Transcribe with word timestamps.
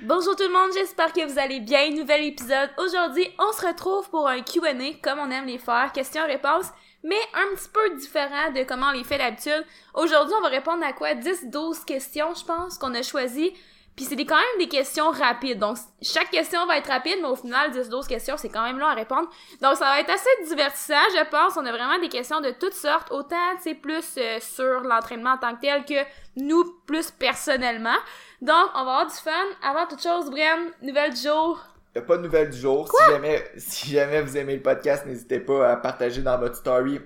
Bonjour 0.00 0.34
tout 0.34 0.42
le 0.42 0.52
monde, 0.52 0.72
j'espère 0.74 1.12
que 1.12 1.24
vous 1.24 1.38
allez 1.38 1.60
bien. 1.60 1.90
Nouvel 1.90 2.24
épisode. 2.24 2.70
Aujourd'hui, 2.78 3.28
on 3.38 3.52
se 3.52 3.66
retrouve 3.66 4.10
pour 4.10 4.28
un 4.28 4.40
Q&A 4.42 4.94
comme 5.02 5.20
on 5.20 5.30
aime 5.30 5.46
les 5.46 5.58
faire, 5.58 5.92
questions-réponses, 5.92 6.70
mais 7.04 7.20
un 7.34 7.54
petit 7.54 7.68
peu 7.68 7.96
différent 7.96 8.50
de 8.52 8.64
comment 8.64 8.88
on 8.88 8.92
les 8.92 9.04
fait 9.04 9.18
d'habitude. 9.18 9.64
Aujourd'hui, 9.94 10.34
on 10.36 10.42
va 10.42 10.48
répondre 10.48 10.84
à 10.84 10.92
quoi? 10.92 11.14
10-12 11.14 11.84
questions, 11.84 12.34
je 12.34 12.44
pense, 12.44 12.78
qu'on 12.78 12.94
a 12.94 13.02
choisi 13.02 13.52
puis 13.94 14.06
c'est 14.06 14.16
quand 14.24 14.36
même 14.36 14.58
des 14.58 14.68
questions 14.68 15.10
rapides. 15.10 15.58
Donc, 15.58 15.76
chaque 16.00 16.30
question 16.30 16.64
va 16.66 16.78
être 16.78 16.88
rapide, 16.88 17.18
mais 17.20 17.28
au 17.28 17.36
final, 17.36 17.70
10-12 17.72 18.08
questions, 18.08 18.36
c'est 18.38 18.48
quand 18.48 18.62
même 18.62 18.78
long 18.78 18.86
à 18.86 18.94
répondre. 18.94 19.28
Donc, 19.60 19.76
ça 19.76 19.84
va 19.84 20.00
être 20.00 20.10
assez 20.10 20.30
divertissant, 20.48 20.94
je 21.14 21.28
pense. 21.28 21.58
On 21.58 21.66
a 21.66 21.72
vraiment 21.72 21.98
des 21.98 22.08
questions 22.08 22.40
de 22.40 22.52
toutes 22.52 22.72
sortes. 22.72 23.10
Autant, 23.10 23.36
tu 23.56 23.64
sais, 23.64 23.74
plus 23.74 24.14
euh, 24.16 24.38
sur 24.40 24.80
l'entraînement 24.80 25.32
en 25.32 25.38
tant 25.38 25.54
que 25.54 25.60
tel 25.60 25.84
que 25.84 26.08
nous, 26.36 26.64
plus 26.86 27.10
personnellement. 27.10 27.96
Donc, 28.42 28.70
on 28.74 28.84
va 28.84 28.90
avoir 28.94 29.06
du 29.06 29.14
fun. 29.14 29.30
Avant 29.62 29.86
toute 29.86 30.02
chose, 30.02 30.28
Bren, 30.28 30.72
nouvelle 30.82 31.14
du 31.14 31.20
jour. 31.20 31.60
Il 31.94 32.00
a 32.00 32.02
pas 32.02 32.16
de 32.16 32.22
nouvelle 32.22 32.50
du 32.50 32.58
jour. 32.58 32.88
Si 32.88 33.12
jamais, 33.12 33.44
si 33.56 33.90
jamais 33.90 34.20
vous 34.20 34.36
aimez 34.36 34.56
le 34.56 34.62
podcast, 34.62 35.06
n'hésitez 35.06 35.38
pas 35.38 35.70
à 35.70 35.76
partager 35.76 36.22
dans 36.22 36.36
votre 36.38 36.56
story, 36.56 36.98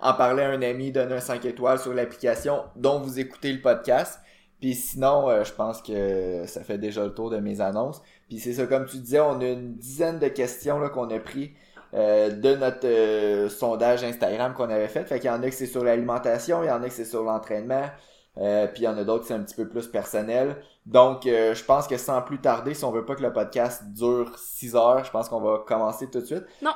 en 0.00 0.14
parler 0.14 0.44
à 0.44 0.50
un 0.50 0.62
ami, 0.62 0.92
donner 0.92 1.16
un 1.16 1.20
5 1.20 1.44
étoiles 1.46 1.80
sur 1.80 1.92
l'application 1.92 2.62
dont 2.76 3.00
vous 3.00 3.18
écoutez 3.18 3.52
le 3.52 3.60
podcast. 3.60 4.20
Puis 4.60 4.74
sinon, 4.74 5.28
euh, 5.28 5.42
je 5.42 5.52
pense 5.52 5.82
que 5.82 6.44
ça 6.46 6.62
fait 6.62 6.78
déjà 6.78 7.02
le 7.02 7.12
tour 7.12 7.28
de 7.28 7.38
mes 7.38 7.60
annonces. 7.60 8.00
Puis 8.28 8.38
c'est 8.38 8.52
ça, 8.52 8.66
comme 8.66 8.86
tu 8.86 8.98
disais, 8.98 9.18
on 9.18 9.40
a 9.40 9.46
une 9.46 9.74
dizaine 9.74 10.20
de 10.20 10.28
questions 10.28 10.78
là, 10.78 10.90
qu'on 10.90 11.10
a 11.10 11.18
pris 11.18 11.54
euh, 11.94 12.30
de 12.30 12.54
notre 12.54 12.86
euh, 12.86 13.48
sondage 13.48 14.04
Instagram 14.04 14.54
qu'on 14.54 14.70
avait 14.70 14.86
fait. 14.86 15.04
Fait 15.06 15.18
qu'il 15.18 15.28
y 15.28 15.32
en 15.32 15.42
a 15.42 15.48
que 15.48 15.56
c'est 15.56 15.66
sur 15.66 15.82
l'alimentation, 15.82 16.62
il 16.62 16.68
y 16.68 16.70
en 16.70 16.84
a 16.84 16.86
que 16.86 16.94
c'est 16.94 17.04
sur 17.04 17.24
l'entraînement. 17.24 17.90
puis 18.36 18.82
il 18.82 18.84
y 18.84 18.88
en 18.88 18.96
a 18.96 19.02
d'autres 19.02 19.22
qui 19.22 19.28
c'est 19.28 19.34
un 19.34 19.42
petit 19.42 19.56
peu 19.56 19.68
plus 19.68 19.88
personnel. 19.88 20.54
Donc 20.86 21.22
je 21.24 21.64
pense 21.64 21.86
que 21.86 21.96
sans 21.96 22.20
plus 22.22 22.40
tarder, 22.40 22.74
si 22.74 22.84
on 22.84 22.90
veut 22.90 23.04
pas 23.04 23.14
que 23.14 23.22
le 23.22 23.32
podcast 23.32 23.84
dure 23.92 24.38
6 24.38 24.76
heures, 24.76 25.04
je 25.04 25.10
pense 25.10 25.28
qu'on 25.28 25.40
va 25.40 25.64
commencer 25.66 26.10
tout 26.10 26.20
de 26.20 26.26
suite. 26.26 26.44
Non. 26.62 26.74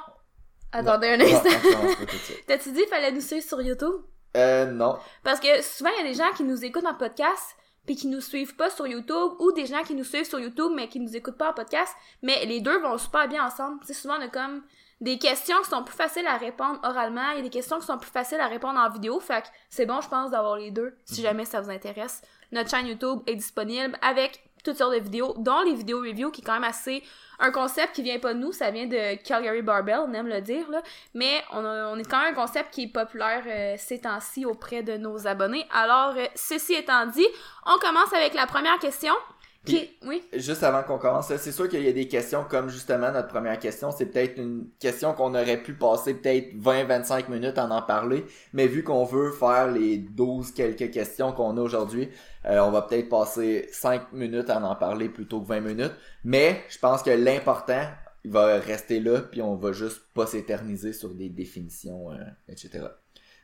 Attendez 0.72 1.08
un 1.08 1.20
instant. 1.20 1.48
T'as-tu 2.46 2.72
dit 2.72 2.80
qu'il 2.80 2.88
fallait 2.88 3.12
nous 3.12 3.20
suivre 3.20 3.46
sur 3.46 3.60
YouTube? 3.60 3.94
Euh, 4.36 4.66
non. 4.66 4.98
Parce 5.24 5.40
que 5.40 5.62
souvent, 5.62 5.90
il 5.98 6.04
y 6.04 6.08
a 6.08 6.10
des 6.10 6.18
gens 6.18 6.30
qui 6.36 6.44
nous 6.44 6.64
écoutent 6.64 6.86
en 6.86 6.94
podcast, 6.94 7.56
puis 7.88 7.96
qui 7.96 8.06
nous 8.06 8.20
suivent 8.20 8.54
pas 8.54 8.68
sur 8.68 8.86
YouTube 8.86 9.32
ou 9.38 9.50
des 9.52 9.64
gens 9.64 9.82
qui 9.82 9.94
nous 9.94 10.04
suivent 10.04 10.28
sur 10.28 10.38
YouTube 10.38 10.72
mais 10.74 10.88
qui 10.88 11.00
nous 11.00 11.16
écoutent 11.16 11.38
pas 11.38 11.50
en 11.50 11.54
podcast, 11.54 11.90
mais 12.22 12.44
les 12.44 12.60
deux 12.60 12.78
vont 12.80 12.98
super 12.98 13.26
bien 13.28 13.46
ensemble. 13.46 13.82
Tu 13.86 13.94
souvent 13.94 14.16
on 14.18 14.22
a 14.22 14.28
comme 14.28 14.62
des 15.00 15.18
questions 15.18 15.56
qui 15.62 15.70
sont 15.70 15.82
plus 15.82 15.96
faciles 15.96 16.26
à 16.26 16.36
répondre 16.36 16.78
oralement, 16.82 17.30
il 17.30 17.36
y 17.36 17.40
a 17.40 17.42
des 17.42 17.48
questions 17.48 17.78
qui 17.78 17.86
sont 17.86 17.96
plus 17.96 18.10
faciles 18.10 18.40
à 18.40 18.46
répondre 18.46 18.78
en 18.78 18.90
vidéo, 18.90 19.20
fait 19.20 19.40
que 19.40 19.48
c'est 19.70 19.86
bon 19.86 20.02
je 20.02 20.08
pense 20.10 20.30
d'avoir 20.30 20.56
les 20.56 20.70
deux 20.70 20.94
si 21.06 21.22
mhm. 21.22 21.26
jamais 21.28 21.44
ça 21.46 21.62
vous 21.62 21.70
intéresse. 21.70 22.20
Notre 22.52 22.70
chaîne 22.70 22.86
YouTube 22.86 23.20
est 23.26 23.36
disponible 23.36 23.98
avec 24.02 24.42
toutes 24.64 24.76
sortes 24.76 24.94
de 24.94 25.00
vidéos, 25.00 25.34
dont 25.38 25.62
les 25.62 25.74
vidéos 25.74 26.00
review 26.00 26.30
qui 26.30 26.40
est 26.40 26.44
quand 26.44 26.54
même 26.54 26.64
assez 26.64 27.02
un 27.38 27.52
concept 27.52 27.94
qui 27.94 28.02
vient 28.02 28.18
pas 28.18 28.34
de 28.34 28.38
nous, 28.38 28.52
ça 28.52 28.70
vient 28.70 28.86
de 28.86 29.14
Calgary 29.22 29.62
Barbell, 29.62 30.00
on 30.08 30.12
aime 30.12 30.26
le 30.26 30.40
dire, 30.40 30.68
là. 30.70 30.82
Mais 31.14 31.42
on, 31.52 31.64
on 31.64 31.96
est 31.96 32.08
quand 32.08 32.20
même 32.20 32.32
un 32.32 32.36
concept 32.36 32.74
qui 32.74 32.84
est 32.84 32.92
populaire 32.92 33.44
euh, 33.46 33.76
ces 33.78 34.00
temps-ci 34.00 34.44
auprès 34.44 34.82
de 34.82 34.96
nos 34.96 35.26
abonnés. 35.26 35.64
Alors, 35.72 36.16
euh, 36.16 36.26
ceci 36.34 36.74
étant 36.74 37.06
dit, 37.06 37.26
on 37.64 37.78
commence 37.78 38.12
avec 38.12 38.34
la 38.34 38.46
première 38.46 38.78
question 38.80 39.14
oui. 40.06 40.22
Juste 40.32 40.62
avant 40.62 40.82
qu'on 40.82 40.98
commence, 40.98 41.34
c'est 41.34 41.52
sûr 41.52 41.68
qu'il 41.68 41.82
y 41.82 41.88
a 41.88 41.92
des 41.92 42.08
questions 42.08 42.44
comme 42.48 42.68
justement 42.68 43.12
notre 43.12 43.28
première 43.28 43.58
question, 43.58 43.90
c'est 43.90 44.06
peut-être 44.06 44.38
une 44.38 44.68
question 44.78 45.12
qu'on 45.12 45.34
aurait 45.34 45.62
pu 45.62 45.74
passer 45.74 46.14
peut-être 46.14 46.54
20-25 46.54 47.30
minutes 47.30 47.58
à 47.58 47.66
en 47.66 47.82
parler, 47.82 48.24
mais 48.52 48.66
vu 48.66 48.82
qu'on 48.82 49.04
veut 49.04 49.32
faire 49.32 49.70
les 49.70 49.98
12 49.98 50.52
quelques 50.52 50.90
questions 50.90 51.32
qu'on 51.32 51.56
a 51.56 51.60
aujourd'hui, 51.60 52.08
euh, 52.46 52.60
on 52.60 52.70
va 52.70 52.82
peut-être 52.82 53.08
passer 53.08 53.68
5 53.72 54.12
minutes 54.12 54.50
à 54.50 54.62
en 54.62 54.74
parler 54.76 55.08
plutôt 55.08 55.40
que 55.40 55.48
20 55.48 55.60
minutes, 55.60 55.94
mais 56.24 56.62
je 56.68 56.78
pense 56.78 57.02
que 57.02 57.10
l'important, 57.10 57.82
il 58.24 58.30
va 58.30 58.58
rester 58.58 59.00
là, 59.00 59.20
puis 59.20 59.42
on 59.42 59.56
va 59.56 59.72
juste 59.72 60.00
pas 60.14 60.26
s'éterniser 60.26 60.92
sur 60.92 61.14
des 61.14 61.28
définitions, 61.28 62.10
euh, 62.12 62.16
etc. 62.48 62.86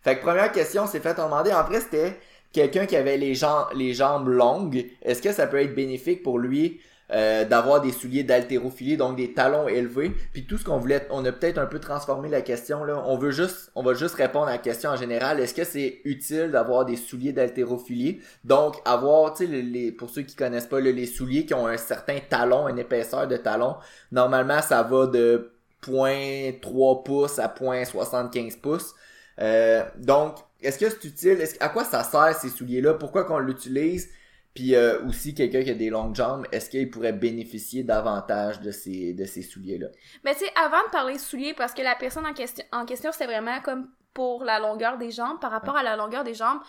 Fait 0.02 0.16
que 0.16 0.22
première 0.22 0.52
question, 0.52 0.86
c'est 0.86 1.00
fait 1.00 1.18
en 1.18 1.26
demander, 1.26 1.52
en 1.52 1.64
vrai 1.64 1.80
c'était 1.80 2.18
quelqu'un 2.54 2.86
qui 2.86 2.96
avait 2.96 3.18
les 3.18 3.34
jambes, 3.34 4.28
longues, 4.28 4.86
est-ce 5.02 5.20
que 5.20 5.32
ça 5.32 5.46
peut 5.46 5.60
être 5.60 5.74
bénéfique 5.74 6.22
pour 6.22 6.38
lui 6.38 6.80
euh, 7.12 7.44
d'avoir 7.44 7.82
des 7.82 7.92
souliers 7.92 8.22
d'haltérophilie, 8.22 8.96
donc 8.96 9.16
des 9.16 9.34
talons 9.34 9.68
élevés? 9.68 10.12
Puis 10.32 10.46
tout 10.46 10.56
ce 10.56 10.64
qu'on 10.64 10.78
voulait, 10.78 11.06
on 11.10 11.24
a 11.24 11.32
peut-être 11.32 11.58
un 11.58 11.66
peu 11.66 11.80
transformé 11.80 12.28
la 12.30 12.40
question 12.40 12.84
là. 12.84 13.02
On 13.06 13.18
veut 13.18 13.32
juste, 13.32 13.72
on 13.74 13.82
va 13.82 13.92
juste 13.92 14.14
répondre 14.14 14.46
à 14.46 14.52
la 14.52 14.58
question 14.58 14.90
en 14.90 14.96
général. 14.96 15.40
Est-ce 15.40 15.52
que 15.52 15.64
c'est 15.64 16.00
utile 16.04 16.52
d'avoir 16.52 16.84
des 16.84 16.96
souliers 16.96 17.32
d'haltérophilie? 17.32 18.20
Donc 18.44 18.76
avoir, 18.84 19.34
tu 19.34 19.46
sais, 19.46 19.92
pour 19.92 20.08
ceux 20.08 20.22
qui 20.22 20.36
connaissent 20.36 20.68
pas 20.68 20.80
les 20.80 21.06
souliers 21.06 21.44
qui 21.44 21.54
ont 21.54 21.66
un 21.66 21.76
certain 21.76 22.18
talon, 22.26 22.68
une 22.68 22.78
épaisseur 22.78 23.26
de 23.26 23.36
talon. 23.36 23.74
Normalement, 24.12 24.62
ça 24.62 24.82
va 24.84 25.06
de 25.06 25.50
0.3 25.82 27.02
pouces 27.02 27.38
à 27.40 27.48
0.75 27.48 28.60
pouces. 28.60 28.94
Euh, 29.40 29.82
donc 29.98 30.36
est-ce 30.64 30.78
que 30.78 30.88
c'est 30.88 31.04
utile? 31.04 31.44
à 31.60 31.68
quoi 31.68 31.84
ça 31.84 32.02
sert 32.02 32.34
ces 32.34 32.48
souliers-là? 32.48 32.94
Pourquoi 32.94 33.24
qu'on 33.24 33.38
l'utilise? 33.38 34.10
Puis 34.54 34.76
euh, 34.76 35.04
aussi, 35.06 35.34
quelqu'un 35.34 35.62
qui 35.62 35.70
a 35.70 35.74
des 35.74 35.90
longues 35.90 36.14
jambes, 36.14 36.46
est-ce 36.52 36.70
qu'il 36.70 36.88
pourrait 36.88 37.12
bénéficier 37.12 37.82
davantage 37.82 38.60
de 38.60 38.70
ces, 38.70 39.12
de 39.12 39.24
ces 39.24 39.42
souliers-là? 39.42 39.88
Mais 40.24 40.34
tu 40.34 40.44
sais, 40.44 40.52
avant 40.54 40.82
de 40.84 40.90
parler 40.90 41.14
de 41.14 41.18
souliers, 41.18 41.54
parce 41.54 41.74
que 41.74 41.82
la 41.82 41.96
personne 41.96 42.24
en 42.24 42.34
question, 42.34 42.64
en 42.72 42.84
question 42.86 43.10
c'est 43.12 43.26
vraiment 43.26 43.60
comme 43.62 43.88
pour 44.14 44.44
la 44.44 44.60
longueur 44.60 44.96
des 44.96 45.10
jambes, 45.10 45.40
par 45.40 45.50
rapport 45.50 45.76
à 45.76 45.82
la 45.82 45.96
longueur 45.96 46.22
des 46.22 46.34
jambes. 46.34 46.60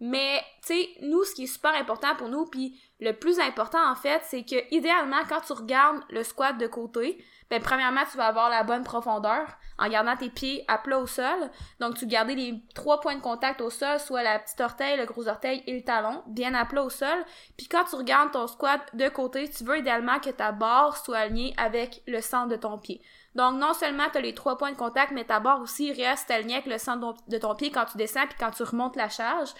Mais, 0.00 0.40
tu 0.64 0.74
sais, 0.74 0.88
nous, 1.02 1.24
ce 1.24 1.34
qui 1.34 1.44
est 1.44 1.48
super 1.48 1.74
important 1.74 2.14
pour 2.16 2.28
nous, 2.28 2.44
puis 2.44 2.80
le 3.00 3.12
plus 3.12 3.40
important, 3.40 3.78
en 3.90 3.96
fait, 3.96 4.20
c'est 4.24 4.44
que, 4.44 4.56
idéalement, 4.72 5.22
quand 5.28 5.40
tu 5.40 5.52
regardes 5.52 6.02
le 6.10 6.22
squat 6.22 6.56
de 6.56 6.66
côté, 6.68 7.18
ben, 7.50 7.62
premièrement, 7.62 8.02
tu 8.10 8.18
vas 8.18 8.26
avoir 8.26 8.50
la 8.50 8.62
bonne 8.62 8.84
profondeur 8.84 9.46
en 9.78 9.88
gardant 9.88 10.16
tes 10.16 10.28
pieds 10.28 10.64
à 10.68 10.76
plat 10.76 10.98
au 10.98 11.06
sol. 11.06 11.50
Donc, 11.80 11.96
tu 11.96 12.06
gardes 12.06 12.28
les 12.28 12.62
trois 12.74 13.00
points 13.00 13.14
de 13.14 13.20
contact 13.20 13.60
au 13.60 13.70
sol, 13.70 13.98
soit 13.98 14.22
la 14.22 14.38
petite 14.38 14.60
orteil, 14.60 14.98
le 14.98 15.06
gros 15.06 15.28
orteil 15.28 15.62
et 15.66 15.74
le 15.74 15.82
talon, 15.82 16.22
bien 16.26 16.52
à 16.54 16.66
plat 16.66 16.82
au 16.82 16.90
sol. 16.90 17.24
Puis 17.56 17.68
quand 17.68 17.84
tu 17.84 17.96
regardes 17.96 18.32
ton 18.32 18.46
squat 18.46 18.80
de 18.94 19.08
côté, 19.08 19.48
tu 19.48 19.64
veux 19.64 19.78
idéalement 19.78 20.18
que 20.18 20.30
ta 20.30 20.52
barre 20.52 20.96
soit 20.96 21.18
alignée 21.18 21.54
avec 21.56 22.02
le 22.06 22.20
centre 22.20 22.48
de 22.48 22.56
ton 22.56 22.76
pied. 22.78 23.00
Donc, 23.34 23.56
non 23.58 23.72
seulement 23.72 24.10
tu 24.10 24.18
as 24.18 24.22
les 24.22 24.34
trois 24.34 24.58
points 24.58 24.72
de 24.72 24.76
contact, 24.76 25.12
mais 25.12 25.24
ta 25.24 25.40
barre 25.40 25.60
aussi 25.60 25.92
reste 25.92 26.30
alignée 26.30 26.56
avec 26.56 26.66
le 26.66 26.78
centre 26.78 27.14
de 27.28 27.38
ton 27.38 27.54
pied 27.54 27.70
quand 27.70 27.86
tu 27.86 27.96
descends 27.96 28.26
puis 28.26 28.36
quand 28.38 28.50
tu 28.50 28.62
remontes 28.64 28.96
la 28.96 29.08
charge. 29.08 29.50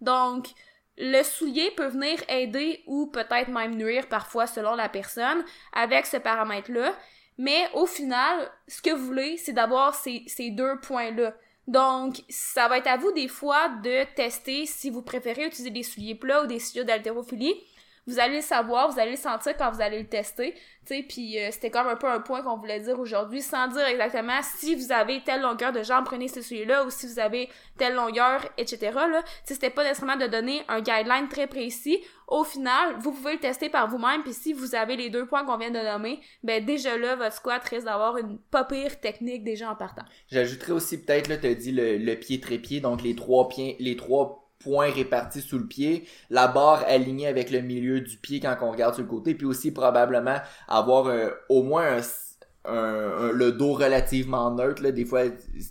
Donc, 0.00 0.48
le 0.98 1.22
soulier 1.22 1.70
peut 1.76 1.88
venir 1.88 2.18
aider 2.28 2.82
ou 2.86 3.06
peut-être 3.08 3.48
même 3.48 3.74
nuire 3.74 4.08
parfois 4.08 4.46
selon 4.46 4.74
la 4.74 4.88
personne 4.88 5.44
avec 5.74 6.06
ce 6.06 6.16
paramètre-là. 6.16 6.92
Mais 7.38 7.68
au 7.74 7.86
final, 7.86 8.50
ce 8.66 8.80
que 8.80 8.90
vous 8.90 9.04
voulez, 9.06 9.36
c'est 9.36 9.52
d'avoir 9.52 9.94
ces, 9.94 10.50
deux 10.50 10.78
points-là. 10.80 11.34
Donc, 11.66 12.22
ça 12.28 12.68
va 12.68 12.78
être 12.78 12.86
à 12.86 12.96
vous 12.96 13.12
des 13.12 13.28
fois 13.28 13.68
de 13.82 14.04
tester 14.14 14.66
si 14.66 14.88
vous 14.88 15.02
préférez 15.02 15.46
utiliser 15.46 15.70
des 15.70 15.82
souliers 15.82 16.14
plats 16.14 16.44
ou 16.44 16.46
des 16.46 16.60
souliers 16.60 16.84
d'haltérophilie 16.84 17.54
vous 18.06 18.20
allez 18.20 18.36
le 18.36 18.42
savoir, 18.42 18.90
vous 18.90 18.98
allez 19.00 19.12
le 19.12 19.16
sentir 19.16 19.56
quand 19.56 19.70
vous 19.70 19.80
allez 19.80 19.98
le 19.98 20.06
tester, 20.06 20.54
tu 20.86 21.02
puis 21.02 21.38
euh, 21.40 21.48
c'était 21.50 21.70
comme 21.70 21.88
un 21.88 21.96
peu 21.96 22.08
un 22.08 22.20
point 22.20 22.42
qu'on 22.42 22.56
voulait 22.56 22.78
dire 22.80 22.98
aujourd'hui, 23.00 23.42
sans 23.42 23.66
dire 23.68 23.84
exactement 23.86 24.40
si 24.42 24.74
vous 24.76 24.92
avez 24.92 25.22
telle 25.24 25.40
longueur 25.42 25.72
de 25.72 25.82
jambe, 25.82 26.04
prenez 26.04 26.28
ce 26.28 26.40
sujet-là, 26.40 26.84
ou 26.84 26.90
si 26.90 27.06
vous 27.06 27.18
avez 27.18 27.48
telle 27.76 27.94
longueur, 27.94 28.44
etc., 28.58 28.92
là, 28.94 29.22
tu 29.22 29.28
sais, 29.44 29.54
c'était 29.54 29.70
pas 29.70 29.82
nécessairement 29.82 30.16
de 30.16 30.26
donner 30.26 30.62
un 30.68 30.80
guideline 30.80 31.28
très 31.28 31.48
précis, 31.48 31.98
au 32.28 32.44
final, 32.44 32.96
vous 33.00 33.12
pouvez 33.12 33.34
le 33.34 33.40
tester 33.40 33.68
par 33.68 33.88
vous-même, 33.88 34.22
puis 34.22 34.32
si 34.32 34.52
vous 34.52 34.74
avez 34.74 34.96
les 34.96 35.10
deux 35.10 35.26
points 35.26 35.44
qu'on 35.44 35.56
vient 35.56 35.70
de 35.70 35.78
nommer, 35.78 36.20
ben 36.44 36.64
déjà 36.64 36.96
là, 36.96 37.16
votre 37.16 37.34
squat 37.34 37.62
risque 37.64 37.86
d'avoir 37.86 38.18
une 38.18 38.38
pas 38.38 38.64
pire 38.64 39.00
technique 39.00 39.42
déjà 39.42 39.70
en 39.70 39.76
partant. 39.76 40.04
J'ajouterais 40.30 40.72
aussi 40.72 41.02
peut-être, 41.02 41.28
là, 41.28 41.36
as 41.42 41.54
dit 41.54 41.72
le, 41.72 41.98
le 41.98 42.14
pied-trépied, 42.14 42.80
donc 42.80 43.02
les 43.02 43.16
trois 43.16 43.48
pieds, 43.48 43.76
les 43.80 43.96
trois 43.96 44.45
points 44.58 44.90
répartis 44.90 45.40
sous 45.40 45.58
le 45.58 45.66
pied, 45.66 46.06
la 46.30 46.48
barre 46.48 46.84
alignée 46.86 47.26
avec 47.26 47.50
le 47.50 47.60
milieu 47.60 48.00
du 48.00 48.16
pied 48.16 48.40
quand 48.40 48.56
on 48.62 48.70
regarde 48.70 48.94
sur 48.94 49.02
le 49.02 49.08
côté, 49.08 49.34
puis 49.34 49.46
aussi 49.46 49.70
probablement 49.70 50.36
avoir 50.68 51.12
au 51.48 51.62
moins 51.62 52.00
le 52.68 53.50
dos 53.50 53.74
relativement 53.74 54.50
neutre. 54.50 54.82
Là. 54.82 54.90
Des 54.90 55.04
fois, 55.04 55.22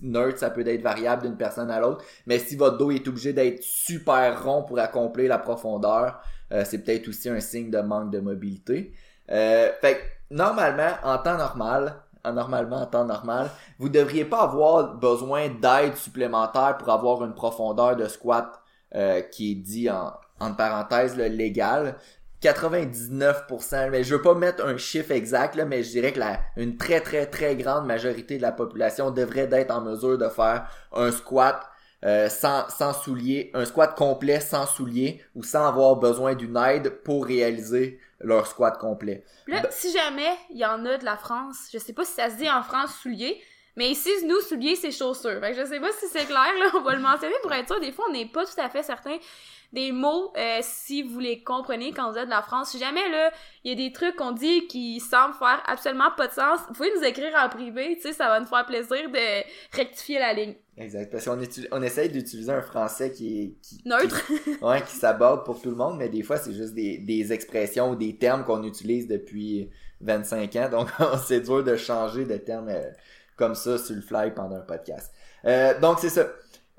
neutre, 0.01 0.39
ça 0.39 0.49
peut 0.49 0.65
être 0.65 0.81
variable 0.81 1.23
d'une 1.23 1.35
personne 1.35 1.69
à 1.69 1.79
l'autre. 1.79 2.05
Mais 2.25 2.39
si 2.39 2.55
votre 2.55 2.77
dos 2.77 2.91
est 2.91 3.07
obligé 3.07 3.33
d'être 3.33 3.61
super 3.63 4.43
rond 4.43 4.63
pour 4.63 4.79
accomplir 4.79 5.29
la 5.29 5.39
profondeur, 5.39 6.21
euh, 6.51 6.63
c'est 6.65 6.79
peut-être 6.79 7.07
aussi 7.07 7.29
un 7.29 7.39
signe 7.39 7.69
de 7.69 7.79
manque 7.79 8.11
de 8.11 8.19
mobilité. 8.19 8.93
Euh, 9.31 9.71
fait 9.81 9.99
normalement, 10.29 10.91
en 11.03 11.17
temps 11.17 11.37
normal, 11.37 12.01
normalement 12.23 12.77
en 12.77 12.85
temps 12.85 13.05
normal, 13.05 13.49
vous 13.79 13.89
devriez 13.89 14.25
pas 14.25 14.41
avoir 14.41 14.95
besoin 14.95 15.49
d'aide 15.49 15.95
supplémentaire 15.95 16.77
pour 16.77 16.89
avoir 16.89 17.23
une 17.23 17.33
profondeur 17.33 17.95
de 17.95 18.07
squat 18.07 18.61
euh, 18.95 19.21
qui 19.21 19.51
est 19.51 19.55
dit 19.55 19.89
en, 19.89 20.13
en 20.39 20.53
parenthèse 20.53 21.15
le 21.17 21.25
légal. 21.25 21.97
99%, 22.41 23.89
mais 23.89 24.03
je 24.03 24.15
veux 24.15 24.21
pas 24.21 24.35
mettre 24.35 24.63
un 24.63 24.77
chiffre 24.77 25.11
exact, 25.11 25.55
là, 25.55 25.65
mais 25.65 25.83
je 25.83 25.89
dirais 25.89 26.13
que 26.13 26.19
la, 26.19 26.39
une 26.57 26.77
très 26.77 27.01
très 27.01 27.25
très 27.25 27.55
grande 27.55 27.87
majorité 27.87 28.37
de 28.37 28.41
la 28.43 28.51
population 28.51 29.09
devrait 29.09 29.49
être 29.51 29.71
en 29.71 29.81
mesure 29.81 30.17
de 30.17 30.29
faire 30.29 30.69
un 30.93 31.11
squat 31.11 31.59
euh, 32.03 32.29
sans, 32.29 32.69
sans 32.69 32.93
souliers, 32.93 33.49
un 33.55 33.65
squat 33.65 33.95
complet 33.95 34.39
sans 34.39 34.67
souliers 34.67 35.23
ou 35.33 35.41
sans 35.41 35.65
avoir 35.67 35.95
besoin 35.95 36.35
d'une 36.35 36.55
aide 36.57 36.89
pour 37.03 37.25
réaliser 37.25 37.99
leur 38.19 38.45
squat 38.45 38.77
complet. 38.77 39.23
Là, 39.47 39.63
si 39.71 39.91
jamais 39.91 40.31
il 40.51 40.57
y 40.57 40.65
en 40.65 40.85
a 40.85 40.97
de 40.97 41.05
la 41.05 41.17
France, 41.17 41.69
je 41.73 41.79
sais 41.79 41.93
pas 41.93 42.05
si 42.05 42.13
ça 42.13 42.29
se 42.29 42.35
dit 42.35 42.49
en 42.49 42.61
France 42.61 42.93
souliers, 43.01 43.41
mais 43.75 43.89
ici, 43.89 44.09
nous, 44.25 44.39
souliers, 44.41 44.75
c'est 44.75 44.91
chaussures. 44.91 45.39
Fait 45.39 45.51
que 45.51 45.59
je 45.59 45.65
sais 45.65 45.79
pas 45.79 45.91
si 45.91 46.07
c'est 46.07 46.25
clair, 46.25 46.53
là, 46.59 46.71
on 46.75 46.81
va 46.81 46.95
le 46.95 47.01
mentionner 47.01 47.35
pour 47.41 47.51
être 47.53 47.67
sûr. 47.67 47.79
Des 47.79 47.91
fois, 47.91 48.05
on 48.09 48.13
n'est 48.13 48.27
pas 48.27 48.45
tout 48.45 48.59
à 48.59 48.69
fait 48.69 48.83
certain 48.83 49.17
des 49.75 49.91
mots, 49.91 50.31
euh, 50.37 50.59
si 50.61 51.03
vous 51.03 51.19
les 51.19 51.43
comprenez 51.43 51.91
quand 51.91 52.11
vous 52.11 52.17
êtes 52.17 52.25
de 52.25 52.29
la 52.29 52.41
France. 52.41 52.71
Si 52.71 52.79
jamais, 52.79 53.07
là, 53.11 53.31
il 53.63 53.71
y 53.71 53.73
a 53.73 53.75
des 53.75 53.91
trucs 53.91 54.15
qu'on 54.15 54.31
dit 54.31 54.67
qui 54.67 54.99
semblent 54.99 55.35
faire 55.35 55.61
absolument 55.67 56.11
pas 56.15 56.27
de 56.27 56.33
sens, 56.33 56.61
vous 56.67 56.73
pouvez 56.73 56.91
nous 56.95 57.03
écrire 57.03 57.33
en 57.37 57.49
privé, 57.49 57.95
tu 57.97 58.03
sais, 58.03 58.13
ça 58.13 58.27
va 58.27 58.39
nous 58.39 58.45
faire 58.45 58.65
plaisir 58.65 59.09
de 59.09 59.75
rectifier 59.75 60.19
la 60.19 60.33
ligne. 60.33 60.55
Exact, 60.77 61.11
parce 61.11 61.25
qu'on 61.25 61.39
on 61.71 61.81
essaye 61.81 62.09
d'utiliser 62.09 62.51
un 62.51 62.61
français 62.61 63.11
qui 63.11 63.41
est... 63.41 63.53
Qui, 63.61 63.81
Neutre. 63.85 64.21
ouais, 64.61 64.81
qui 64.81 64.95
s'aborde 64.95 65.45
pour 65.45 65.61
tout 65.61 65.69
le 65.69 65.75
monde, 65.75 65.97
mais 65.97 66.09
des 66.09 66.23
fois, 66.23 66.37
c'est 66.37 66.53
juste 66.53 66.73
des, 66.73 66.97
des 66.97 67.33
expressions 67.33 67.91
ou 67.91 67.95
des 67.95 68.17
termes 68.17 68.45
qu'on 68.45 68.63
utilise 68.63 69.07
depuis 69.07 69.69
25 70.01 70.55
ans, 70.55 70.69
donc 70.69 70.89
c'est 71.25 71.41
dur 71.41 71.63
de 71.63 71.75
changer 71.75 72.25
de 72.25 72.37
termes 72.37 72.69
euh, 72.69 72.91
comme 73.35 73.55
ça 73.55 73.77
sur 73.77 73.95
le 73.95 74.01
fly 74.01 74.33
pendant 74.33 74.57
un 74.57 74.61
podcast. 74.61 75.13
Euh, 75.45 75.79
donc, 75.79 75.99
c'est 75.99 76.09
ça. 76.09 76.27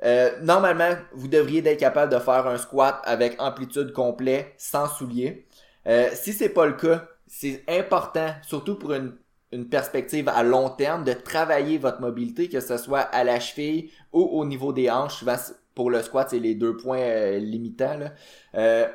Euh, 0.04 0.30
normalement, 0.42 0.90
vous 1.12 1.28
devriez 1.28 1.66
être 1.66 1.78
capable 1.80 2.12
de 2.12 2.18
faire 2.18 2.46
un 2.46 2.58
squat 2.58 3.00
avec 3.04 3.40
amplitude 3.40 3.92
complet 3.92 4.54
sans 4.58 4.88
souliers. 4.88 5.46
Euh, 5.86 6.08
si 6.12 6.32
c'est 6.32 6.50
pas 6.50 6.66
le 6.66 6.74
cas, 6.74 7.06
c'est 7.26 7.64
important, 7.68 8.28
surtout 8.42 8.76
pour 8.76 8.92
une, 8.92 9.16
une, 9.52 9.68
perspective 9.68 10.28
à 10.28 10.42
long 10.42 10.68
terme, 10.70 11.04
de 11.04 11.12
travailler 11.12 11.78
votre 11.78 12.00
mobilité, 12.00 12.48
que 12.48 12.60
ce 12.60 12.76
soit 12.76 13.00
à 13.00 13.24
la 13.24 13.40
cheville 13.40 13.90
ou 14.12 14.22
au 14.22 14.44
niveau 14.44 14.72
des 14.72 14.90
hanches. 14.90 15.24
Pour 15.74 15.90
le 15.90 16.02
squat, 16.02 16.28
c'est 16.30 16.38
les 16.38 16.54
deux 16.54 16.76
points 16.76 16.98
euh, 16.98 17.38
limitants. 17.38 17.98
Là. 17.98 18.88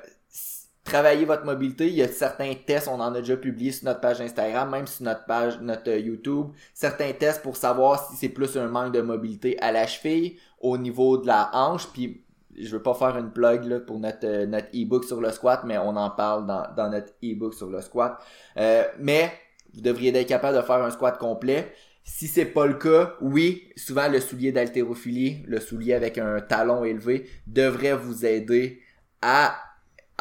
Euh, 0.92 1.02
travailler 1.02 1.26
votre 1.26 1.46
mobilité. 1.46 1.88
Il 1.88 1.96
y 1.96 2.02
a 2.02 2.08
certains 2.08 2.54
tests, 2.54 2.88
on 2.88 3.00
en 3.00 3.14
a 3.14 3.22
déjà 3.22 3.38
publié 3.38 3.72
sur 3.72 3.86
notre 3.86 4.02
page 4.02 4.22
Instagram, 4.22 4.70
même 4.70 4.88
sur 4.88 5.06
notre 5.06 5.26
page, 5.26 5.60
notre 5.62 5.92
YouTube. 5.92 6.48
Certains 6.74 7.12
tests 7.14 7.42
pour 7.42 7.58
savoir 7.58 8.10
si 8.10 8.18
c'est 8.18 8.30
plus 8.30 8.58
un 8.58 8.68
manque 8.68 8.94
de 8.94 9.02
mobilité 9.02 9.60
à 9.62 9.72
la 9.72 9.88
cheville 9.88 10.38
au 10.60 10.78
niveau 10.78 11.18
de 11.18 11.28
la 11.28 11.50
hanche, 11.54 11.88
puis 11.94 12.24
je 12.60 12.70
veux 12.70 12.82
pas 12.82 12.94
faire 12.94 13.18
une 13.18 13.32
plug 13.32 13.64
là, 13.66 13.80
pour 13.80 14.00
notre 14.00 14.26
euh, 14.26 14.46
notre 14.46 14.68
e-book 14.76 15.06
sur 15.06 15.22
le 15.22 15.32
squat, 15.32 15.62
mais 15.66 15.78
on 15.78 15.96
en 15.96 16.10
parle 16.10 16.46
dans, 16.46 16.68
dans 16.76 16.90
notre 16.90 17.14
e-book 17.24 17.54
sur 17.54 17.70
le 17.70 17.82
squat. 17.82 18.18
Euh, 18.58 18.84
mais 19.00 19.32
vous 19.74 19.82
devriez 19.82 20.16
être 20.16 20.28
capable 20.28 20.58
de 20.58 20.62
faire 20.62 20.84
un 20.84 20.92
squat 20.92 21.18
complet. 21.18 21.74
Si 22.04 22.28
c'est 22.28 22.46
pas 22.46 22.66
le 22.66 22.74
cas, 22.74 23.14
oui, 23.22 23.70
souvent 23.78 24.10
le 24.10 24.20
soulier 24.20 24.52
d'haltérophilie, 24.52 25.44
le 25.48 25.60
soulier 25.60 25.94
avec 25.94 26.18
un 26.18 26.42
talon 26.42 26.84
élevé, 26.84 27.30
devrait 27.48 27.96
vous 27.96 28.26
aider 28.26 28.82
à 29.22 29.56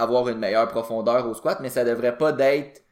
avoir 0.00 0.28
une 0.28 0.38
meilleure 0.38 0.68
profondeur 0.68 1.28
au 1.28 1.34
squat, 1.34 1.58
mais 1.60 1.68
ça 1.68 1.84
devrait 1.84 2.16
pas 2.16 2.32
d'être 2.32 2.82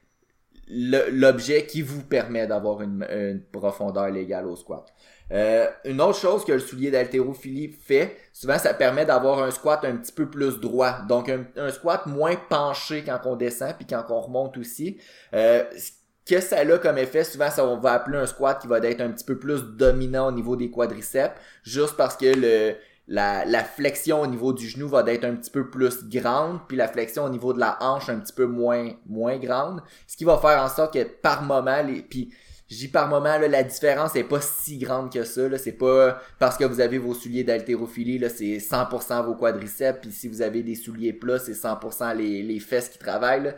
l'objet 0.71 1.67
qui 1.67 1.83
vous 1.83 2.03
permet 2.03 2.47
d'avoir 2.47 2.83
une, 2.83 3.43
profondeur 3.53 4.11
légale 4.11 4.47
au 4.47 4.57
squat. 4.57 4.87
Euh, 5.31 5.67
une 5.85 6.01
autre 6.01 6.19
chose 6.19 6.45
que 6.45 6.53
le 6.53 6.59
soulier 6.59 6.91
d'haltérophilie 6.91 7.69
fait, 7.69 8.17
souvent 8.33 8.59
ça 8.59 8.73
permet 8.73 9.05
d'avoir 9.05 9.43
un 9.43 9.51
squat 9.51 9.85
un 9.85 9.97
petit 9.97 10.13
peu 10.13 10.29
plus 10.31 10.59
droit. 10.59 11.01
Donc 11.09 11.29
un, 11.29 11.71
squat 11.71 12.07
moins 12.07 12.37
penché 12.49 13.03
quand 13.05 13.21
on 13.25 13.37
descend 13.37 13.75
puis 13.77 13.87
quand 13.87 14.05
on 14.11 14.21
remonte 14.21 14.57
aussi. 14.57 14.99
Euh, 15.35 15.65
que 16.27 16.41
ça 16.41 16.59
a 16.59 16.79
comme 16.79 16.99
effet, 16.99 17.25
souvent 17.25 17.51
ça 17.51 17.65
on 17.65 17.79
va 17.79 17.93
appeler 17.93 18.19
un 18.19 18.27
squat 18.27 18.61
qui 18.61 18.69
va 18.69 18.79
être 18.79 19.01
un 19.01 19.11
petit 19.11 19.25
peu 19.25 19.39
plus 19.39 19.63
dominant 19.63 20.29
au 20.29 20.33
niveau 20.33 20.57
des 20.57 20.71
quadriceps, 20.71 21.35
juste 21.63 21.97
parce 21.97 22.17
que 22.17 22.27
le 22.27 22.77
la, 23.09 23.65
flexion 23.65 24.21
au 24.21 24.27
niveau 24.27 24.53
du 24.53 24.69
genou 24.69 24.89
va 24.89 25.03
être 25.07 25.25
un 25.25 25.35
petit 25.35 25.51
peu 25.51 25.69
plus 25.71 26.05
grande, 26.09 26.61
puis 26.69 26.77
la 26.77 26.89
flexion 26.89 27.25
au 27.25 27.31
niveau 27.31 27.53
de 27.53 27.59
la 27.59 27.79
hanche 27.81 28.09
un 28.09 28.21
petit 28.21 28.35
peu 28.35 28.47
moins 28.47 28.93
moins 29.07 29.39
grande, 29.39 29.83
ce 30.07 30.17
qui 30.17 30.25
va 30.25 30.39
faire 30.39 30.63
en 30.63 30.69
sorte 30.69 30.95
que 30.95 31.05
par 31.05 31.43
moment 31.43 31.83
les 31.83 32.03
puis 32.03 32.33
je 32.71 32.77
dis 32.77 32.89
par 32.89 33.09
moment, 33.09 33.39
là, 33.39 33.49
la 33.49 33.63
différence 33.63 34.15
est 34.15 34.25
pas 34.25 34.43
si 34.43 34.77
grande 34.77 35.11
que 35.11 35.25
ça. 35.25 35.57
C'est 35.57 35.73
pas 35.73 36.21
parce 36.39 36.59
que 36.59 36.65
vous 36.65 36.81
avez 36.81 36.99
vos 36.99 37.15
souliers 37.15 37.43
d'haltérophilie, 37.43 38.23
c'est 38.29 38.59
100% 38.59 39.25
vos 39.25 39.35
quadriceps. 39.35 40.01
Puis 40.03 40.13
si 40.13 40.29
vous 40.29 40.43
avez 40.43 40.63
des 40.63 40.75
souliers 40.75 41.15
plats, 41.15 41.39
c'est 41.39 41.53
100% 41.53 42.15
les, 42.15 42.43
les 42.43 42.61
fesses 42.61 42.91
qui 42.91 42.99
travaillent. 42.99 43.55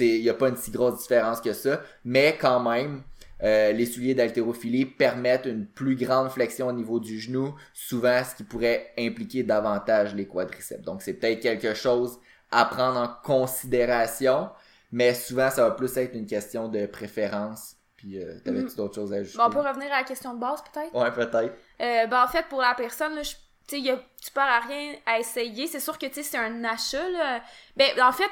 Il 0.00 0.22
n'y 0.22 0.30
a 0.30 0.34
pas 0.34 0.48
une 0.48 0.56
si 0.56 0.70
grosse 0.70 1.02
différence 1.02 1.42
que 1.42 1.52
ça. 1.52 1.82
Mais 2.06 2.38
quand 2.40 2.58
même, 2.60 3.02
euh, 3.42 3.72
les 3.72 3.86
souliers 3.86 4.14
d'haltérophilie 4.14 4.86
permettent 4.86 5.46
une 5.46 5.66
plus 5.66 5.96
grande 5.96 6.30
flexion 6.30 6.68
au 6.68 6.72
niveau 6.72 7.00
du 7.00 7.18
genou, 7.18 7.54
souvent 7.72 8.22
ce 8.24 8.36
qui 8.36 8.44
pourrait 8.44 8.92
impliquer 8.98 9.42
davantage 9.42 10.14
les 10.14 10.26
quadriceps. 10.26 10.82
Donc 10.82 11.02
c'est 11.02 11.14
peut-être 11.14 11.40
quelque 11.40 11.74
chose 11.74 12.18
à 12.50 12.64
prendre 12.64 12.98
en 12.98 13.08
considération, 13.24 14.50
mais 14.92 15.14
souvent 15.14 15.50
ça 15.50 15.64
va 15.64 15.70
plus 15.72 15.96
être 15.96 16.14
une 16.14 16.26
question 16.26 16.68
de 16.68 16.86
préférence 16.86 17.76
puis, 18.04 18.22
euh, 18.22 18.38
t'avais-tu 18.44 18.66
mm-hmm. 18.66 18.76
d'autres 18.76 18.94
choses 18.96 19.12
à 19.14 19.16
ajouter? 19.16 19.38
Bon, 19.38 19.44
on 19.46 19.50
peut 19.50 19.66
revenir 19.66 19.90
à 19.90 19.98
la 19.98 20.04
question 20.04 20.34
de 20.34 20.38
base, 20.38 20.62
peut-être? 20.62 20.94
Ouais, 20.94 21.10
peut-être. 21.10 21.54
Euh, 21.80 22.06
ben, 22.06 22.22
en 22.22 22.26
fait, 22.26 22.46
pour 22.50 22.60
la 22.60 22.74
personne, 22.74 23.14
là, 23.14 23.22
je 23.22 23.34
tu 23.66 23.82
sais, 23.82 23.98
tu 24.22 24.30
perds 24.30 24.44
à 24.44 24.60
rien 24.60 24.94
à 25.06 25.18
essayer. 25.18 25.66
C'est 25.66 25.80
sûr 25.80 25.98
que, 25.98 26.06
tu 26.06 26.14
sais, 26.14 26.22
c'est 26.22 26.38
un 26.38 26.64
achat, 26.64 27.08
là. 27.08 27.42
Ben, 27.76 27.90
en 28.02 28.12
fait, 28.12 28.30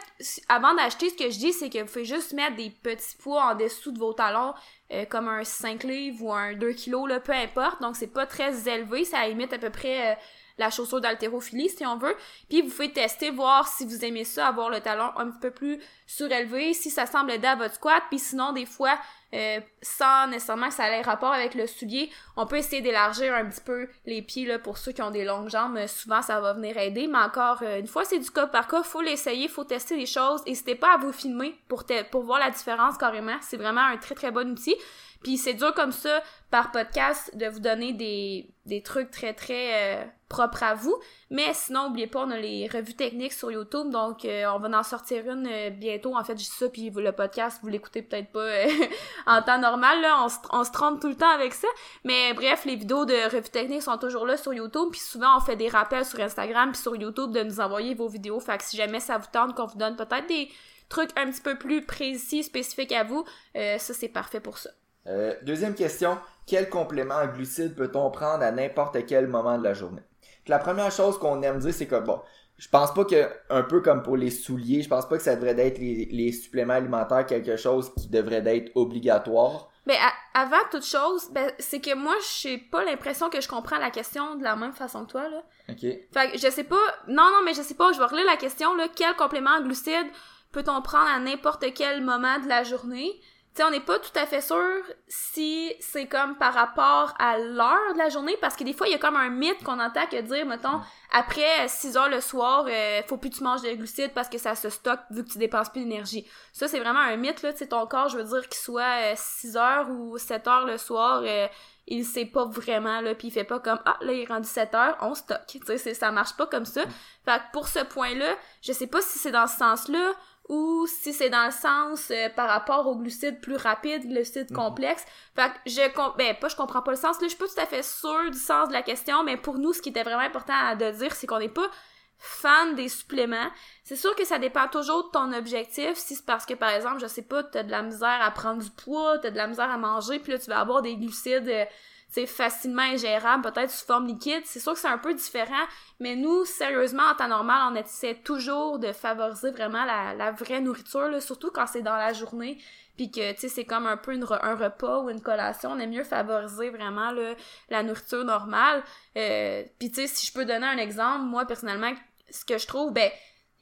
avant 0.48 0.74
d'acheter, 0.74 1.08
ce 1.10 1.14
que 1.14 1.30
je 1.30 1.38
dis, 1.38 1.52
c'est 1.52 1.70
que 1.70 1.78
vous 1.78 1.86
pouvez 1.86 2.04
juste 2.04 2.32
mettre 2.34 2.56
des 2.56 2.70
petits 2.70 3.16
poids 3.16 3.52
en 3.52 3.54
dessous 3.54 3.92
de 3.92 3.98
vos 3.98 4.12
talons, 4.12 4.52
euh, 4.92 5.06
comme 5.06 5.28
un 5.28 5.44
5 5.44 5.84
livres 5.84 6.24
ou 6.24 6.32
un 6.32 6.54
2 6.54 6.72
kilos, 6.72 7.08
là, 7.08 7.18
peu 7.20 7.32
importe. 7.32 7.80
Donc, 7.80 7.96
c'est 7.96 8.12
pas 8.12 8.26
très 8.26 8.68
élevé. 8.68 9.04
Ça 9.04 9.26
limite 9.26 9.52
à 9.52 9.58
peu 9.58 9.70
près 9.70 10.12
euh, 10.12 10.14
la 10.58 10.70
chaussure 10.70 11.00
d'haltérophilie, 11.00 11.70
si 11.70 11.86
on 11.86 11.96
veut. 11.96 12.16
Puis, 12.50 12.60
vous 12.60 12.68
pouvez 12.68 12.92
tester, 12.92 13.30
voir 13.30 13.66
si 13.68 13.86
vous 13.86 14.04
aimez 14.04 14.24
ça, 14.24 14.48
avoir 14.48 14.68
le 14.68 14.80
talon 14.80 15.10
un 15.16 15.30
petit 15.30 15.40
peu 15.40 15.50
plus 15.50 15.80
surélevé, 16.06 16.74
si 16.74 16.90
ça 16.90 17.06
semble 17.06 17.30
aider 17.30 17.48
à 17.48 17.56
votre 17.56 17.74
squat. 17.76 18.02
Puis 18.10 18.18
sinon, 18.18 18.52
des 18.52 18.66
fois, 18.66 18.98
euh, 19.34 19.60
sans 19.80 20.26
nécessairement 20.28 20.68
que 20.68 20.74
ça 20.74 20.88
ait 20.88 21.00
rapport 21.02 21.32
avec 21.32 21.54
le 21.54 21.66
soulier. 21.66 22.10
On 22.36 22.46
peut 22.46 22.56
essayer 22.56 22.82
d'élargir 22.82 23.34
un 23.34 23.46
petit 23.46 23.60
peu 23.60 23.88
les 24.04 24.20
pieds 24.20 24.46
là, 24.46 24.58
pour 24.58 24.76
ceux 24.78 24.92
qui 24.92 25.02
ont 25.02 25.10
des 25.10 25.24
longues 25.24 25.48
jambes. 25.48 25.78
Souvent, 25.86 26.20
ça 26.22 26.40
va 26.40 26.52
venir 26.52 26.76
aider, 26.76 27.06
mais 27.06 27.18
encore 27.18 27.62
euh, 27.62 27.80
une 27.80 27.86
fois, 27.86 28.04
c'est 28.04 28.18
du 28.18 28.30
cas 28.30 28.46
par 28.46 28.68
cas. 28.68 28.82
Faut 28.82 29.00
l'essayer, 29.00 29.48
faut 29.48 29.64
tester 29.64 29.96
les 29.96 30.06
choses. 30.06 30.44
N'hésitez 30.46 30.74
pas 30.74 30.94
à 30.94 30.96
vous 30.98 31.12
filmer 31.12 31.54
pour, 31.68 31.84
pour 32.10 32.22
voir 32.24 32.38
la 32.38 32.50
différence 32.50 32.98
carrément. 32.98 33.36
C'est 33.40 33.56
vraiment 33.56 33.80
un 33.80 33.96
très 33.96 34.14
très 34.14 34.30
bon 34.30 34.50
outil. 34.50 34.76
Puis 35.22 35.38
c'est 35.38 35.54
dur 35.54 35.72
comme 35.74 35.92
ça, 35.92 36.22
par 36.50 36.72
podcast, 36.72 37.36
de 37.36 37.46
vous 37.46 37.60
donner 37.60 37.92
des, 37.92 38.50
des 38.66 38.82
trucs 38.82 39.10
très 39.10 39.34
très 39.34 40.00
euh, 40.00 40.04
propres 40.32 40.62
à 40.62 40.74
vous. 40.74 40.96
Mais 41.30 41.52
sinon, 41.52 41.84
n'oubliez 41.84 42.06
pas, 42.06 42.24
on 42.24 42.30
a 42.30 42.38
les 42.38 42.66
revues 42.66 42.94
techniques 42.94 43.34
sur 43.34 43.52
YouTube, 43.52 43.90
donc 43.90 44.24
euh, 44.24 44.46
on 44.54 44.58
va 44.58 44.78
en 44.78 44.82
sortir 44.82 45.30
une 45.30 45.46
euh, 45.46 45.70
bientôt. 45.70 46.16
En 46.16 46.24
fait, 46.24 46.32
je 46.32 46.44
dis 46.44 46.56
ça, 46.58 46.68
puis 46.68 46.90
le 46.90 47.12
podcast, 47.12 47.60
vous 47.62 47.68
l'écoutez 47.68 48.02
peut-être 48.02 48.32
pas 48.32 48.48
en 49.26 49.42
temps 49.42 49.58
normal, 49.58 50.00
là, 50.00 50.26
on 50.52 50.64
se, 50.64 50.70
trompe 50.72 51.00
tout 51.00 51.08
le 51.08 51.14
temps 51.14 51.30
avec 51.30 51.52
ça. 51.52 51.68
Mais 52.04 52.32
bref, 52.32 52.64
les 52.64 52.76
vidéos 52.76 53.04
de 53.04 53.30
revues 53.30 53.50
techniques 53.50 53.82
sont 53.82 53.98
toujours 53.98 54.26
là 54.26 54.36
sur 54.36 54.54
YouTube, 54.54 54.88
puis 54.90 55.00
souvent 55.00 55.36
on 55.36 55.40
fait 55.40 55.56
des 55.56 55.68
rappels 55.68 56.04
sur 56.04 56.18
Instagram 56.20 56.72
puis 56.72 56.80
sur 56.80 56.96
YouTube 56.96 57.30
de 57.32 57.42
nous 57.42 57.60
envoyer 57.60 57.94
vos 57.94 58.08
vidéos. 58.08 58.40
Fait 58.40 58.56
que 58.58 58.64
si 58.64 58.76
jamais 58.76 59.00
ça 59.00 59.18
vous 59.18 59.28
tente 59.30 59.54
qu'on 59.54 59.66
vous 59.66 59.78
donne 59.78 59.96
peut-être 59.96 60.26
des 60.26 60.48
trucs 60.88 61.10
un 61.16 61.30
petit 61.30 61.42
peu 61.42 61.56
plus 61.56 61.84
précis, 61.84 62.42
spécifiques 62.42 62.92
à 62.92 63.04
vous, 63.04 63.24
ça 63.54 63.78
c'est 63.94 64.08
parfait 64.08 64.40
pour 64.40 64.58
ça. 64.58 64.70
Euh, 65.06 65.34
deuxième 65.42 65.74
question, 65.74 66.18
quel 66.46 66.68
complément 66.68 67.26
glucide 67.26 67.74
peut-on 67.74 68.10
prendre 68.10 68.44
à 68.44 68.52
n'importe 68.52 69.04
quel 69.06 69.26
moment 69.26 69.58
de 69.58 69.64
la 69.64 69.74
journée? 69.74 70.02
La 70.46 70.58
première 70.58 70.90
chose 70.90 71.18
qu'on 71.18 71.42
aime 71.42 71.58
dire, 71.58 71.74
c'est 71.74 71.86
que 71.86 72.00
bon, 72.00 72.20
je 72.58 72.68
pense 72.68 72.94
pas 72.94 73.04
que, 73.04 73.28
un 73.50 73.62
peu 73.62 73.80
comme 73.80 74.02
pour 74.02 74.16
les 74.16 74.30
souliers, 74.30 74.82
je 74.82 74.88
pense 74.88 75.08
pas 75.08 75.16
que 75.16 75.22
ça 75.22 75.34
devrait 75.34 75.58
être 75.58 75.78
les, 75.78 76.32
suppléments 76.32 76.74
alimentaires 76.74 77.26
quelque 77.26 77.56
chose 77.56 77.92
qui 77.94 78.08
devrait 78.08 78.42
être 78.46 78.70
obligatoire. 78.76 79.68
Mais 79.84 79.96
avant 80.32 80.60
toute 80.70 80.84
chose, 80.84 81.28
ben, 81.32 81.50
c'est 81.58 81.80
que 81.80 81.94
moi, 81.94 82.14
j'ai 82.40 82.58
pas 82.58 82.84
l'impression 82.84 83.30
que 83.30 83.40
je 83.40 83.48
comprends 83.48 83.78
la 83.78 83.90
question 83.90 84.36
de 84.36 84.44
la 84.44 84.54
même 84.54 84.72
façon 84.72 85.04
que 85.04 85.10
toi, 85.10 85.28
là. 85.28 85.42
OK. 85.70 85.80
Fait 85.80 86.30
que 86.30 86.38
je 86.38 86.50
sais 86.50 86.62
pas, 86.62 86.76
non, 87.08 87.30
non, 87.32 87.42
mais 87.44 87.54
je 87.54 87.62
sais 87.62 87.74
pas, 87.74 87.90
je 87.92 87.98
vais 87.98 88.04
relire 88.04 88.26
la 88.26 88.36
question, 88.36 88.74
là, 88.76 88.86
quel 88.94 89.16
complément 89.16 89.60
glucide 89.60 90.06
peut-on 90.52 90.82
prendre 90.82 91.10
à 91.10 91.18
n'importe 91.18 91.64
quel 91.74 92.02
moment 92.02 92.38
de 92.38 92.48
la 92.48 92.62
journée? 92.62 93.10
Sais, 93.54 93.64
on 93.64 93.70
n'est 93.70 93.80
pas 93.80 93.98
tout 93.98 94.16
à 94.18 94.26
fait 94.26 94.40
sûr 94.40 94.82
si 95.08 95.74
c'est 95.80 96.06
comme 96.06 96.36
par 96.36 96.54
rapport 96.54 97.14
à 97.18 97.38
l'heure 97.38 97.92
de 97.92 97.98
la 97.98 98.08
journée, 98.08 98.36
parce 98.40 98.56
que 98.56 98.64
des 98.64 98.72
fois, 98.72 98.86
il 98.88 98.92
y 98.92 98.94
a 98.94 98.98
comme 98.98 99.16
un 99.16 99.28
mythe 99.28 99.62
qu'on 99.62 99.78
entend 99.78 100.06
que 100.06 100.20
dire, 100.20 100.46
mettons, 100.46 100.80
après 101.12 101.68
6 101.68 101.96
heures 101.96 102.08
le 102.08 102.20
soir, 102.20 102.66
euh, 102.68 103.02
faut 103.06 103.16
plus 103.16 103.30
que 103.30 103.36
tu 103.36 103.44
manges 103.44 103.62
de 103.62 103.72
glucides 103.74 104.12
parce 104.14 104.28
que 104.28 104.38
ça 104.38 104.54
se 104.54 104.70
stocke 104.70 105.00
vu 105.10 105.24
que 105.24 105.30
tu 105.30 105.38
dépenses 105.38 105.68
plus 105.68 105.82
d'énergie. 105.82 106.26
Ça, 106.52 106.68
c'est 106.68 106.80
vraiment 106.80 107.00
un 107.00 107.16
mythe, 107.16 107.42
là, 107.42 107.52
tu 107.52 107.58
sais, 107.58 107.66
ton 107.66 107.86
corps, 107.86 108.08
je 108.08 108.18
veux 108.18 108.24
dire, 108.24 108.48
qu'il 108.48 108.60
soit 108.60 109.14
6 109.14 109.56
euh, 109.56 109.60
heures 109.60 109.90
ou 109.90 110.16
7 110.16 110.46
heures 110.48 110.64
le 110.64 110.78
soir, 110.78 111.22
euh, 111.24 111.46
il 111.86 112.04
sait 112.04 112.24
pas 112.24 112.44
vraiment, 112.44 113.00
là, 113.00 113.14
puis 113.14 113.28
il 113.28 113.30
fait 113.32 113.44
pas 113.44 113.58
comme 113.58 113.80
«Ah, 113.84 113.98
là, 114.00 114.12
il 114.12 114.20
est 114.20 114.26
rendu 114.26 114.48
7 114.48 114.74
heures, 114.74 114.96
on 115.00 115.14
stocke.» 115.14 115.46
Tu 115.48 115.60
sais, 115.78 115.94
ça 115.94 116.12
marche 116.12 116.36
pas 116.36 116.46
comme 116.46 116.64
ça. 116.64 116.82
Fait 117.24 117.38
que 117.38 117.52
pour 117.52 117.68
ce 117.68 117.80
point-là, 117.80 118.36
je 118.62 118.72
sais 118.72 118.86
pas 118.86 119.00
si 119.00 119.18
c'est 119.18 119.32
dans 119.32 119.46
ce 119.46 119.56
sens-là 119.58 120.12
ou 120.48 120.86
si 120.86 121.12
c'est 121.12 121.30
dans 121.30 121.46
le 121.46 121.52
sens 121.52 122.10
euh, 122.10 122.28
par 122.30 122.48
rapport 122.48 122.86
aux 122.86 122.96
glucides 122.96 123.40
plus 123.40 123.56
rapides, 123.56 124.08
glucides 124.08 124.50
Mhm. 124.50 124.56
complexes. 124.56 125.04
Fait 125.34 125.48
que 125.50 125.70
je 125.70 126.16
ben 126.18 126.36
pas 126.36 126.48
je 126.48 126.56
comprends 126.56 126.82
pas 126.82 126.90
le 126.90 126.96
sens 126.96 127.20
là, 127.20 127.22
je 127.22 127.28
suis 127.28 127.38
pas 127.38 127.46
tout 127.46 127.60
à 127.60 127.66
fait 127.66 127.82
sûre 127.82 128.30
du 128.30 128.38
sens 128.38 128.68
de 128.68 128.72
la 128.72 128.82
question, 128.82 129.22
mais 129.24 129.36
pour 129.36 129.58
nous 129.58 129.72
ce 129.72 129.80
qui 129.80 129.90
était 129.90 130.02
vraiment 130.02 130.22
important 130.22 130.54
à 130.54 130.74
de 130.76 130.90
dire 130.90 131.14
c'est 131.14 131.26
qu'on 131.26 131.38
n'est 131.38 131.48
pas 131.48 131.70
fan 132.18 132.76
des 132.76 132.88
suppléments. 132.88 133.50
C'est 133.82 133.96
sûr 133.96 134.14
que 134.14 134.24
ça 134.24 134.38
dépend 134.38 134.68
toujours 134.68 135.06
de 135.06 135.10
ton 135.10 135.32
objectif. 135.32 135.94
Si 135.96 136.14
c'est 136.14 136.24
parce 136.24 136.46
que, 136.46 136.54
par 136.54 136.70
exemple, 136.70 137.00
je 137.00 137.08
sais 137.08 137.22
pas, 137.22 137.42
t'as 137.42 137.64
de 137.64 137.70
la 137.72 137.82
misère 137.82 138.20
à 138.22 138.30
prendre 138.30 138.62
du 138.62 138.70
poids, 138.70 139.18
t'as 139.18 139.30
de 139.32 139.36
la 139.36 139.48
misère 139.48 139.68
à 139.68 139.76
manger, 139.76 140.20
puis 140.20 140.30
là, 140.30 140.38
tu 140.38 140.48
vas 140.48 140.60
avoir 140.60 140.82
des 140.82 140.94
glucides, 140.96 141.48
euh, 141.48 141.64
sais, 142.12 142.26
facilement 142.26 142.82
ingérables, 142.82 143.42
peut-être 143.42 143.70
sous 143.70 143.86
forme 143.86 144.06
liquide. 144.06 144.42
C'est 144.44 144.60
sûr 144.60 144.74
que 144.74 144.78
c'est 144.78 144.88
un 144.88 144.98
peu 144.98 145.14
différent, 145.14 145.64
mais 146.00 146.16
nous, 146.16 146.44
sérieusement, 146.44 147.04
en 147.04 147.14
temps 147.14 147.28
normal, 147.28 147.72
on 147.72 147.74
essaie 147.74 148.14
toujours 148.14 148.78
de 148.78 148.92
favoriser 148.92 149.50
vraiment 149.50 149.84
la, 149.84 150.30
vraie 150.32 150.60
nourriture, 150.60 151.08
là, 151.08 151.20
surtout 151.20 151.50
quand 151.50 151.66
c'est 151.66 151.82
dans 151.82 151.96
la 151.96 152.12
journée, 152.12 152.58
puis 152.96 153.10
que, 153.10 153.32
tu 153.32 153.40
sais, 153.40 153.48
c'est 153.48 153.64
comme 153.64 153.86
un 153.86 153.96
peu 153.96 154.12
un 154.12 154.54
repas 154.54 155.00
ou 155.00 155.10
une 155.10 155.22
collation. 155.22 155.70
On 155.72 155.78
aime 155.78 155.90
mieux 155.90 156.04
favoriser 156.04 156.70
vraiment, 156.70 157.10
là, 157.10 157.34
la 157.70 157.82
nourriture 157.82 158.24
normale. 158.24 158.82
Euh, 159.16 159.64
puis, 159.78 159.90
tu 159.90 160.02
sais, 160.02 160.06
si 160.06 160.26
je 160.26 160.32
peux 160.32 160.44
donner 160.44 160.66
un 160.66 160.78
exemple, 160.78 161.24
moi, 161.24 161.46
personnellement, 161.46 161.92
ce 162.30 162.44
que 162.44 162.58
je 162.58 162.66
trouve, 162.66 162.92
ben, 162.92 163.10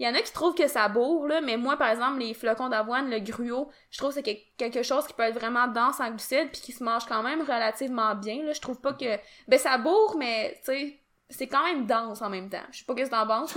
il 0.01 0.07
y 0.07 0.09
en 0.09 0.15
a 0.15 0.23
qui 0.23 0.33
trouvent 0.33 0.55
que 0.55 0.67
ça 0.67 0.89
bourre, 0.89 1.27
là, 1.27 1.43
mais 1.43 1.59
moi, 1.59 1.77
par 1.77 1.89
exemple, 1.89 2.19
les 2.19 2.33
flocons 2.33 2.71
d'avoine, 2.71 3.11
le 3.11 3.21
gruau, 3.21 3.71
je 3.91 3.99
trouve 3.99 4.09
que 4.11 4.15
c'est 4.15 4.23
que- 4.23 4.57
quelque 4.57 4.83
chose 4.83 5.07
qui 5.07 5.13
peut 5.13 5.25
être 5.25 5.39
vraiment 5.39 5.69
dense 5.69 6.01
en 6.01 6.09
glucides 6.09 6.51
puis 6.51 6.63
qui 6.63 6.73
se 6.73 6.83
mange 6.83 7.05
quand 7.07 7.23
même 7.23 7.43
relativement 7.43 8.15
bien, 8.15 8.43
là. 8.43 8.53
Je 8.55 8.61
trouve 8.61 8.81
pas 8.81 8.95
que... 8.95 9.19
Ben, 9.47 9.59
ça 9.59 9.77
bourre, 9.77 10.17
mais, 10.19 10.59
tu 10.65 10.73
sais, 10.73 11.01
c'est 11.29 11.47
quand 11.47 11.63
même 11.65 11.87
dense 11.87 12.23
en 12.23 12.31
même 12.31 12.49
temps. 12.49 12.65
Je 12.73 12.79
sais 12.79 12.85
pas 12.87 12.95
qu'est-ce 12.95 13.11
que 13.11 13.15
t'en 13.15 13.27
là. 13.27 13.45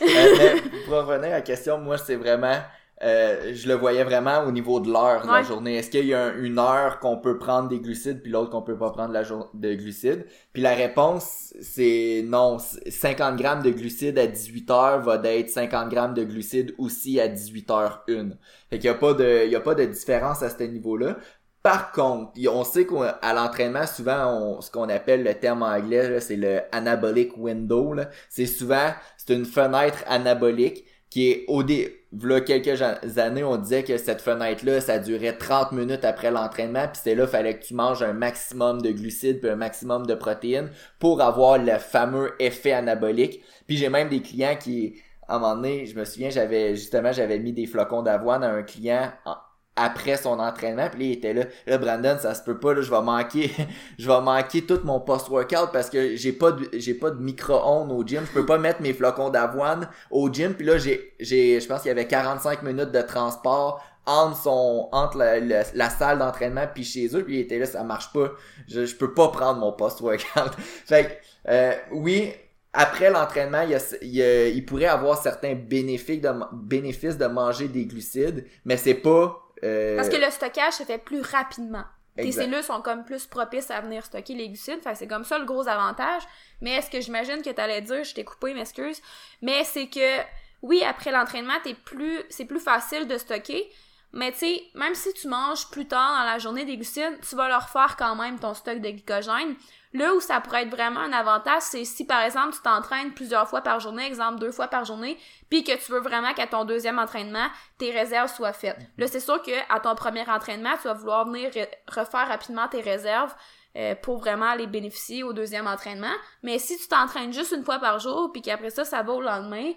Ouais. 0.00 0.06
Euh, 0.06 0.60
mais 0.72 0.80
pour 0.84 0.94
revenir 0.96 1.28
à 1.28 1.36
la 1.36 1.40
question, 1.40 1.78
moi, 1.78 1.96
c'est 1.96 2.16
vraiment... 2.16 2.60
euh, 3.02 3.52
je 3.54 3.68
le 3.68 3.74
voyais 3.74 4.04
vraiment 4.04 4.44
au 4.46 4.52
niveau 4.52 4.80
de 4.80 4.90
l'heure 4.90 5.22
de 5.22 5.26
la 5.28 5.42
journée. 5.42 5.76
Est-ce 5.76 5.90
qu'il 5.90 6.06
y 6.06 6.14
a 6.14 6.24
un- 6.26 6.36
une 6.42 6.58
heure 6.58 6.98
qu'on 6.98 7.18
peut 7.18 7.36
prendre 7.38 7.68
des 7.68 7.78
glucides 7.80 8.22
puis 8.22 8.32
l'autre 8.32 8.50
qu'on 8.50 8.62
peut 8.62 8.76
pas 8.78 8.90
prendre 8.90 9.12
la 9.12 9.22
jour- 9.22 9.50
de 9.52 9.74
glucides? 9.74 10.24
Puis 10.54 10.62
la 10.62 10.74
réponse, 10.74 11.52
c'est 11.60 12.24
non. 12.26 12.58
C- 12.58 12.80
50 12.90 13.36
grammes 13.36 13.62
de 13.62 13.70
glucides 13.70 14.18
à 14.18 14.26
18 14.26 14.70
heures 14.70 15.00
va 15.02 15.18
d'être 15.18 15.50
50 15.50 15.90
grammes 15.90 16.14
de 16.14 16.24
glucides 16.24 16.74
aussi 16.78 17.20
à 17.20 17.28
18 17.28 17.70
heures 17.70 18.02
une. 18.08 18.38
Fait 18.70 18.78
qu'il 18.78 18.86
y 18.86 18.88
a 18.90 18.94
pas 18.94 19.12
de, 19.12 19.44
il 19.44 19.50
y 19.50 19.56
a 19.56 19.60
pas 19.60 19.74
de 19.74 19.84
différence 19.84 20.42
à 20.42 20.48
ce 20.50 20.62
niveau-là. 20.62 21.18
Par 21.62 21.90
contre, 21.92 22.30
on 22.48 22.62
sait 22.64 22.86
qu'à 22.86 23.32
l'entraînement, 23.34 23.86
souvent, 23.86 24.32
on- 24.32 24.60
ce 24.60 24.70
qu'on 24.70 24.88
appelle 24.88 25.24
le 25.24 25.34
terme 25.34 25.62
anglais, 25.64 26.20
c'est 26.20 26.36
le 26.36 26.60
anabolic 26.72 27.36
window. 27.36 27.94
C'est 28.30 28.46
souvent, 28.46 28.90
c'est 29.18 29.34
une 29.34 29.44
fenêtre 29.44 29.98
anabolique 30.06 30.84
qui 31.10 31.28
est 31.30 31.44
au 31.48 31.62
dé... 31.62 32.05
V'là 32.18 32.40
quelques 32.40 32.80
années, 33.18 33.44
on 33.44 33.56
disait 33.58 33.84
que 33.84 33.98
cette 33.98 34.22
fenêtre-là, 34.22 34.80
ça 34.80 34.98
durait 34.98 35.36
30 35.36 35.72
minutes 35.72 36.04
après 36.04 36.30
l'entraînement, 36.30 36.86
puis 36.88 36.96
c'était 36.96 37.14
là, 37.14 37.26
fallait 37.26 37.58
que 37.58 37.64
tu 37.64 37.74
manges 37.74 38.02
un 38.02 38.14
maximum 38.14 38.80
de 38.80 38.90
glucides 38.90 39.40
puis 39.40 39.50
un 39.50 39.56
maximum 39.56 40.06
de 40.06 40.14
protéines 40.14 40.70
pour 40.98 41.20
avoir 41.20 41.58
le 41.58 41.78
fameux 41.78 42.32
effet 42.38 42.72
anabolique. 42.72 43.42
Puis 43.66 43.76
j'ai 43.76 43.88
même 43.90 44.08
des 44.08 44.22
clients 44.22 44.56
qui, 44.58 44.94
à 45.28 45.36
un 45.36 45.38
moment 45.40 45.56
donné, 45.56 45.84
je 45.86 45.98
me 45.98 46.04
souviens, 46.04 46.30
j'avais 46.30 46.74
justement, 46.76 47.12
j'avais 47.12 47.38
mis 47.38 47.52
des 47.52 47.66
flocons 47.66 48.02
d'avoine 48.02 48.42
à 48.44 48.50
un 48.50 48.62
client 48.62 49.12
en- 49.26 49.36
après 49.76 50.16
son 50.16 50.40
entraînement, 50.40 50.88
puis 50.90 51.00
là, 51.00 51.06
il 51.06 51.12
était 51.12 51.34
là, 51.34 51.44
là, 51.66 51.78
Brandon, 51.78 52.16
ça 52.18 52.34
se 52.34 52.42
peut 52.42 52.58
pas, 52.58 52.72
là, 52.72 52.80
je 52.80 52.90
vais 52.90 53.02
manquer, 53.02 53.50
je 53.98 54.06
vais 54.06 54.20
manquer 54.22 54.62
tout 54.62 54.80
mon 54.84 55.00
post-workout 55.00 55.70
parce 55.72 55.90
que 55.90 56.16
j'ai 56.16 56.32
pas 56.32 56.52
de, 56.52 56.68
j'ai 56.72 56.94
pas 56.94 57.10
de 57.10 57.22
micro-ondes 57.22 57.92
au 57.92 58.02
gym, 58.04 58.22
je 58.26 58.32
peux 58.32 58.46
pas 58.46 58.56
mettre 58.56 58.80
mes 58.80 58.94
flocons 58.94 59.28
d'avoine 59.28 59.88
au 60.10 60.32
gym, 60.32 60.54
puis 60.54 60.66
là, 60.66 60.78
j'ai, 60.78 61.12
j'ai, 61.20 61.60
je 61.60 61.68
pense 61.68 61.82
qu'il 61.82 61.90
y 61.90 61.92
avait 61.92 62.06
45 62.06 62.62
minutes 62.62 62.90
de 62.90 63.02
transport 63.02 63.84
entre 64.06 64.40
son, 64.40 64.88
entre 64.92 65.18
la, 65.18 65.40
la, 65.40 65.90
salle 65.90 66.18
d'entraînement 66.20 66.66
puis 66.72 66.84
chez 66.84 67.14
eux, 67.14 67.24
puis 67.24 67.36
il 67.36 67.40
était 67.40 67.58
là, 67.58 67.66
ça 67.66 67.82
marche 67.82 68.12
pas, 68.12 68.32
je, 68.68 68.86
je 68.86 68.96
peux 68.96 69.12
pas 69.12 69.28
prendre 69.28 69.60
mon 69.60 69.72
post-workout. 69.72 70.54
fait 70.86 71.04
que, 71.04 71.50
euh, 71.50 71.72
oui, 71.92 72.32
après 72.72 73.10
l'entraînement, 73.10 73.62
il, 73.62 73.76
il, 74.02 74.56
il 74.56 74.64
pourrait 74.64 74.86
avoir 74.86 75.20
certains 75.20 75.54
bénéfices 75.54 76.20
de, 76.20 76.30
bénéfices 76.52 77.18
de 77.18 77.26
manger 77.26 77.68
des 77.68 77.84
glucides, 77.84 78.46
mais 78.64 78.78
c'est 78.78 78.94
pas... 78.94 79.42
euh, 79.64 79.96
Parce 79.96 80.08
que 80.08 80.16
le 80.16 80.30
stockage 80.30 80.74
se 80.74 80.82
fait 80.84 80.98
plus 80.98 81.20
rapidement. 81.20 81.84
Tes 82.16 82.32
cellules 82.32 82.62
sont 82.62 82.80
comme 82.80 83.04
plus 83.04 83.26
propices 83.26 83.70
à 83.70 83.80
venir 83.82 84.04
stocker 84.04 84.34
les 84.34 84.48
glucides, 84.48 84.80
fait 84.82 84.94
c'est 84.94 85.06
comme 85.06 85.24
ça 85.24 85.38
le 85.38 85.44
gros 85.44 85.68
avantage. 85.68 86.22
Mais 86.62 86.72
est-ce 86.72 86.90
que 86.90 87.00
j'imagine 87.00 87.42
que 87.42 87.50
t'allais 87.50 87.82
dire, 87.82 88.04
je 88.04 88.14
t'ai 88.14 88.24
coupé, 88.24 88.54
m'excuse, 88.54 89.02
mais 89.42 89.64
c'est 89.64 89.88
que 89.88 90.22
oui, 90.62 90.82
après 90.82 91.12
l'entraînement, 91.12 91.54
t'es 91.62 91.74
plus, 91.74 92.22
c'est 92.30 92.46
plus 92.46 92.60
facile 92.60 93.06
de 93.06 93.18
stocker. 93.18 93.70
Mais 94.12 94.32
tu 94.32 94.38
sais, 94.38 94.62
même 94.74 94.94
si 94.94 95.12
tu 95.12 95.28
manges 95.28 95.68
plus 95.70 95.86
tard 95.86 96.18
dans 96.18 96.24
la 96.24 96.38
journée 96.38 96.64
des 96.64 96.76
glucides, 96.76 97.20
tu 97.28 97.36
vas 97.36 97.48
leur 97.48 97.68
faire 97.68 97.96
quand 97.96 98.16
même 98.16 98.38
ton 98.38 98.54
stock 98.54 98.80
de 98.80 98.90
glycogène. 98.90 99.54
Là 99.96 100.14
où 100.14 100.20
ça 100.20 100.40
pourrait 100.40 100.64
être 100.64 100.70
vraiment 100.70 101.00
un 101.00 101.12
avantage, 101.12 101.62
c'est 101.62 101.84
si 101.84 102.04
par 102.04 102.20
exemple 102.22 102.54
tu 102.54 102.60
t'entraînes 102.60 103.14
plusieurs 103.14 103.48
fois 103.48 103.62
par 103.62 103.80
journée, 103.80 104.06
exemple 104.06 104.38
deux 104.38 104.52
fois 104.52 104.68
par 104.68 104.84
journée, 104.84 105.16
puis 105.48 105.64
que 105.64 105.72
tu 105.72 105.90
veux 105.90 106.00
vraiment 106.00 106.34
qu'à 106.34 106.46
ton 106.46 106.64
deuxième 106.66 106.98
entraînement, 106.98 107.46
tes 107.78 107.90
réserves 107.90 108.30
soient 108.30 108.52
faites. 108.52 108.78
Là, 108.98 109.06
c'est 109.06 109.20
sûr 109.20 109.40
que 109.40 109.52
à 109.74 109.80
ton 109.80 109.94
premier 109.94 110.28
entraînement, 110.28 110.76
tu 110.80 110.88
vas 110.88 110.94
vouloir 110.94 111.24
venir 111.24 111.50
re- 111.50 111.68
refaire 111.88 112.28
rapidement 112.28 112.68
tes 112.68 112.82
réserves 112.82 113.34
euh, 113.76 113.94
pour 113.94 114.18
vraiment 114.18 114.54
les 114.54 114.66
bénéficier 114.66 115.22
au 115.22 115.32
deuxième 115.32 115.66
entraînement. 115.66 116.14
Mais 116.42 116.58
si 116.58 116.76
tu 116.76 116.88
t'entraînes 116.88 117.32
juste 117.32 117.52
une 117.52 117.64
fois 117.64 117.78
par 117.78 117.98
jour, 117.98 118.30
puis 118.32 118.42
qu'après 118.42 118.70
ça, 118.70 118.84
ça 118.84 119.02
va 119.02 119.12
au 119.14 119.22
lendemain, 119.22 119.72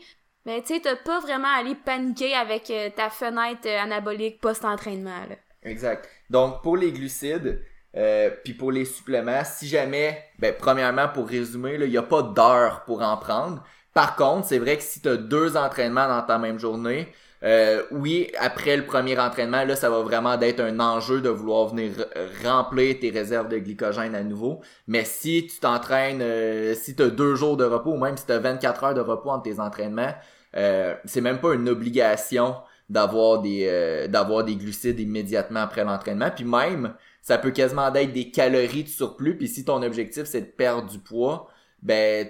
ben 0.46 0.62
tu 0.62 0.74
sais, 0.74 0.80
t'as 0.82 0.96
pas 0.98 1.20
vraiment 1.20 1.48
à 1.48 1.60
aller 1.60 1.76
paniquer 1.76 2.34
avec 2.36 2.70
euh, 2.72 2.90
ta 2.90 3.10
fenêtre 3.10 3.68
euh, 3.68 3.80
anabolique 3.80 4.42
post-entraînement. 4.42 5.28
Exact. 5.64 6.10
Donc, 6.30 6.62
pour 6.62 6.76
les 6.76 6.92
glucides, 6.92 7.62
euh, 7.98 8.30
puis 8.44 8.54
pour 8.54 8.72
les 8.72 8.86
suppléments, 8.86 9.44
si 9.44 9.68
jamais, 9.68 10.24
ben, 10.40 10.54
premièrement, 10.58 11.08
pour 11.08 11.28
résumer, 11.28 11.78
il 11.80 11.90
n'y 11.90 11.98
a 11.98 12.04
pas 12.04 12.22
d'heure 12.22 12.84
pour 12.86 13.02
en 13.02 13.18
prendre. 13.18 13.64
Par 13.94 14.16
contre, 14.16 14.48
c'est 14.48 14.60
vrai 14.60 14.78
que 14.78 14.84
si 14.84 15.02
tu 15.02 15.10
as 15.10 15.18
deux 15.18 15.58
entraînements 15.58 16.08
dans 16.08 16.22
ta 16.22 16.38
même 16.38 16.60
journée, 16.60 17.08
euh, 17.42 17.84
oui, 17.92 18.30
après 18.38 18.76
le 18.78 18.86
premier 18.86 19.18
entraînement, 19.18 19.64
là, 19.64 19.76
ça 19.76 19.90
va 19.90 20.00
vraiment 20.02 20.36
d'être 20.38 20.60
un 20.60 20.80
enjeu 20.80 21.22
de 21.22 21.30
vouloir 21.30 21.68
venir 21.70 21.94
re- 21.94 22.46
remplir 22.48 23.00
tes 23.00 23.10
réserves 23.12 23.48
de 23.48 23.58
glycogène 23.58 24.14
à 24.14 24.24
nouveau. 24.24 24.62
Mais 24.88 25.06
si 25.06 25.48
tu 25.48 25.60
t'entraînes, 25.60 26.22
euh, 26.22 26.76
si 26.76 26.96
tu 26.96 27.04
as 27.04 27.10
deux 27.10 27.36
jours 27.36 27.56
de 27.58 27.64
repos, 27.64 27.94
ou 27.94 27.98
même 27.98 28.18
si 28.18 28.26
tu 28.26 28.34
as 28.34 28.40
24 28.40 28.84
heures 28.84 28.94
de 28.94 29.02
repos 29.02 29.30
entre 29.30 29.44
tes 29.44 29.60
entraînements, 29.60 30.14
euh, 30.56 30.96
c'est 31.06 31.22
même 31.22 31.40
pas 31.40 31.54
une 31.54 31.70
obligation 31.70 32.56
d'avoir 32.90 33.40
des 33.42 33.68
euh, 33.70 34.08
d'avoir 34.08 34.44
des 34.44 34.56
glucides 34.56 35.00
immédiatement 35.00 35.60
après 35.62 35.84
l'entraînement 35.84 36.32
puis 36.36 36.44
même 36.44 36.96
ça 37.22 37.38
peut 37.38 37.52
quasiment 37.52 37.94
être 37.94 38.14
des 38.14 38.32
calories 38.32 38.84
de 38.84 38.90
surplus 38.90 39.38
puis 39.38 39.48
si 39.48 39.66
ton 39.66 39.82
objectif 39.82 40.26
c'est 40.26 40.42
de 40.42 40.46
perdre 40.48 40.90
du 40.90 41.00
poids 41.00 41.50
ben 41.82 42.28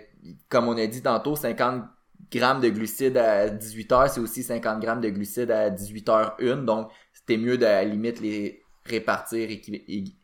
comme 0.49 0.67
on 0.67 0.77
a 0.77 0.87
dit 0.87 1.01
tantôt 1.01 1.35
50 1.35 1.83
grammes 2.31 2.61
de 2.61 2.69
glucides 2.69 3.17
à 3.17 3.49
18 3.49 3.91
heures 3.91 4.09
c'est 4.09 4.19
aussi 4.19 4.43
50 4.43 4.79
grammes 4.79 5.01
de 5.01 5.09
glucides 5.09 5.51
à 5.51 5.69
18 5.69 6.09
heures 6.09 6.35
une 6.39 6.65
donc 6.65 6.91
c'était 7.13 7.37
mieux 7.37 7.57
de 7.57 7.65
à 7.65 7.83
la 7.83 7.85
limite 7.85 8.19
les 8.19 8.63
répartir 8.85 9.49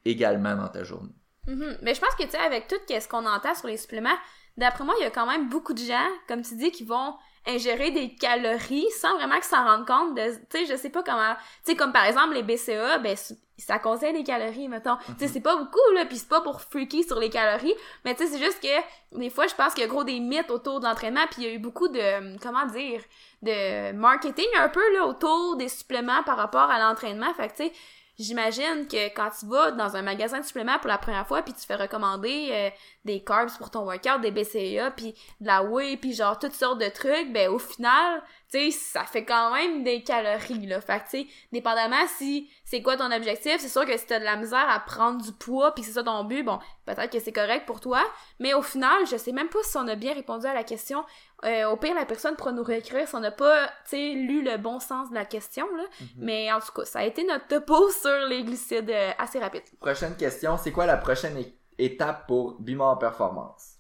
également 0.06 0.56
dans 0.56 0.70
ta 0.70 0.84
journée 0.84 1.14
Mhm. 1.48 1.78
Mais 1.82 1.94
je 1.94 2.02
pense 2.02 2.16
que, 2.16 2.24
tu 2.24 2.32
sais, 2.32 2.38
avec 2.38 2.68
tout 2.68 2.76
ce 2.88 3.08
qu'on 3.08 3.26
entend 3.26 3.54
sur 3.56 3.68
les 3.68 3.78
suppléments, 3.78 4.18
d'après 4.58 4.84
moi, 4.84 4.96
il 5.00 5.04
y 5.04 5.08
a 5.08 5.12
quand 5.12 5.26
même 5.28 5.50
beaucoup 5.50 5.74
de 5.74 5.80
gens, 5.80 6.08
comme 6.28 6.42
tu 6.42 6.56
dis, 6.56 6.72
qui 6.72 6.84
vont 6.84 7.16
ingérer 7.46 7.92
des 7.92 8.16
calories 8.16 8.90
sans 9.00 9.16
vraiment 9.16 9.36
qu'ils 9.36 9.44
s'en 9.44 9.64
rendent 9.64 9.88
compte 9.88 10.16
de, 10.16 10.36
tu 10.50 10.58
sais, 10.58 10.66
je 10.66 10.76
sais 10.76 10.90
pas 10.90 11.04
comment, 11.04 11.36
tu 11.64 11.72
sais, 11.72 11.76
comme 11.76 11.92
par 11.94 12.06
exemple 12.06 12.34
les 12.34 12.42
BCA, 12.44 12.98
ben, 13.00 13.16
ça 13.62 13.80
contient 13.80 14.14
des 14.14 14.24
calories, 14.24 14.68
mettons. 14.68 14.98
Tu 15.08 15.14
sais, 15.20 15.28
c'est 15.28 15.42
pas 15.42 15.56
beaucoup, 15.56 15.80
là, 15.94 16.06
pis 16.06 16.18
c'est 16.18 16.30
pas 16.30 16.42
pour 16.42 16.62
freaky 16.62 17.04
sur 17.04 17.20
les 17.20 17.30
calories, 17.30 17.76
mais 18.04 18.16
tu 18.16 18.26
sais, 18.26 18.34
c'est 18.34 18.44
juste 18.44 18.62
que, 18.62 19.18
des 19.18 19.30
fois, 19.30 19.48
je 19.48 19.56
pense 19.56 19.74
qu'il 19.74 19.84
y 19.84 19.86
a 19.86 19.90
gros 19.90 20.04
des 20.04 20.20
mythes 20.20 20.52
autour 20.52 20.80
de 20.80 20.86
l'entraînement, 20.86 21.26
puis 21.32 21.44
il 21.44 21.48
y 21.48 21.52
a 21.52 21.54
eu 21.54 21.60
beaucoup 21.60 21.88
de, 21.88 22.38
comment 22.40 22.66
dire, 22.66 23.02
de 23.42 23.92
marketing 23.94 24.48
un 24.58 24.70
peu, 24.70 24.94
là, 24.94 25.06
autour 25.06 25.56
des 25.58 25.70
suppléments 25.70 26.24
par 26.24 26.38
rapport 26.38 26.70
à 26.70 26.80
l'entraînement, 26.80 27.34
fait 27.34 27.48
que, 27.50 27.56
tu 27.56 27.64
sais, 27.64 27.72
J'imagine 28.18 28.88
que 28.90 29.14
quand 29.14 29.30
tu 29.38 29.46
vas 29.46 29.72
dans 29.72 29.98
un 29.98 30.02
magasin 30.02 30.40
de 30.40 30.46
suppléments 30.46 30.80
pour 30.80 30.88
la 30.88 30.98
première 30.98 31.28
fois 31.28 31.42
puis 31.42 31.54
tu 31.54 31.66
fais 31.66 31.76
recommander 31.76 32.48
euh, 32.52 32.70
des 33.04 33.22
carbs 33.22 33.52
pour 33.58 33.70
ton 33.70 33.84
workout, 33.84 34.22
des 34.22 34.32
BCAA 34.32 34.92
puis 34.92 35.14
de 35.42 35.48
la 35.48 35.64
whey 35.64 35.98
puis 35.98 36.14
genre 36.14 36.40
toutes 36.40 36.54
sortes 36.54 36.80
de 36.80 36.88
trucs, 36.88 37.34
ben 37.34 37.50
au 37.50 37.60
final, 37.60 38.24
tu 38.52 38.72
sais, 38.72 38.72
ça 38.72 39.04
fait 39.04 39.26
quand 39.26 39.54
même 39.54 39.84
des 39.84 40.04
calories 40.04 40.66
là. 40.68 40.82
Fait 40.82 41.00
que 41.00 41.10
tu 41.10 41.22
sais, 41.24 41.28
dépendamment 41.52 42.08
si 42.18 42.50
c'est 42.64 42.82
quoi 42.82 42.98
ton 42.98 43.12
objectif, 43.12 43.58
c'est 43.60 43.70
sûr 43.70 43.86
que 43.86 43.98
si 43.98 44.06
t'as 44.06 44.20
de 44.20 44.24
la 44.24 44.36
misère 44.36 44.68
à 44.70 44.80
prendre 44.80 45.24
du 45.24 45.32
poids 45.32 45.74
puis 45.74 45.84
c'est 45.84 45.94
ça 45.94 46.04
ton 46.04 46.24
but, 46.24 46.44
bon, 46.44 46.60
peut-être 46.86 47.12
que 47.12 47.20
c'est 47.20 47.32
correct 47.32 47.66
pour 47.66 47.80
toi, 47.80 48.04
mais 48.40 48.54
au 48.54 48.62
final, 48.62 49.06
je 49.10 49.18
sais 49.18 49.32
même 49.32 49.50
pas 49.50 49.60
si 49.64 49.78
on 49.78 49.88
a 49.88 49.96
bien 49.96 50.14
répondu 50.14 50.46
à 50.46 50.54
la 50.54 50.64
question. 50.64 51.04
Euh, 51.44 51.70
au 51.70 51.78
pire, 51.78 51.94
la 51.96 52.06
personne 52.06 52.36
pourra 52.36 52.52
nous 52.52 52.64
réécrire 52.64 53.08
si 53.08 53.16
on 53.16 53.20
n'a 53.20 53.32
pas, 53.32 53.68
tu 53.68 53.92
sais, 53.92 54.14
lu 54.14 54.42
le 54.42 54.58
bon 54.58 54.80
sens 54.80 55.10
de 55.10 55.16
la 55.16 55.26
question, 55.26 55.68
là. 55.76 55.84
Mais 56.18 56.52
en 56.52 56.60
tout 56.60 56.72
cas, 56.72 56.86
ça 56.86 57.00
a 57.00 57.04
été 57.04 57.26
notre 57.26 57.48
topo 57.48 57.90
sur 58.02 58.26
les 58.28 58.44
glucides 58.44 58.90
euh, 58.90 59.12
assez 59.18 59.40
rapide. 59.40 59.64
prochaine 59.80 60.16
question 60.16 60.58
c'est 60.58 60.72
quoi 60.72 60.86
la 60.86 60.98
prochaine 60.98 61.44
étape 61.78 62.28
pour 62.28 62.60
Bimor 62.60 62.98
Performance? 63.00 63.76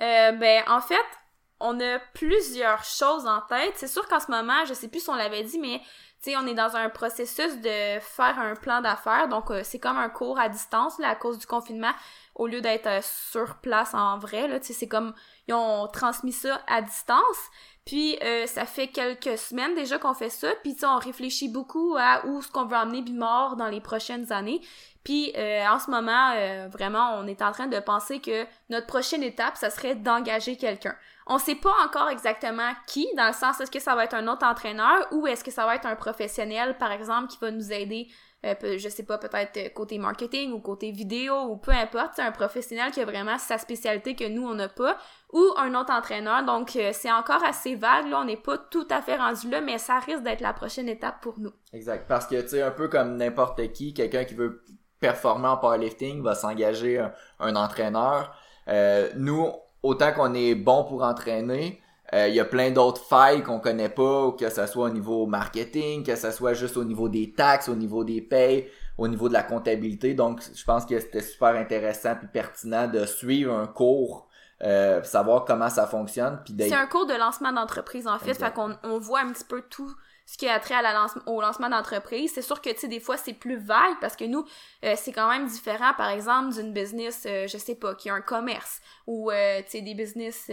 Euh, 0.00 0.32
ben, 0.32 0.62
en 0.68 0.80
fait, 0.80 0.96
on 1.64 1.80
a 1.80 1.98
plusieurs 2.12 2.84
choses 2.84 3.26
en 3.26 3.40
tête. 3.40 3.72
C'est 3.76 3.88
sûr 3.88 4.06
qu'en 4.06 4.20
ce 4.20 4.30
moment, 4.30 4.64
je 4.66 4.74
sais 4.74 4.88
plus 4.88 5.00
si 5.00 5.08
on 5.08 5.14
l'avait 5.14 5.42
dit, 5.42 5.58
mais 5.58 5.80
tu 6.22 6.30
sais, 6.30 6.36
on 6.36 6.46
est 6.46 6.54
dans 6.54 6.76
un 6.76 6.90
processus 6.90 7.58
de 7.60 8.00
faire 8.00 8.38
un 8.38 8.54
plan 8.54 8.82
d'affaires. 8.82 9.28
Donc, 9.28 9.50
euh, 9.50 9.62
c'est 9.64 9.78
comme 9.78 9.96
un 9.96 10.10
cours 10.10 10.38
à 10.38 10.50
distance, 10.50 10.98
là, 10.98 11.08
à 11.08 11.14
cause 11.14 11.38
du 11.38 11.46
confinement, 11.46 11.92
au 12.34 12.46
lieu 12.46 12.60
d'être 12.60 12.86
euh, 12.86 13.00
sur 13.02 13.56
place 13.56 13.94
en 13.94 14.18
vrai, 14.18 14.46
là. 14.46 14.58
C'est 14.60 14.88
comme, 14.88 15.14
ils 15.48 15.54
ont 15.54 15.88
transmis 15.88 16.32
ça 16.32 16.60
à 16.66 16.82
distance. 16.82 17.38
Puis, 17.86 18.18
euh, 18.22 18.46
ça 18.46 18.66
fait 18.66 18.88
quelques 18.88 19.38
semaines 19.38 19.74
déjà 19.74 19.98
qu'on 19.98 20.14
fait 20.14 20.30
ça. 20.30 20.48
Puis, 20.62 20.76
on 20.82 20.98
réfléchit 20.98 21.48
beaucoup 21.48 21.96
à 21.98 22.26
où 22.26 22.42
ce 22.42 22.48
qu'on 22.48 22.66
veut 22.66 22.76
emmener 22.76 23.00
Bimor 23.00 23.56
dans 23.56 23.68
les 23.68 23.80
prochaines 23.80 24.32
années. 24.32 24.60
Puis 25.02 25.34
en 25.36 25.78
ce 25.78 25.90
moment, 25.90 26.32
vraiment, 26.70 27.16
on 27.18 27.26
est 27.26 27.42
en 27.42 27.52
train 27.52 27.66
de 27.66 27.78
penser 27.78 28.20
que 28.20 28.46
notre 28.70 28.86
prochaine 28.86 29.22
étape, 29.22 29.58
ça 29.58 29.68
serait 29.68 29.96
d'engager 29.96 30.56
quelqu'un. 30.56 30.96
On 31.26 31.38
sait 31.38 31.54
pas 31.54 31.72
encore 31.84 32.10
exactement 32.10 32.70
qui, 32.86 33.08
dans 33.16 33.28
le 33.28 33.32
sens 33.32 33.60
est-ce 33.60 33.70
que 33.70 33.80
ça 33.80 33.94
va 33.94 34.04
être 34.04 34.14
un 34.14 34.28
autre 34.28 34.46
entraîneur 34.46 35.06
ou 35.10 35.26
est-ce 35.26 35.42
que 35.42 35.50
ça 35.50 35.64
va 35.64 35.74
être 35.76 35.86
un 35.86 35.96
professionnel, 35.96 36.76
par 36.76 36.92
exemple, 36.92 37.28
qui 37.28 37.38
va 37.40 37.50
nous 37.50 37.72
aider, 37.72 38.08
euh, 38.44 38.54
je 38.76 38.88
sais 38.90 39.04
pas, 39.04 39.16
peut-être 39.16 39.72
côté 39.72 39.96
marketing 39.96 40.52
ou 40.52 40.60
côté 40.60 40.90
vidéo 40.90 41.34
ou 41.44 41.56
peu 41.56 41.70
importe, 41.70 42.18
un 42.18 42.30
professionnel 42.30 42.90
qui 42.90 43.00
a 43.00 43.06
vraiment 43.06 43.38
sa 43.38 43.56
spécialité 43.56 44.14
que 44.14 44.28
nous 44.28 44.46
on 44.46 44.54
n'a 44.54 44.68
pas 44.68 44.98
ou 45.32 45.42
un 45.56 45.74
autre 45.74 45.92
entraîneur. 45.92 46.44
Donc 46.44 46.78
c'est 46.92 47.12
encore 47.12 47.42
assez 47.42 47.74
vague, 47.74 48.08
là, 48.08 48.20
on 48.20 48.24
n'est 48.24 48.36
pas 48.36 48.58
tout 48.58 48.86
à 48.90 49.00
fait 49.00 49.16
rendu 49.16 49.48
là, 49.48 49.62
mais 49.62 49.78
ça 49.78 49.98
risque 50.00 50.22
d'être 50.22 50.42
la 50.42 50.52
prochaine 50.52 50.88
étape 50.90 51.22
pour 51.22 51.38
nous. 51.38 51.52
Exact, 51.72 52.06
parce 52.06 52.26
que 52.26 52.40
tu 52.42 52.48
sais 52.48 52.62
un 52.62 52.70
peu 52.70 52.88
comme 52.88 53.16
n'importe 53.16 53.72
qui, 53.72 53.94
quelqu'un 53.94 54.24
qui 54.24 54.34
veut 54.34 54.62
performant 55.00 55.52
en 55.52 55.56
powerlifting 55.56 56.22
va 56.22 56.34
s'engager 56.34 56.98
un, 57.38 57.56
entraîneur. 57.56 58.34
Euh, 58.68 59.10
nous, 59.16 59.52
autant 59.84 60.12
qu'on 60.12 60.34
est 60.34 60.54
bon 60.54 60.84
pour 60.84 61.02
entraîner, 61.02 61.80
euh, 62.12 62.28
il 62.28 62.34
y 62.34 62.40
a 62.40 62.44
plein 62.44 62.70
d'autres 62.70 63.02
failles 63.02 63.42
qu'on 63.42 63.60
connaît 63.60 63.88
pas, 63.88 64.32
que 64.38 64.48
ce 64.48 64.66
soit 64.66 64.86
au 64.86 64.90
niveau 64.90 65.26
marketing, 65.26 66.04
que 66.04 66.16
ce 66.16 66.30
soit 66.30 66.54
juste 66.54 66.76
au 66.76 66.84
niveau 66.84 67.08
des 67.08 67.32
taxes, 67.32 67.68
au 67.68 67.74
niveau 67.74 68.02
des 68.02 68.20
payes, 68.20 68.68
au 68.98 69.08
niveau 69.08 69.28
de 69.28 69.34
la 69.34 69.42
comptabilité. 69.42 70.14
Donc, 70.14 70.42
je 70.54 70.64
pense 70.64 70.84
que 70.86 70.98
c'était 70.98 71.20
super 71.20 71.54
intéressant 71.56 72.12
et 72.22 72.26
pertinent 72.26 72.88
de 72.88 73.04
suivre 73.06 73.54
un 73.54 73.66
cours 73.66 74.28
euh, 74.62 75.02
savoir 75.02 75.44
comment 75.44 75.68
ça 75.68 75.86
fonctionne. 75.86 76.40
C'est 76.58 76.72
un 76.72 76.86
cours 76.86 77.06
de 77.06 77.14
lancement 77.14 77.52
d'entreprise 77.52 78.06
en 78.06 78.18
fait, 78.18 78.34
fait 78.34 78.52
qu'on 78.54 78.76
on 78.84 78.98
voit 78.98 79.20
un 79.20 79.32
petit 79.32 79.44
peu 79.44 79.62
tout 79.68 79.92
ce 80.26 80.38
qui 80.38 80.48
a 80.48 80.58
trait 80.58 80.74
à 80.74 80.82
la 80.82 81.06
au 81.26 81.40
lancement 81.40 81.68
d'entreprise. 81.68 82.32
C'est 82.34 82.42
sûr 82.42 82.60
que, 82.62 82.70
tu 82.70 82.78
sais, 82.78 82.88
des 82.88 83.00
fois, 83.00 83.16
c'est 83.16 83.34
plus 83.34 83.56
vague 83.56 83.98
parce 84.00 84.16
que 84.16 84.24
nous, 84.24 84.44
euh, 84.84 84.94
c'est 84.96 85.12
quand 85.12 85.28
même 85.28 85.46
différent, 85.46 85.92
par 85.96 86.08
exemple, 86.08 86.54
d'une 86.54 86.72
business, 86.72 87.24
euh, 87.26 87.46
je 87.46 87.58
sais 87.58 87.74
pas, 87.74 87.94
qui 87.94 88.08
a 88.08 88.14
un 88.14 88.20
commerce 88.20 88.80
ou, 89.06 89.30
euh, 89.30 89.60
tu 89.62 89.70
sais, 89.70 89.80
des 89.82 89.94
business 89.94 90.46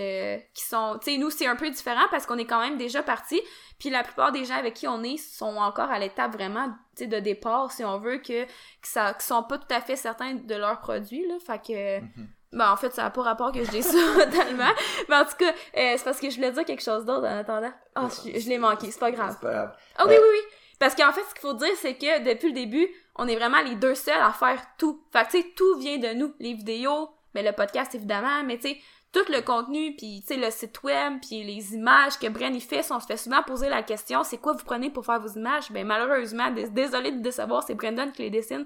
qui 0.54 0.64
sont... 0.64 0.98
Tu 1.02 1.12
sais, 1.12 1.18
nous, 1.18 1.30
c'est 1.30 1.48
un 1.48 1.56
peu 1.56 1.70
différent 1.70 2.06
parce 2.12 2.26
qu'on 2.26 2.38
est 2.38 2.46
quand 2.46 2.60
même 2.60 2.78
déjà 2.78 3.02
parti. 3.02 3.42
Puis 3.80 3.90
la 3.90 4.04
plupart 4.04 4.32
des 4.32 4.44
gens 4.46 4.56
avec 4.56 4.74
qui 4.74 4.88
on 4.88 5.04
est 5.04 5.18
sont 5.18 5.56
encore 5.58 5.90
à 5.90 6.00
l'étape 6.00 6.34
vraiment, 6.34 6.68
tu 6.96 7.04
sais, 7.04 7.08
de 7.08 7.20
départ, 7.20 7.72
si 7.72 7.86
on 7.86 7.98
veut, 7.98 8.18
que, 8.18 8.44
que 8.44 8.50
ça, 8.84 9.14
qui 9.14 9.26
sont 9.26 9.44
pas 9.44 9.58
tout 9.58 9.74
à 9.74 9.80
fait 9.80 9.96
certains 9.96 10.36
de 10.36 10.56
leurs 10.56 10.80
produits, 10.80 11.26
là. 11.28 11.36
Fait 11.46 11.60
que... 11.60 12.00
Mm-hmm. 12.00 12.28
Ben, 12.54 12.72
en 12.72 12.76
fait, 12.76 12.94
ça 12.94 13.04
n'a 13.04 13.10
pas 13.10 13.22
rapport 13.22 13.52
que 13.52 13.64
je 13.64 13.70
dise 13.70 13.86
ça 13.86 14.26
tellement. 14.32 14.72
Mais 15.08 15.16
en 15.16 15.26
tout 15.26 15.38
cas, 15.38 15.52
euh, 15.52 15.94
c'est 15.96 16.04
parce 16.04 16.20
que 16.20 16.30
je 16.30 16.36
voulais 16.36 16.52
dire 16.52 16.66
quelque 16.66 16.84
chose 16.84 17.06
d'autre 17.06 17.26
en 17.26 17.38
attendant. 17.38 17.72
Ah, 17.96 18.08
je, 18.26 18.50
l'ai 18.50 18.58
manqué, 18.58 18.92
c'est 18.92 19.00
pas 19.00 19.12
grave. 19.12 19.38
C'est 19.40 19.48
pas 19.48 19.54
grave. 19.54 19.76
Ah 19.98 20.04
oui, 20.08 20.16
oui, 20.16 20.28
oui. 20.32 20.40
Parce 20.78 20.96
qu'en 20.96 21.12
fait, 21.14 21.22
ce 21.22 21.34
qu'il 21.34 21.42
faut 21.42 21.54
dire, 21.54 21.74
c'est 21.78 21.94
que 21.94 22.24
depuis 22.24 22.48
le 22.50 22.54
début, 22.54 22.88
on 23.16 23.28
est 23.28 23.36
vraiment 23.36 23.62
les 23.62 23.76
deux 23.76 23.96
seuls 23.96 24.22
à 24.22 24.32
faire 24.32 24.62
tout. 24.78 25.02
Fait 25.14 25.26
que, 25.26 25.32
tu 25.32 25.42
sais, 25.42 25.48
tout 25.56 25.78
vient 25.78 25.98
de 25.98 26.14
nous. 26.14 26.34
Les 26.40 26.54
vidéos, 26.54 27.10
mais 27.36 27.44
le 27.44 27.54
podcast, 27.54 27.96
évidemment, 27.96 28.44
mais 28.44 28.58
tu 28.58 28.70
sais, 28.70 28.78
tout 29.14 29.26
le 29.30 29.42
contenu, 29.42 29.96
puis 29.96 30.22
tu 30.22 30.34
sais, 30.34 30.38
le 30.38 30.50
site 30.52 30.84
web, 30.84 31.20
puis 31.22 31.44
les 31.44 31.76
images 31.76 32.18
que 32.18 32.28
Bren 32.28 32.56
y 32.56 32.62
fait, 32.62 32.90
on 32.92 33.00
se 33.00 33.06
fait 33.06 33.18
souvent 33.18 33.44
poser 33.44 33.70
la 33.70 33.84
question, 33.84 34.24
c'est 34.24 34.38
quoi 34.38 34.54
vous 34.54 34.64
prenez 34.64 34.90
pour 34.90 35.06
faire 35.06 35.20
vos 35.20 35.30
images? 35.30 35.72
Ben 35.72 35.86
malheureusement, 35.86 36.50
désolé 36.52 37.12
de 37.12 37.32
savoir, 37.32 37.64
c'est 37.64 37.76
Brendan 37.76 38.12
qui 38.12 38.24
les 38.24 38.30
dessine. 38.30 38.66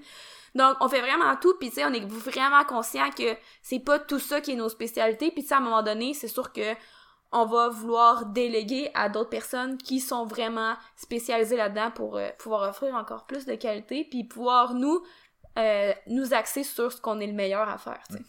Donc, 0.56 0.78
on 0.80 0.88
fait 0.88 1.02
vraiment 1.02 1.36
tout, 1.36 1.56
puis 1.60 1.70
tu 1.70 1.76
sais, 1.76 1.86
on 1.86 1.94
est 1.94 2.06
vraiment 2.06 2.64
conscient 2.64 3.10
que 3.12 3.36
c'est 3.62 3.80
pas 3.80 4.00
tout 4.00 4.20
ça 4.20 4.40
qui 4.40 4.52
est 4.52 4.56
nos 4.56 4.70
spécialités, 4.70 5.30
puis 5.32 5.44
tu 5.44 5.50
sais, 5.50 5.56
à 5.56 5.58
un 5.58 5.62
moment 5.62 5.84
donné, 5.84 6.14
c'est 6.14 6.30
sûr 6.30 6.54
que 6.54 6.74
on 7.32 7.46
va 7.46 7.68
vouloir 7.68 8.28
déléguer 8.28 8.90
à 8.94 9.10
d'autres 9.10 9.30
personnes 9.30 9.78
qui 9.78 10.00
sont 10.00 10.26
vraiment 10.26 10.76
spécialisées 10.96 11.58
là-dedans 11.58 11.92
pour 11.92 12.18
euh, 12.18 12.30
pouvoir 12.38 12.70
offrir 12.70 12.96
encore 12.96 13.26
plus 13.26 13.46
de 13.46 13.56
qualité, 13.56 14.08
puis 14.10 14.24
pouvoir 14.24 14.74
nous 14.74 15.04
euh, 15.58 15.94
nous 16.08 16.34
axer 16.34 16.64
sur 16.64 16.92
ce 16.92 17.02
qu'on 17.02 17.20
est 17.20 17.28
le 17.28 17.34
meilleur 17.34 17.68
à 17.68 17.78
faire. 17.78 18.02
sais. 18.10 18.20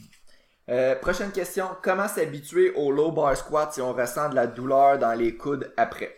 Euh, 0.68 0.96
prochaine 0.96 1.30
question, 1.30 1.68
comment 1.82 2.08
s'habituer 2.08 2.72
au 2.72 2.90
low 2.90 3.12
bar 3.12 3.36
squat 3.36 3.72
si 3.72 3.80
on 3.80 3.92
ressent 3.92 4.28
de 4.30 4.34
la 4.34 4.48
douleur 4.48 4.98
dans 4.98 5.14
les 5.14 5.36
coudes 5.36 5.72
après? 5.76 6.16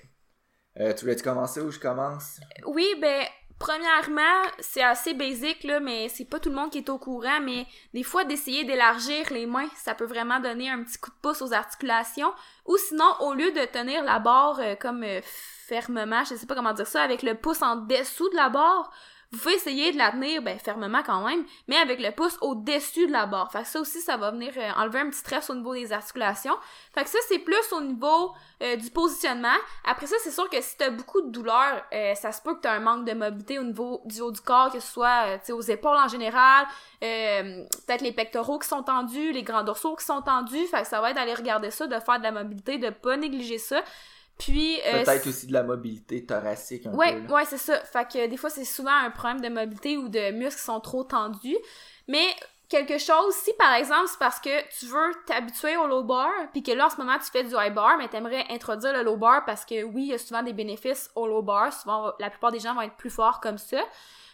tu 0.97 1.01
voulais-tu 1.01 1.25
commencer 1.25 1.61
ou 1.61 1.73
je 1.73 1.81
commence? 1.81 2.39
Oui, 2.65 2.87
ben 3.01 3.25
Premièrement, 3.59 4.43
c'est 4.61 4.83
assez 4.83 5.15
basique 5.15 5.65
là, 5.65 5.81
mais 5.81 6.09
c'est 6.09 6.25
pas 6.25 6.39
tout 6.39 6.49
le 6.49 6.55
monde 6.55 6.71
qui 6.71 6.79
est 6.79 6.89
au 6.91 6.99
courant, 6.99 7.41
mais 7.43 7.67
des 7.93 8.05
fois 8.05 8.25
d'essayer 8.25 8.65
d'élargir 8.65 9.33
les 9.33 9.47
mains, 9.47 9.69
ça 9.75 9.97
peut 9.97 10.05
vraiment 10.05 10.39
donner 10.39 10.71
un 10.71 10.85
petit 10.85 10.99
coup 10.99 11.11
de 11.11 11.17
pouce 11.21 11.43
aux 11.43 11.53
articulations. 11.53 12.33
Ou 12.67 12.77
sinon, 12.77 13.11
au 13.21 13.35
lieu 13.35 13.51
de 13.51 13.65
tenir 13.65 14.05
la 14.05 14.21
barre 14.21 14.61
euh, 14.61 14.77
comme 14.77 15.03
euh, 15.03 15.21
fermement, 15.25 16.23
je 16.25 16.37
sais 16.37 16.47
pas 16.47 16.55
comment 16.55 16.73
dire 16.73 16.87
ça, 16.87 17.03
avec 17.03 17.23
le 17.23 17.35
pouce 17.35 17.61
en 17.63 17.77
dessous 17.77 18.29
de 18.29 18.37
la 18.37 18.49
barre, 18.49 18.93
vous 19.31 19.39
pouvez 19.39 19.57
essayer 19.57 19.93
de 19.93 19.99
la 19.99 20.11
tenir, 20.11 20.41
ben, 20.41 20.59
fermement 20.59 21.03
quand 21.05 21.27
même, 21.27 21.45
mais 21.67 21.77
avec 21.77 22.01
le 22.01 22.11
pouce 22.13 22.39
au-dessus 22.41 23.07
de 23.07 23.13
la 23.13 23.27
barre. 23.27 23.53
Fait 23.53 23.61
que 23.61 23.69
ça 23.69 23.81
aussi, 23.81 24.01
ça 24.01 24.17
va 24.17 24.31
venir 24.31 24.53
euh, 24.57 24.71
enlever 24.77 25.01
un 25.01 25.11
petit 25.11 25.19
stress 25.19 25.51
au 25.51 25.55
niveau 25.55 25.75
des 25.75 25.93
articulations. 25.93 26.57
Fait 26.95 27.05
que 27.05 27.11
ça, 27.11 27.19
c'est 27.29 27.41
plus 27.41 27.73
au 27.73 27.83
niveau 27.83 28.33
euh, 28.63 28.77
du 28.77 28.89
positionnement. 28.89 29.57
Après 29.85 30.07
ça, 30.07 30.17
c'est 30.25 30.31
sûr 30.31 30.49
que 30.49 30.59
si 30.63 30.79
t'as 30.79 30.89
beaucoup 30.89 31.21
de 31.21 31.31
douleur, 31.31 31.85
euh, 31.93 32.15
ça 32.15 32.33
se 32.33 32.41
peut 32.41 32.55
que 32.55 32.61
t'as 32.63 32.73
un 32.73 32.81
manque 32.81 33.05
de 33.05 33.13
mobilité 33.13 33.59
au 33.59 33.65
niveau 33.65 34.01
du 34.07 34.19
haut 34.23 34.33
du 34.33 34.41
corps, 34.41 34.73
que 34.73 34.81
ce 34.81 34.91
soit, 34.91 35.39
aux 35.51 35.61
épaules 35.61 35.99
en 35.99 36.09
général, 36.09 36.67
peut-être 37.01 38.01
les 38.01 38.13
pectoraux 38.13 38.59
qui 38.59 38.69
sont 38.69 38.83
tendus, 38.83 39.33
les 39.33 39.43
grands 39.43 39.63
dorsaux 39.63 39.95
qui 39.95 40.07
sont 40.07 40.23
tendus. 40.23 40.67
Fait 40.69 40.83
que 40.83 40.89
ça 40.89 41.03
va 41.03 41.11
être 41.11 41.17
d'aller 41.17 41.35
regarder 41.35 41.71
ça, 41.71 41.87
de 41.87 42.01
faire 42.01 42.19
de 42.19 42.25
la 42.25 42.33
mobilité, 42.33 42.79
de 42.79 42.89
pas 42.89 43.19
négliger 43.19 43.59
ça. 43.59 43.83
Puis 44.39 44.79
euh, 44.87 45.03
peut-être 45.03 45.27
aussi 45.27 45.47
de 45.49 45.53
la 45.53 45.65
mobilité 45.65 46.25
thoracique 46.25 46.87
un 46.87 46.95
ouais, 46.95 47.21
peu. 47.21 47.35
Ouais, 47.35 47.45
c'est 47.45 47.59
ça. 47.59 47.81
Fait 47.81 48.07
que 48.07 48.27
des 48.27 48.37
fois 48.37 48.51
c'est 48.51 48.65
souvent 48.65 48.95
un 48.95 49.11
problème 49.11 49.41
de 49.41 49.49
mobilité 49.49 49.97
ou 49.97 50.09
de 50.09 50.31
muscles 50.31 50.61
qui 50.61 50.65
sont 50.65 50.81
trop 50.81 51.03
tendus. 51.03 51.57
Mais 52.07 52.25
quelque 52.69 52.99
chose, 52.99 53.35
si 53.35 53.53
par 53.59 53.75
exemple 53.75 54.07
c'est 54.07 54.19
parce 54.19 54.39
que 54.39 54.79
tu 54.79 54.87
veux 54.87 55.13
t'habituer 55.27 55.77
au 55.77 55.89
low 55.89 56.05
bar, 56.05 56.31
puis 56.53 56.63
que 56.63 56.71
là 56.71 56.87
en 56.87 56.91
ce 56.91 56.97
moment 56.99 57.19
tu 57.19 57.31
fais 57.31 57.43
du 57.43 57.55
high 57.55 57.75
bar, 57.75 57.99
mais 57.99 58.09
t'aimerais 58.09 58.45
introduire 58.51 58.93
le 58.93 59.03
low 59.03 59.17
bar 59.17 59.45
parce 59.45 59.65
que 59.65 59.83
oui, 59.83 60.03
il 60.03 60.09
y 60.09 60.15
a 60.15 60.19
souvent 60.19 60.43
des 60.43 60.53
bénéfices 60.53 61.11
au 61.17 61.27
low 61.27 61.43
bar. 61.43 61.73
Souvent, 61.73 62.13
la 62.21 62.31
plupart 62.31 62.53
des 62.53 62.61
gens 62.61 62.75
vont 62.75 62.83
être 62.83 62.97
plus 62.97 63.11
forts 63.11 63.41
comme 63.41 63.59
ça. 63.59 63.83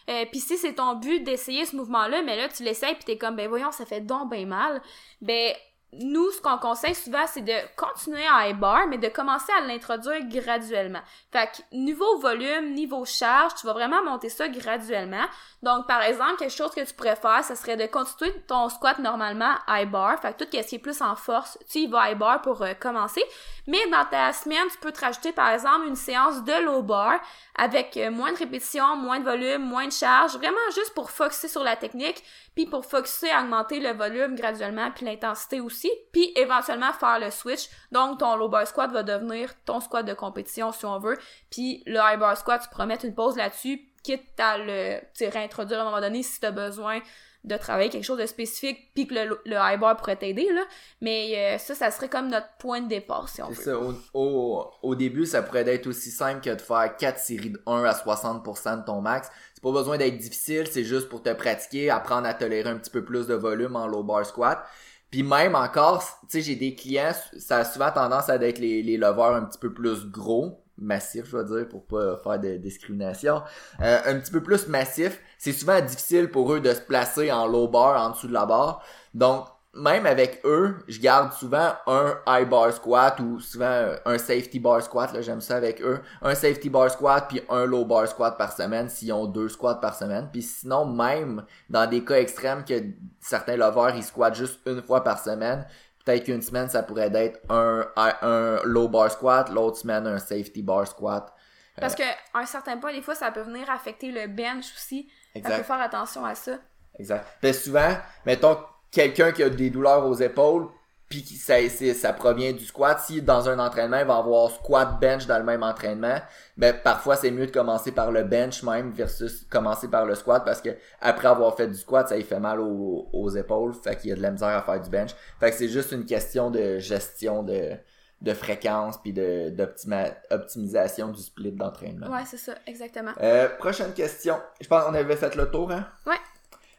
Euh, 0.07 0.25
puis 0.29 0.39
si 0.39 0.57
c'est 0.57 0.73
ton 0.73 0.93
but 0.95 1.23
d'essayer 1.23 1.65
ce 1.65 1.75
mouvement-là, 1.75 2.21
mais 2.21 2.37
là 2.37 2.47
tu 2.47 2.61
l'essayes 2.61 2.93
puis 2.93 3.05
t'es 3.05 3.17
comme 3.17 3.35
ben 3.35 3.49
voyons 3.49 3.71
ça 3.71 3.87
fait 3.87 4.01
donc 4.01 4.29
bien 4.29 4.45
mal, 4.45 4.81
ben 5.21 5.55
nous, 5.99 6.31
ce 6.31 6.41
qu'on 6.41 6.57
conseille 6.57 6.95
souvent, 6.95 7.25
c'est 7.27 7.41
de 7.41 7.53
continuer 7.75 8.27
en 8.27 8.39
high 8.39 8.55
mais 8.89 8.97
de 8.97 9.07
commencer 9.07 9.51
à 9.57 9.61
l'introduire 9.61 10.21
graduellement. 10.27 11.01
Fait 11.31 11.47
que 11.47 11.75
niveau 11.75 12.19
volume, 12.19 12.73
niveau 12.73 13.05
charge, 13.05 13.55
tu 13.55 13.67
vas 13.67 13.73
vraiment 13.73 14.03
monter 14.03 14.29
ça 14.29 14.47
graduellement. 14.47 15.25
Donc, 15.63 15.87
par 15.87 16.01
exemple, 16.01 16.37
quelque 16.37 16.53
chose 16.53 16.71
que 16.71 16.85
tu 16.85 16.93
pourrais 16.93 17.15
faire, 17.15 17.43
ce 17.43 17.55
serait 17.55 17.77
de 17.77 17.85
continuer 17.85 18.33
ton 18.47 18.69
squat 18.69 18.99
normalement 18.99 19.55
high 19.67 19.89
bar. 19.89 20.19
Fait 20.21 20.33
que 20.33 20.43
tout 20.43 20.49
ce 20.51 20.67
qui 20.67 20.75
est 20.75 20.79
plus 20.79 21.01
en 21.01 21.15
force, 21.15 21.57
tu 21.69 21.79
y 21.79 21.87
vas 21.87 22.11
high 22.11 22.17
bar 22.17 22.41
pour 22.41 22.61
euh, 22.61 22.73
commencer. 22.73 23.23
Mais 23.67 23.89
dans 23.91 24.05
ta 24.05 24.31
semaine, 24.31 24.67
tu 24.71 24.77
peux 24.77 24.91
te 24.91 25.01
rajouter, 25.01 25.31
par 25.31 25.49
exemple, 25.49 25.87
une 25.87 25.95
séance 25.95 26.43
de 26.43 26.63
low 26.63 26.83
bar 26.83 27.19
avec 27.55 27.97
euh, 27.97 28.11
moins 28.11 28.31
de 28.31 28.37
répétitions, 28.37 28.95
moins 28.95 29.19
de 29.19 29.25
volume, 29.25 29.63
moins 29.63 29.87
de 29.87 29.91
charge, 29.91 30.35
vraiment 30.37 30.57
juste 30.75 30.93
pour 30.93 31.09
focuser 31.09 31.47
sur 31.47 31.63
la 31.63 31.75
technique, 31.75 32.23
puis 32.53 32.65
pour 32.65 32.85
focuser 32.85 33.31
à 33.31 33.41
augmenter 33.41 33.79
le 33.79 33.93
volume 33.93 34.35
graduellement, 34.35 34.91
puis 34.91 35.05
l'intensité 35.05 35.61
aussi, 35.61 35.91
puis 36.11 36.31
éventuellement 36.35 36.93
faire 36.93 37.19
le 37.19 37.31
switch. 37.31 37.69
Donc 37.91 38.19
ton 38.19 38.35
low 38.35 38.49
bar 38.49 38.67
squat 38.67 38.91
va 38.91 39.03
devenir 39.03 39.51
ton 39.65 39.79
squat 39.79 40.05
de 40.05 40.13
compétition 40.13 40.71
si 40.71 40.85
on 40.85 40.99
veut, 40.99 41.17
puis 41.49 41.81
le 41.87 41.99
high 41.99 42.19
bar 42.19 42.37
squat, 42.37 42.61
tu 42.61 42.69
pourras 42.69 42.85
mettre 42.85 43.05
une 43.05 43.15
pause 43.15 43.35
là-dessus, 43.35 43.81
quitte 44.03 44.39
à 44.39 44.57
le 44.57 44.99
réintroduire 45.19 45.79
à 45.79 45.81
un 45.81 45.85
moment 45.85 46.01
donné 46.01 46.21
si 46.21 46.39
tu 46.39 46.45
as 46.45 46.51
besoin 46.51 47.01
de 47.45 47.55
travailler 47.57 47.89
quelque 47.89 48.03
chose 48.03 48.19
de 48.19 48.25
spécifique 48.25 48.91
puis 48.93 49.07
que 49.07 49.13
le, 49.13 49.39
le 49.45 49.55
high 49.55 49.79
bar 49.79 49.95
pourrait 49.97 50.15
t'aider 50.15 50.47
là 50.51 50.63
mais 51.01 51.55
euh, 51.55 51.57
ça 51.57 51.75
ça 51.75 51.91
serait 51.91 52.09
comme 52.09 52.29
notre 52.29 52.49
point 52.59 52.81
de 52.81 52.87
départ 52.87 53.29
si 53.29 53.41
on 53.41 53.49
veut. 53.49 53.63
Ça, 53.63 53.77
au, 54.13 54.71
au, 54.81 54.95
début 54.95 55.25
ça 55.25 55.43
pourrait 55.43 55.67
être 55.67 55.87
aussi 55.87 56.11
simple 56.11 56.41
que 56.41 56.49
de 56.49 56.61
faire 56.61 56.95
4 56.97 57.19
séries 57.19 57.51
de 57.51 57.61
1 57.67 57.83
à 57.83 57.93
60% 57.93 58.81
de 58.81 58.85
ton 58.85 59.01
max 59.01 59.29
c'est 59.53 59.63
pas 59.63 59.71
besoin 59.71 59.97
d'être 59.97 60.17
difficile 60.17 60.67
c'est 60.69 60.83
juste 60.83 61.07
pour 61.07 61.21
te 61.21 61.31
pratiquer 61.33 61.89
apprendre 61.89 62.27
à 62.27 62.33
tolérer 62.33 62.69
un 62.69 62.77
petit 62.77 62.91
peu 62.91 63.05
plus 63.05 63.27
de 63.27 63.35
volume 63.35 63.75
en 63.75 63.87
low 63.87 64.03
bar 64.03 64.25
squat 64.25 64.65
puis 65.11 65.21
même 65.21 65.55
encore 65.55 66.03
tu 66.21 66.27
sais 66.29 66.41
j'ai 66.41 66.55
des 66.55 66.73
clients 66.73 67.13
ça 67.37 67.57
a 67.57 67.65
souvent 67.65 67.91
tendance 67.91 68.29
à 68.29 68.35
être 68.35 68.59
les, 68.59 68.81
les 68.81 68.97
leveurs 68.97 69.35
un 69.35 69.45
petit 69.45 69.59
peu 69.59 69.71
plus 69.71 70.05
gros 70.05 70.65
massif, 70.77 71.25
je 71.25 71.37
vais 71.37 71.43
dire, 71.45 71.69
pour 71.69 71.85
pas 71.85 72.17
faire 72.17 72.39
de 72.39 72.57
discrimination. 72.57 73.41
Euh, 73.81 73.99
un 74.05 74.19
petit 74.19 74.31
peu 74.31 74.41
plus 74.41 74.67
massif, 74.67 75.21
c'est 75.37 75.53
souvent 75.53 75.79
difficile 75.81 76.29
pour 76.29 76.53
eux 76.53 76.59
de 76.59 76.73
se 76.73 76.81
placer 76.81 77.31
en 77.31 77.47
low 77.47 77.67
bar, 77.67 78.01
en 78.01 78.11
dessous 78.11 78.27
de 78.27 78.33
la 78.33 78.45
barre. 78.45 78.83
Donc, 79.13 79.45
même 79.75 80.05
avec 80.05 80.39
eux, 80.45 80.77
je 80.87 80.99
garde 81.01 81.33
souvent 81.33 81.73
un 81.85 82.17
high 82.27 82.47
bar 82.47 82.71
squat 82.71 83.19
ou 83.19 83.39
souvent 83.41 83.89
un 84.05 84.17
safety 84.17 84.57
bar 84.59 84.81
squat, 84.81 85.11
là, 85.11 85.21
j'aime 85.21 85.41
ça 85.41 85.57
avec 85.57 85.81
eux. 85.81 86.01
Un 86.21 86.33
safety 86.33 86.69
bar 86.69 86.89
squat 86.89 87.27
puis 87.27 87.41
un 87.49 87.65
low 87.65 87.83
bar 87.83 88.07
squat 88.07 88.37
par 88.37 88.53
semaine 88.53 88.87
s'ils 88.87 89.11
ont 89.11 89.25
deux 89.25 89.49
squats 89.49 89.75
par 89.75 89.93
semaine. 89.93 90.29
Puis 90.31 90.43
sinon, 90.43 90.85
même 90.85 91.43
dans 91.69 91.89
des 91.89 92.05
cas 92.05 92.15
extrêmes 92.15 92.63
que 92.63 92.81
certains 93.19 93.57
lovers, 93.57 93.95
ils 93.97 94.03
squattent 94.03 94.35
juste 94.35 94.61
une 94.65 94.81
fois 94.81 95.03
par 95.03 95.19
semaine, 95.19 95.67
peut-être 96.05 96.23
qu'une 96.23 96.41
semaine, 96.41 96.69
ça 96.69 96.81
pourrait 96.81 97.11
être 97.13 97.39
un, 97.49 97.85
un 97.97 98.61
low 98.63 98.87
bar 98.87 99.11
squat, 99.11 99.49
l'autre 99.49 99.77
semaine, 99.77 100.07
un 100.07 100.19
safety 100.19 100.61
bar 100.61 100.87
squat. 100.87 101.33
Parce 101.79 101.95
que 101.95 102.03
à 102.33 102.39
un 102.39 102.45
certain 102.45 102.77
point, 102.77 102.93
des 102.93 103.01
fois, 103.01 103.15
ça 103.15 103.31
peut 103.31 103.41
venir 103.41 103.69
affecter 103.69 104.11
le 104.11 104.27
bench 104.27 104.73
aussi. 104.73 105.09
Exact. 105.35 105.51
Ça 105.51 105.57
peut 105.57 105.63
faire 105.63 105.81
attention 105.81 106.25
à 106.25 106.33
ça. 106.33 106.57
Exact. 106.97 107.25
Puis 107.41 107.53
souvent, 107.53 107.95
mettons 108.25 108.57
quelqu'un 108.91 109.31
qui 109.31 109.43
a 109.43 109.49
des 109.49 109.69
douleurs 109.69 110.07
aux 110.07 110.15
épaules, 110.15 110.69
puis 111.09 111.21
ça, 111.21 111.55
ça 111.93 112.13
provient 112.13 112.51
du 112.51 112.65
squat. 112.65 112.99
Si 112.99 113.21
dans 113.21 113.47
un 113.47 113.59
entraînement, 113.59 113.99
il 113.99 114.05
va 114.05 114.17
avoir 114.17 114.49
squat 114.49 114.99
bench 114.99 115.27
dans 115.27 115.37
le 115.37 115.43
même 115.43 115.61
entraînement, 115.61 116.17
ben 116.57 116.75
parfois 116.83 117.15
c'est 117.15 117.29
mieux 117.29 117.45
de 117.45 117.51
commencer 117.51 117.91
par 117.91 118.11
le 118.11 118.23
bench 118.23 118.63
même 118.63 118.91
versus 118.91 119.45
commencer 119.49 119.87
par 119.87 120.05
le 120.05 120.15
squat 120.15 120.43
parce 120.43 120.61
que 120.61 120.69
après 121.01 121.27
avoir 121.27 121.55
fait 121.55 121.67
du 121.67 121.75
squat, 121.75 122.09
ça 122.09 122.15
lui 122.15 122.23
fait 122.23 122.39
mal 122.39 122.59
aux, 122.59 123.07
aux 123.13 123.29
épaules, 123.29 123.73
fait 123.75 123.95
qu'il 123.97 124.09
y 124.09 124.13
a 124.13 124.15
de 124.15 124.21
la 124.21 124.31
misère 124.31 124.49
à 124.49 124.63
faire 124.63 124.81
du 124.81 124.89
bench. 124.89 125.11
Fait 125.39 125.51
que 125.51 125.57
c'est 125.57 125.69
juste 125.69 125.91
une 125.91 126.05
question 126.05 126.49
de 126.49 126.79
gestion 126.79 127.43
de 127.43 127.77
de 128.21 128.33
fréquence 128.33 128.97
puis 129.01 129.13
de 129.13 129.49
d'optimisation 129.49 131.09
du 131.09 131.21
split 131.21 131.51
d'entraînement. 131.51 132.07
Ouais, 132.07 132.23
c'est 132.25 132.37
ça, 132.37 132.55
exactement. 132.65 133.11
Euh, 133.21 133.49
prochaine 133.57 133.93
question. 133.93 134.39
Je 134.61 134.67
pense 134.67 134.83
qu'on 134.83 134.93
avait 134.93 135.15
fait 135.15 135.35
le 135.35 135.49
tour, 135.49 135.71
hein? 135.71 135.87
Ouais. 136.05 136.15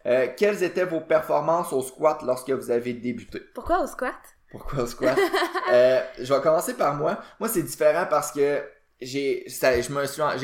Euh, 0.07 0.29
quelles 0.37 0.63
étaient 0.63 0.85
vos 0.85 1.01
performances 1.01 1.73
au 1.73 1.83
squat 1.83 2.23
lorsque 2.23 2.51
vous 2.51 2.71
avez 2.71 2.93
débuté? 2.95 3.41
Pourquoi 3.55 3.83
au 3.83 3.87
squat? 3.87 4.15
Pourquoi 4.51 4.85
au 4.85 4.87
squat? 4.87 5.19
euh, 5.73 6.01
je 6.19 6.33
vais 6.33 6.41
commencer 6.41 6.75
par 6.75 6.95
moi. 6.95 7.21
Moi, 7.41 7.49
c'est 7.49 7.63
différent 7.63 8.07
parce 8.09 8.31
que 8.31 8.63
j'ai 9.01 9.45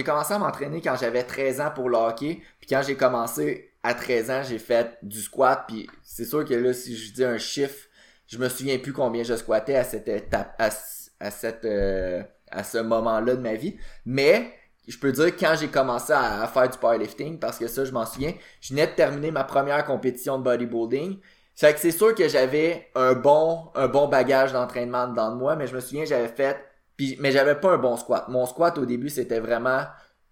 commencé 0.05 0.35
à 0.35 0.39
m'entraîner 0.39 0.81
quand 0.81 0.97
j'avais 0.97 1.23
13 1.23 1.61
ans 1.61 1.71
pour 1.75 1.89
le 1.89 1.97
hockey 1.97 2.43
puis 2.61 2.69
quand 2.69 2.83
j'ai 2.83 2.97
commencé 2.97 3.73
à 3.83 3.95
13 3.95 4.31
ans 4.31 4.43
j'ai 4.43 4.59
fait 4.59 4.99
du 5.03 5.23
squat 5.23 5.65
puis 5.67 5.89
c'est 6.03 6.27
sûr 6.27 6.45
que 6.45 6.53
là 6.53 6.75
si 6.75 6.95
je 6.95 7.15
dis 7.15 7.25
un 7.25 7.39
chiffre 7.39 7.89
je 8.33 8.38
me 8.38 8.49
souviens 8.49 8.79
plus 8.79 8.92
combien 8.92 9.23
je 9.23 9.37
squattais 9.37 9.77
à 9.77 9.85
cette 9.85 10.09
étape 10.09 10.55
à, 10.59 10.71
à 11.21 11.31
cette 11.31 11.64
euh, 11.64 12.23
à 12.51 12.64
ce 12.64 12.79
moment-là 12.79 13.37
de 13.37 13.40
ma 13.40 13.55
vie 13.55 13.77
mais 14.07 14.53
je 14.88 14.99
peux 14.99 15.12
dire 15.12 15.37
quand 15.37 15.55
j'ai 15.59 15.68
commencé 15.68 16.12
à, 16.12 16.47
faire 16.49 16.68
du 16.68 16.79
powerlifting, 16.79 17.38
parce 17.38 17.59
que 17.59 17.68
ça, 17.68 17.85
je 17.85 17.92
m'en 17.92 18.05
souviens, 18.05 18.35
je 18.61 18.71
venais 18.71 18.87
de 18.87 18.92
terminer 18.92 19.31
ma 19.31 19.45
première 19.45 19.85
compétition 19.85 20.38
de 20.38 20.45
bodybuilding. 20.45 21.18
Fait 21.55 21.73
que 21.75 21.81
c'est 21.81 21.92
sûr 21.92 22.14
que 22.14 22.29
j'avais 22.29 22.88
un 22.95 23.12
bon, 23.12 23.71
un 23.75 23.87
bon 23.87 24.09
bagage 24.09 24.53
d'entraînement 24.53 25.07
dedans 25.07 25.33
de 25.33 25.37
moi, 25.37 25.55
mais 25.55 25.66
je 25.66 25.75
me 25.75 25.81
souviens, 25.81 26.05
j'avais 26.05 26.29
fait, 26.29 26.57
puis, 26.97 27.16
mais 27.21 27.31
j'avais 27.31 27.55
pas 27.55 27.73
un 27.73 27.79
bon 27.79 27.97
squat. 27.97 28.29
Mon 28.29 28.47
squat 28.47 28.77
au 28.79 28.87
début, 28.87 29.11
c'était 29.11 29.38
vraiment 29.38 29.85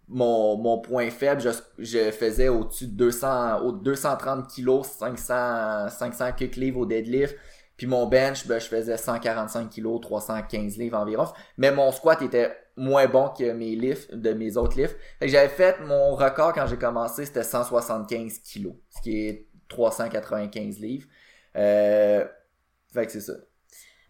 mon, 0.08 0.56
mon 0.56 0.80
point 0.80 1.10
faible. 1.10 1.40
Je, 1.40 1.50
je 1.78 2.10
faisais 2.10 2.48
au-dessus 2.48 2.86
de 2.86 2.92
200, 2.92 3.60
au 3.60 3.72
230 3.72 4.48
kilos, 4.48 4.86
500, 4.86 5.90
500 5.90 6.32
kick 6.32 6.56
livres 6.56 6.80
au 6.80 6.86
deadlift. 6.86 7.36
Puis 7.80 7.86
mon 7.86 8.04
bench, 8.04 8.46
ben, 8.46 8.60
je 8.60 8.66
faisais 8.66 8.98
145 8.98 9.70
kilos, 9.70 10.02
315 10.02 10.76
livres 10.76 10.98
environ. 10.98 11.24
Mais 11.56 11.72
mon 11.72 11.90
squat 11.92 12.20
était 12.20 12.54
moins 12.76 13.06
bon 13.06 13.30
que 13.30 13.52
mes 13.52 13.74
lifts, 13.74 14.14
de 14.14 14.34
mes 14.34 14.58
autres 14.58 14.76
lifts. 14.76 14.98
Fait 15.18 15.24
que 15.24 15.32
j'avais 15.32 15.48
fait 15.48 15.80
mon 15.80 16.14
record 16.14 16.52
quand 16.52 16.66
j'ai 16.66 16.76
commencé, 16.76 17.24
c'était 17.24 17.42
175 17.42 18.40
kilos. 18.40 18.74
Ce 18.90 19.00
qui 19.00 19.26
est 19.26 19.48
395 19.68 20.78
livres. 20.78 21.08
Euh, 21.56 22.26
fait 22.92 23.06
que 23.06 23.12
c'est 23.12 23.22
ça. 23.22 23.32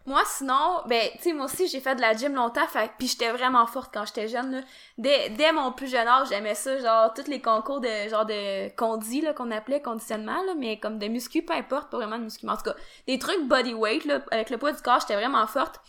Moi, 0.05 0.21
sinon, 0.25 0.81
ben, 0.87 1.09
tu 1.13 1.21
sais, 1.21 1.33
moi 1.33 1.45
aussi, 1.45 1.67
j'ai 1.67 1.79
fait 1.79 1.95
de 1.95 2.01
la 2.01 2.13
gym 2.15 2.33
longtemps, 2.33 2.65
fait, 2.65 2.91
puis 2.97 3.07
j'étais 3.07 3.31
vraiment 3.31 3.67
forte 3.67 3.93
quand 3.93 4.03
j'étais 4.05 4.27
jeune, 4.27 4.51
là. 4.51 4.61
Dès, 4.97 5.29
dès 5.29 5.51
mon 5.51 5.71
plus 5.71 5.91
jeune 5.91 6.07
âge, 6.07 6.29
j'aimais 6.29 6.55
ça, 6.55 6.79
genre, 6.79 7.13
tous 7.13 7.27
les 7.27 7.39
concours 7.39 7.81
de, 7.81 8.09
genre, 8.09 8.25
de 8.25 8.69
condi, 8.75 9.21
là, 9.21 9.33
qu'on 9.33 9.51
appelait 9.51 9.81
conditionnement, 9.81 10.41
là, 10.43 10.53
mais 10.57 10.79
comme 10.79 10.97
de 10.97 11.07
muscu, 11.07 11.43
peu 11.43 11.53
importe, 11.53 11.91
pas 11.91 11.97
vraiment 11.97 12.17
de 12.17 12.23
muscu, 12.23 12.47
mais 12.47 12.53
en 12.53 12.57
tout 12.57 12.63
cas, 12.63 12.75
des 13.07 13.19
trucs 13.19 13.47
bodyweight, 13.47 14.05
là, 14.05 14.21
avec 14.31 14.49
le 14.49 14.57
poids 14.57 14.71
du 14.71 14.81
corps, 14.81 14.99
j'étais 15.01 15.15
vraiment 15.15 15.45
forte. 15.45 15.79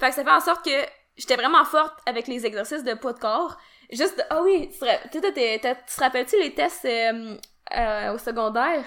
Fait 0.00 0.08
que 0.08 0.14
ça 0.16 0.24
fait 0.24 0.30
en 0.30 0.40
sorte 0.40 0.64
que 0.64 0.86
j'étais 1.16 1.36
vraiment 1.36 1.64
forte 1.64 1.94
avec 2.06 2.26
les 2.26 2.46
exercices 2.46 2.82
de 2.82 2.94
poids 2.94 3.12
de 3.12 3.20
corps. 3.20 3.56
Juste, 3.92 4.24
ah 4.30 4.42
oui, 4.42 4.68
tu 4.70 5.20
te 5.20 6.00
rappelles-tu 6.00 6.40
les 6.40 6.54
tests 6.54 6.84
euh, 6.84 7.36
euh, 7.76 8.14
au 8.14 8.18
secondaire? 8.18 8.84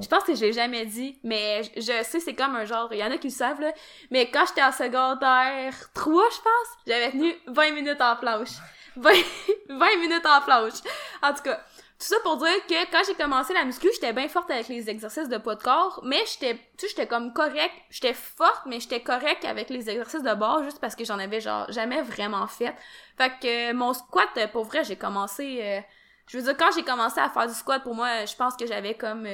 Je 0.00 0.08
pense 0.08 0.24
que 0.24 0.34
je 0.34 0.40
l'ai 0.40 0.52
jamais 0.52 0.86
dit, 0.86 1.18
mais 1.22 1.62
je, 1.76 1.82
sais 2.02 2.20
c'est 2.20 2.34
comme 2.34 2.56
un 2.56 2.64
genre, 2.64 2.88
il 2.92 2.98
y 2.98 3.04
en 3.04 3.10
a 3.10 3.18
qui 3.18 3.28
le 3.28 3.32
savent 3.32 3.60
là, 3.60 3.72
mais 4.10 4.30
quand 4.30 4.44
j'étais 4.46 4.62
en 4.62 4.72
secondaire 4.72 5.74
3, 5.94 6.24
je 6.30 6.36
pense, 6.36 6.78
j'avais 6.86 7.10
tenu 7.10 7.34
20 7.48 7.72
minutes 7.72 8.00
en 8.00 8.16
planche. 8.16 8.52
20, 8.96 9.10
20 9.68 9.96
minutes 10.00 10.26
en 10.26 10.40
planche. 10.40 10.80
En 11.22 11.34
tout 11.34 11.42
cas, 11.42 11.60
tout 12.02 12.08
ça 12.08 12.16
pour 12.24 12.36
dire 12.38 12.66
que 12.66 12.90
quand 12.90 13.02
j'ai 13.06 13.14
commencé 13.14 13.54
la 13.54 13.64
muscu, 13.64 13.88
j'étais 13.92 14.12
bien 14.12 14.28
forte 14.28 14.50
avec 14.50 14.68
les 14.68 14.90
exercices 14.90 15.28
de 15.28 15.38
poids 15.38 15.54
de 15.54 15.62
corps, 15.62 16.00
mais 16.04 16.22
j'étais, 16.26 16.54
tu 16.56 16.62
sais, 16.78 16.88
j'étais 16.88 17.06
comme 17.06 17.32
correct, 17.32 17.72
j'étais 17.90 18.14
forte, 18.14 18.62
mais 18.66 18.80
j'étais 18.80 19.00
correct 19.00 19.44
avec 19.44 19.70
les 19.70 19.88
exercices 19.88 20.22
de 20.22 20.34
bord 20.34 20.64
juste 20.64 20.80
parce 20.80 20.96
que 20.96 21.04
j'en 21.04 21.18
avais 21.18 21.40
genre 21.40 21.70
jamais 21.70 22.02
vraiment 22.02 22.46
fait. 22.46 22.74
Fait 23.18 23.32
que 23.40 23.72
mon 23.72 23.92
squat, 23.92 24.28
pour 24.50 24.64
vrai, 24.64 24.82
j'ai 24.84 24.96
commencé, 24.96 25.60
euh, 25.62 25.80
je 26.28 26.38
veux 26.38 26.44
dire, 26.44 26.56
quand 26.56 26.70
j'ai 26.74 26.82
commencé 26.82 27.20
à 27.20 27.28
faire 27.28 27.46
du 27.46 27.54
squat, 27.54 27.82
pour 27.82 27.94
moi, 27.94 28.24
je 28.24 28.34
pense 28.36 28.56
que 28.56 28.66
j'avais 28.66 28.94
comme 28.94 29.24
17 29.24 29.28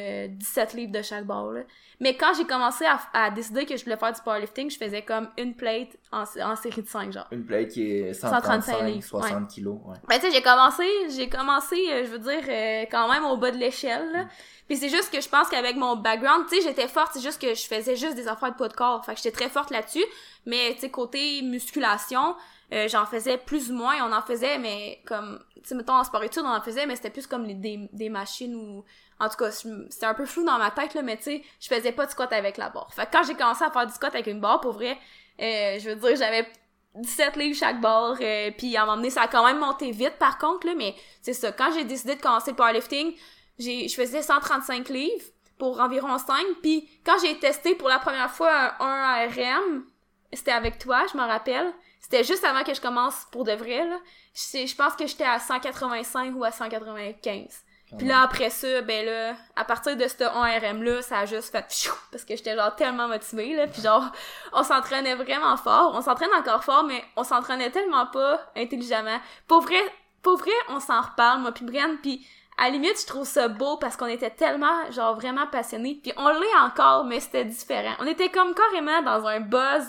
euh, 0.75 0.77
livres 0.77 0.93
de 0.93 1.03
chaque. 1.03 1.27
Là. 1.29 1.63
Mais 2.01 2.17
quand 2.17 2.33
j'ai 2.37 2.45
commencé 2.45 2.85
à, 3.13 3.31
décider 3.31 3.67
que 3.67 3.77
je 3.77 3.85
voulais 3.85 3.97
faire 3.97 4.13
du 4.13 4.21
powerlifting, 4.21 4.71
je 4.71 4.79
faisais 4.79 5.03
comme 5.03 5.29
une 5.37 5.55
plate 5.55 5.97
en, 6.13 6.25
série 6.25 6.83
de 6.83 6.89
5, 6.89 7.13
genre. 7.13 7.27
Une 7.31 7.45
plate 7.45 7.69
qui 7.69 7.99
est 7.99 8.15
135 8.15 8.83
livres, 8.83 9.03
60 9.03 9.49
kilos, 9.49 9.79
ouais. 9.85 9.97
Ben, 10.09 10.19
tu 10.19 10.27
sais, 10.27 10.33
j'ai 10.33 10.43
commencé, 10.43 10.85
j'ai 11.11 11.29
commencé, 11.29 11.77
euh, 11.91 12.05
je 12.05 12.11
veux 12.11 12.19
dire, 12.19 12.43
euh, 12.49 12.85
quand 12.91 13.11
même 13.11 13.25
au 13.25 13.37
bas 13.37 13.51
de 13.51 13.59
l'échelle, 13.59 14.25
mm. 14.25 14.29
Puis 14.69 14.77
c'est 14.77 14.91
juste 14.91 15.11
que 15.11 15.21
je 15.21 15.29
pense 15.29 15.49
qu'avec 15.49 15.77
mon 15.77 15.97
background, 15.97 16.45
tu 16.47 16.57
sais, 16.57 16.69
j'étais 16.69 16.89
forte, 16.89 17.13
c'est 17.15 17.23
juste 17.23 17.41
que 17.41 17.55
je 17.55 17.67
faisais 17.67 17.97
juste 17.97 18.15
des 18.15 18.29
affaires 18.29 18.51
de 18.51 18.57
poids 18.57 18.69
de 18.69 18.75
corps. 18.75 19.03
Fait 19.05 19.15
que 19.15 19.21
j'étais 19.23 19.35
très 19.35 19.49
forte 19.49 19.71
là-dessus. 19.71 20.05
Mais, 20.45 20.75
tu 20.75 20.81
sais, 20.81 20.91
côté 20.91 21.41
musculation, 21.41 22.37
euh, 22.73 22.87
j'en 22.89 23.07
faisais 23.07 23.39
plus 23.39 23.71
ou 23.71 23.75
moins, 23.75 23.97
on 24.07 24.13
en 24.13 24.21
faisait, 24.21 24.59
mais 24.59 25.03
comme, 25.07 25.43
tu 25.55 25.63
sais, 25.65 25.75
mettons, 25.75 25.95
en 25.95 26.05
sport 26.05 26.23
études, 26.23 26.43
on 26.45 26.55
en 26.55 26.61
faisait, 26.61 26.87
mais 26.87 26.97
c'était 26.97 27.11
plus 27.11 27.27
comme 27.27 27.47
des, 27.47 27.89
des 27.93 28.09
machines 28.11 28.55
ou, 28.55 28.85
en 29.21 29.29
tout 29.29 29.37
cas, 29.37 29.51
c'était 29.51 30.07
un 30.07 30.15
peu 30.15 30.27
flou 30.27 30.45
dans 30.45 30.59
ma 30.59 30.71
tête, 30.71 30.95
là, 30.95 31.03
mais 31.03 31.17
tu 31.17 31.25
sais, 31.25 31.43
je 31.61 31.69
faisais 31.69 31.93
pas 31.93 32.07
de 32.07 32.11
squat 32.11 32.33
avec 32.33 32.57
la 32.59 32.69
barre. 32.69 32.93
Fait 32.93 33.07
que 33.07 33.13
quand 33.13 33.23
j'ai 33.23 33.35
commencé 33.35 33.65
à 33.65 33.71
faire 33.71 33.87
du 33.87 33.93
squat 33.93 34.15
avec 34.15 34.27
une 34.27 34.41
barre, 34.41 34.61
pour 34.61 34.73
vrai, 34.73 34.99
euh, 35.41 35.79
je 35.79 35.91
veux 35.91 35.97
dire, 35.97 36.17
j'avais 36.17 36.47
17 36.95 37.37
livres 37.37 37.57
chaque 37.57 37.81
barre, 37.81 38.17
euh, 38.21 38.51
puis 38.57 38.77
à 38.77 38.83
un 38.83 38.85
moment 38.85 38.97
donné, 38.97 39.11
ça 39.11 39.23
a 39.23 39.29
quand 39.29 39.47
même 39.47 39.59
monté 39.59 39.91
vite, 39.91 40.17
par 40.19 40.39
contre, 40.39 40.67
là, 40.67 40.75
mais 40.77 40.95
c'est 41.23 41.33
ça, 41.33 41.53
quand 41.53 41.73
j'ai 41.73 41.85
décidé 41.85 42.17
de 42.17 42.21
commencer 42.21 42.51
le 42.51 42.57
powerlifting, 42.57 43.15
j'ai, 43.59 43.89
je 43.89 43.95
faisais 43.95 44.23
135 44.23 44.89
livres 44.91 45.25
pour 45.59 45.81
environ 45.81 46.19
5, 46.19 46.37
puis 46.63 46.89
quand 47.05 47.17
j'ai 47.21 47.37
testé 47.39 47.75
pour 47.75 47.89
la 47.89 47.99
première 47.99 48.31
fois 48.31 48.77
un, 48.79 48.87
un 48.87 49.27
ARM, 49.27 49.85
c'était 50.33 50.53
avec 50.53 50.79
toi, 50.79 51.07
je 51.11 51.17
m'en 51.17 51.27
rappelle, 51.27 51.73
c'était 52.11 52.25
juste 52.25 52.45
avant 52.45 52.65
que 52.65 52.73
je 52.73 52.81
commence 52.81 53.27
pour 53.31 53.45
de 53.45 53.53
vrai, 53.53 53.87
là. 53.87 53.99
Je, 54.35 54.67
je 54.67 54.75
pense 54.75 54.95
que 54.95 55.07
j'étais 55.07 55.25
à 55.25 55.39
185 55.39 56.35
ou 56.37 56.43
à 56.43 56.51
195. 56.51 57.65
Puis 57.97 58.07
là, 58.07 58.23
après 58.23 58.51
ça, 58.51 58.83
ben 58.83 59.05
là, 59.05 59.35
à 59.57 59.65
partir 59.65 59.97
de 59.97 60.07
ce 60.07 60.17
1RM-là, 60.17 61.03
ça 61.03 61.21
a 61.21 61.27
juste 61.27 61.51
fait 61.51 61.67
parce 62.11 62.25
que 62.25 62.37
j'étais 62.37 62.55
genre 62.55 62.75
tellement 62.77 63.09
motivée, 63.09 63.55
là. 63.57 63.67
Puis 63.67 63.83
genre, 63.83 64.11
on 64.53 64.63
s'entraînait 64.63 65.17
vraiment 65.17 65.57
fort. 65.57 65.93
On 65.95 66.01
s'entraîne 66.01 66.33
encore 66.39 66.65
fort, 66.65 66.85
mais 66.85 67.03
on 67.17 67.25
s'entraînait 67.25 67.71
tellement 67.71 68.07
pas 68.07 68.41
intelligemment. 68.57 69.21
Pour 69.47 69.61
vrai, 69.61 69.81
pour 70.23 70.39
vrai, 70.39 70.51
on 70.69 70.81
s'en 70.81 71.01
reparle, 71.01 71.41
moi 71.41 71.53
puis 71.53 71.65
Brian, 71.65 71.97
puis 72.03 72.27
à 72.57 72.65
la 72.65 72.71
limite, 72.71 73.01
je 73.01 73.07
trouve 73.07 73.27
ça 73.27 73.49
beau 73.49 73.77
parce 73.77 73.97
qu'on 73.97 74.07
était 74.07 74.31
tellement, 74.31 74.91
genre, 74.91 75.15
vraiment 75.15 75.47
passionnés. 75.47 76.01
Puis 76.03 76.13
on 76.17 76.29
l'est 76.29 76.59
encore, 76.61 77.05
mais 77.05 77.21
c'était 77.21 77.45
différent. 77.45 77.95
On 78.01 78.07
était 78.07 78.31
comme 78.31 78.55
carrément 78.55 79.03
dans 79.03 79.27
un 79.27 79.41
buzz 79.41 79.85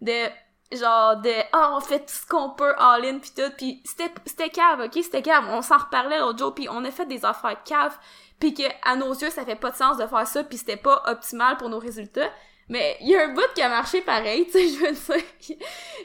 de 0.00 0.28
genre 0.72 1.16
de 1.16 1.32
oh 1.54 1.76
on 1.76 1.80
fait 1.80 2.00
tout 2.00 2.12
ce 2.12 2.26
qu'on 2.26 2.50
peut 2.50 2.74
all 2.78 3.04
in 3.04 3.18
puis 3.18 3.32
tout 3.34 3.50
puis 3.56 3.82
c'était 3.84 4.10
c'était 4.24 4.50
cave 4.50 4.80
ok? 4.80 4.92
C'était 5.02 5.22
cave. 5.22 5.44
On 5.50 5.62
s'en 5.62 5.78
reparlait 5.78 6.18
l'autre 6.18 6.38
jour 6.38 6.54
puis 6.54 6.68
on 6.70 6.84
a 6.84 6.90
fait 6.90 7.06
des 7.06 7.24
affaires 7.24 7.62
cave 7.64 7.96
puis 8.38 8.54
que 8.54 8.62
à 8.84 8.96
nos 8.96 9.12
yeux 9.12 9.30
ça 9.30 9.44
fait 9.44 9.56
pas 9.56 9.70
de 9.70 9.76
sens 9.76 9.98
de 9.98 10.06
faire 10.06 10.26
ça 10.26 10.44
puis 10.44 10.58
c'était 10.58 10.76
pas 10.76 11.02
optimal 11.06 11.56
pour 11.56 11.68
nos 11.68 11.78
résultats. 11.78 12.30
Mais 12.68 12.96
il 13.00 13.08
y 13.08 13.16
a 13.16 13.24
un 13.24 13.34
bout 13.34 13.42
qui 13.54 13.62
a 13.62 13.68
marché 13.68 14.00
pareil 14.00 14.46
tu 14.52 14.52
sais 14.52 14.68
je 14.68 14.78
veux 14.78 14.92
dire. 14.92 15.56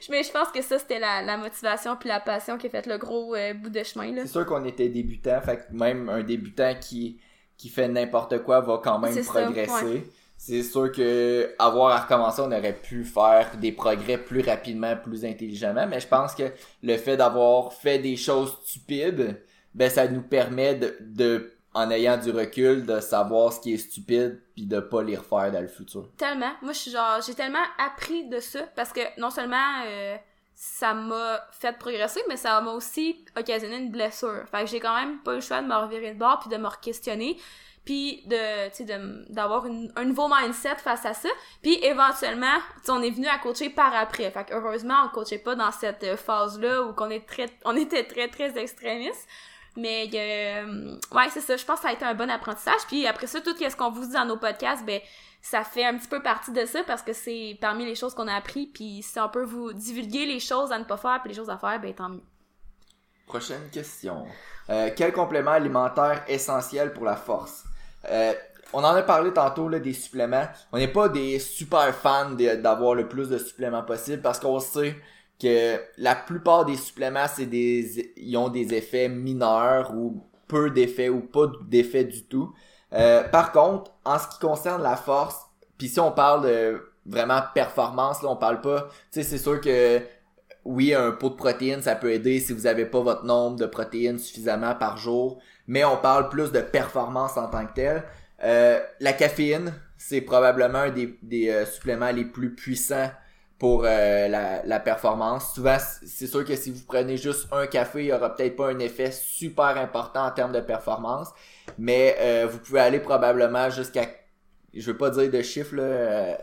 Mais 0.09 0.23
je 0.23 0.31
pense 0.31 0.47
que 0.49 0.61
ça 0.61 0.79
c'était 0.79 0.99
la, 0.99 1.21
la 1.21 1.37
motivation 1.37 1.95
puis 1.95 2.09
la 2.09 2.19
passion 2.19 2.57
qui 2.57 2.67
a 2.67 2.69
fait 2.69 2.87
le 2.87 2.97
gros 2.97 3.35
euh, 3.35 3.53
bout 3.53 3.69
de 3.69 3.83
chemin 3.83 4.11
là. 4.13 4.23
C'est 4.23 4.31
sûr 4.31 4.45
qu'on 4.45 4.65
était 4.65 4.89
débutant 4.89 5.39
fait 5.41 5.57
que 5.57 5.73
même 5.73 6.09
un 6.09 6.23
débutant 6.23 6.73
qui 6.79 7.19
qui 7.57 7.69
fait 7.69 7.87
n'importe 7.87 8.43
quoi 8.43 8.61
va 8.61 8.79
quand 8.83 8.99
même 8.99 9.23
progresser 9.23 10.09
c'est 10.37 10.63
sûr 10.63 10.91
que 10.91 11.55
avoir 11.57 11.91
à 11.91 12.01
recommencer, 12.01 12.41
on 12.41 12.51
aurait 12.51 12.75
pu 12.75 13.03
faire 13.03 13.57
des 13.57 13.71
progrès 13.71 14.17
plus 14.17 14.41
rapidement, 14.41 14.95
plus 14.95 15.25
intelligemment, 15.25 15.87
mais 15.87 15.99
je 15.99 16.07
pense 16.07 16.35
que 16.35 16.51
le 16.83 16.97
fait 16.97 17.17
d'avoir 17.17 17.73
fait 17.73 17.99
des 17.99 18.15
choses 18.15 18.57
stupides, 18.63 19.41
ben 19.73 19.89
ça 19.89 20.07
nous 20.07 20.21
permet 20.21 20.75
de, 20.75 21.53
en 21.73 21.89
ayant 21.89 22.17
du 22.17 22.31
recul, 22.31 22.85
de 22.85 22.99
savoir 22.99 23.53
ce 23.53 23.59
qui 23.59 23.73
est 23.73 23.77
stupide 23.77 24.41
puis 24.53 24.65
de 24.65 24.79
pas 24.79 25.03
les 25.03 25.17
refaire 25.17 25.51
dans 25.51 25.61
le 25.61 25.67
futur. 25.67 26.09
Tellement. 26.17 26.51
Moi, 26.61 26.73
je 26.73 26.77
suis 26.77 26.91
genre, 26.91 27.21
j'ai 27.25 27.33
tellement 27.33 27.65
appris 27.77 28.27
de 28.27 28.39
ça 28.39 28.63
parce 28.75 28.93
que 28.93 29.01
non 29.19 29.29
seulement 29.29 29.83
euh, 29.85 30.15
ça 30.53 30.93
m'a 30.93 31.41
fait 31.51 31.77
progresser, 31.77 32.21
mais 32.29 32.37
ça 32.37 32.61
m'a 32.61 32.71
aussi 32.71 33.25
occasionné 33.37 33.77
une 33.77 33.91
blessure. 33.91 34.45
Fait 34.49 34.61
que 34.61 34.67
j'ai 34.67 34.79
quand 34.79 34.95
même 34.95 35.19
pas 35.19 35.33
eu 35.33 35.35
le 35.35 35.41
choix 35.41 35.61
de 35.61 35.67
me 35.67 35.75
revirer 35.75 36.13
de 36.13 36.19
bord 36.19 36.39
puis 36.39 36.49
de 36.49 36.57
me 36.57 36.69
questionner 36.81 37.37
puis 37.85 38.23
de 38.25 39.31
d'avoir 39.31 39.65
un 39.95 40.05
nouveau 40.05 40.27
mindset 40.27 40.77
face 40.77 41.05
à 41.05 41.13
ça 41.13 41.29
puis 41.61 41.77
éventuellement 41.83 42.57
on 42.89 43.01
est 43.01 43.11
venu 43.11 43.27
à 43.27 43.37
coacher 43.37 43.69
par 43.69 43.95
après 43.95 44.31
fait 44.31 44.47
heureusement 44.51 44.95
on 45.05 45.09
coachait 45.09 45.37
pas 45.37 45.55
dans 45.55 45.71
cette 45.71 46.15
phase 46.17 46.59
là 46.59 46.81
où 46.81 46.93
qu'on 46.93 47.09
est 47.09 47.27
très 47.27 47.47
on 47.63 47.75
était 47.75 48.03
très 48.03 48.27
très 48.27 48.57
extrémistes 48.57 49.27
mais 49.75 50.09
euh, 50.13 50.97
ouais, 51.11 51.29
c'est 51.31 51.41
ça. 51.41 51.57
Je 51.57 51.65
pense 51.65 51.77
que 51.77 51.83
ça 51.83 51.89
a 51.89 51.93
été 51.93 52.05
un 52.05 52.13
bon 52.13 52.29
apprentissage. 52.29 52.81
Puis 52.87 53.05
après 53.07 53.27
ça, 53.27 53.41
tout 53.41 53.55
ce 53.57 53.75
qu'on 53.75 53.91
vous 53.91 54.05
dit 54.05 54.13
dans 54.13 54.25
nos 54.25 54.37
podcasts, 54.37 54.85
ben 54.85 55.01
ça 55.41 55.63
fait 55.63 55.85
un 55.85 55.97
petit 55.97 56.07
peu 56.07 56.21
partie 56.21 56.51
de 56.51 56.65
ça 56.65 56.83
parce 56.83 57.01
que 57.01 57.13
c'est 57.13 57.57
parmi 57.59 57.85
les 57.85 57.95
choses 57.95 58.15
qu'on 58.15 58.27
a 58.27 58.33
appris. 58.33 58.67
Puis 58.67 59.03
si 59.03 59.19
on 59.19 59.29
peut 59.29 59.43
vous 59.43 59.73
divulguer 59.73 60.25
les 60.25 60.39
choses 60.39 60.71
à 60.71 60.79
ne 60.79 60.85
pas 60.85 60.97
faire 60.97 61.19
puis 61.21 61.29
les 61.29 61.35
choses 61.35 61.49
à 61.49 61.57
faire, 61.57 61.79
ben 61.79 61.93
tant 61.93 62.09
mieux. 62.09 62.23
Prochaine 63.27 63.69
question. 63.69 64.25
Euh, 64.69 64.91
quel 64.95 65.11
complément 65.11 65.51
alimentaire 65.51 66.23
essentiel 66.27 66.93
pour 66.93 67.05
la 67.05 67.15
force? 67.15 67.64
Euh, 68.09 68.33
on 68.73 68.79
en 68.79 68.95
a 68.95 69.01
parlé 69.03 69.31
tantôt 69.31 69.69
là, 69.69 69.79
des 69.79 69.93
suppléments. 69.93 70.45
On 70.71 70.77
n'est 70.77 70.87
pas 70.87 71.09
des 71.09 71.39
super 71.39 71.93
fans 71.95 72.31
d'avoir 72.31 72.95
le 72.95 73.07
plus 73.07 73.29
de 73.29 73.37
suppléments 73.37 73.83
possible 73.83 74.21
parce 74.21 74.39
qu'on 74.39 74.59
sait 74.59 74.95
que 75.39 75.79
la 75.97 76.15
plupart 76.15 76.65
des 76.65 76.75
suppléments, 76.75 77.27
c'est 77.33 77.45
des, 77.45 78.13
ils 78.17 78.37
ont 78.37 78.49
des 78.49 78.73
effets 78.73 79.09
mineurs 79.09 79.93
ou 79.93 80.23
peu 80.47 80.69
d'effets 80.69 81.09
ou 81.09 81.21
pas 81.21 81.47
d'effets 81.67 82.05
du 82.05 82.23
tout. 82.25 82.53
Euh, 82.93 83.23
par 83.23 83.51
contre, 83.51 83.91
en 84.03 84.19
ce 84.19 84.27
qui 84.27 84.39
concerne 84.39 84.81
la 84.81 84.95
force, 84.95 85.37
puis 85.77 85.89
si 85.89 85.99
on 85.99 86.11
parle 86.11 86.45
de 86.45 86.81
vraiment 87.05 87.41
performance, 87.53 88.21
là, 88.21 88.29
on 88.29 88.35
parle 88.35 88.61
pas, 88.61 88.87
tu 89.11 89.21
sais, 89.21 89.23
c'est 89.23 89.37
sûr 89.37 89.59
que 89.59 90.01
oui, 90.63 90.93
un 90.93 91.11
pot 91.11 91.29
de 91.29 91.35
protéines, 91.35 91.81
ça 91.81 91.95
peut 91.95 92.11
aider 92.11 92.39
si 92.39 92.51
vous 92.51 92.65
avez 92.65 92.85
pas 92.85 93.01
votre 93.01 93.23
nombre 93.23 93.57
de 93.57 93.65
protéines 93.65 94.17
suffisamment 94.17 94.73
par 94.73 94.97
jour, 94.97 95.39
mais 95.67 95.83
on 95.83 95.97
parle 95.97 96.29
plus 96.29 96.51
de 96.51 96.61
performance 96.61 97.37
en 97.37 97.49
tant 97.49 97.65
que 97.65 97.73
tel. 97.73 98.03
Euh, 98.43 98.79
la 98.99 99.13
caféine, 99.13 99.73
c'est 99.97 100.21
probablement 100.21 100.79
un 100.79 100.91
des, 100.91 101.17
des 101.21 101.49
euh, 101.49 101.65
suppléments 101.65 102.11
les 102.11 102.25
plus 102.25 102.53
puissants 102.53 103.09
pour 103.57 103.83
euh, 103.85 104.27
la, 104.27 104.63
la, 104.65 104.79
performance. 104.79 105.53
Souvent, 105.53 105.77
c'est 105.79 106.27
sûr 106.27 106.43
que 106.43 106.55
si 106.55 106.71
vous 106.71 106.83
prenez 106.85 107.17
juste 107.17 107.47
un 107.51 107.67
café, 107.67 108.03
il 108.03 108.07
y 108.07 108.13
aura 108.13 108.35
peut-être 108.35 108.55
pas 108.55 108.69
un 108.69 108.79
effet 108.79 109.11
super 109.11 109.77
important 109.77 110.25
en 110.25 110.31
termes 110.31 110.51
de 110.51 110.59
performance, 110.59 111.29
mais 111.77 112.15
euh, 112.19 112.47
vous 112.49 112.59
pouvez 112.59 112.81
aller 112.81 112.99
probablement 112.99 113.69
jusqu'à, 113.69 114.07
je 114.73 114.91
veux 114.91 114.97
pas 114.97 115.09
dire 115.09 115.31
de 115.31 115.41
chiffres 115.41 115.75
là, 115.75 115.83
euh, 115.83 116.35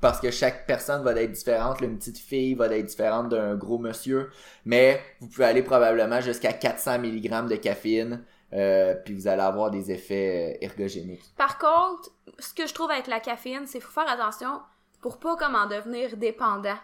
parce 0.00 0.20
que 0.20 0.30
chaque 0.30 0.66
personne 0.66 1.02
va 1.02 1.12
être 1.20 1.32
différente. 1.32 1.80
une 1.80 1.98
petite 1.98 2.18
fille 2.18 2.54
va 2.54 2.66
être 2.66 2.86
différente 2.86 3.30
d'un 3.30 3.56
gros 3.56 3.78
monsieur, 3.78 4.30
mais 4.64 5.00
vous 5.20 5.28
pouvez 5.28 5.46
aller 5.46 5.62
probablement 5.62 6.20
jusqu'à 6.20 6.52
400 6.52 6.98
mg 6.98 7.48
de 7.48 7.56
caféine. 7.56 8.24
Puis 8.50 9.14
vous 9.14 9.28
allez 9.28 9.42
avoir 9.42 9.70
des 9.70 9.90
effets 9.90 10.58
ergogéniques. 10.60 11.34
Par 11.36 11.58
contre, 11.58 12.10
ce 12.38 12.54
que 12.54 12.66
je 12.66 12.74
trouve 12.74 12.90
avec 12.90 13.06
la 13.06 13.20
caféine, 13.20 13.66
c'est 13.66 13.80
faut 13.80 13.92
faire 13.92 14.08
attention 14.08 14.60
pour 15.00 15.18
pas 15.18 15.36
comme 15.36 15.54
en 15.54 15.66
devenir 15.66 16.16
dépendant. 16.16 16.78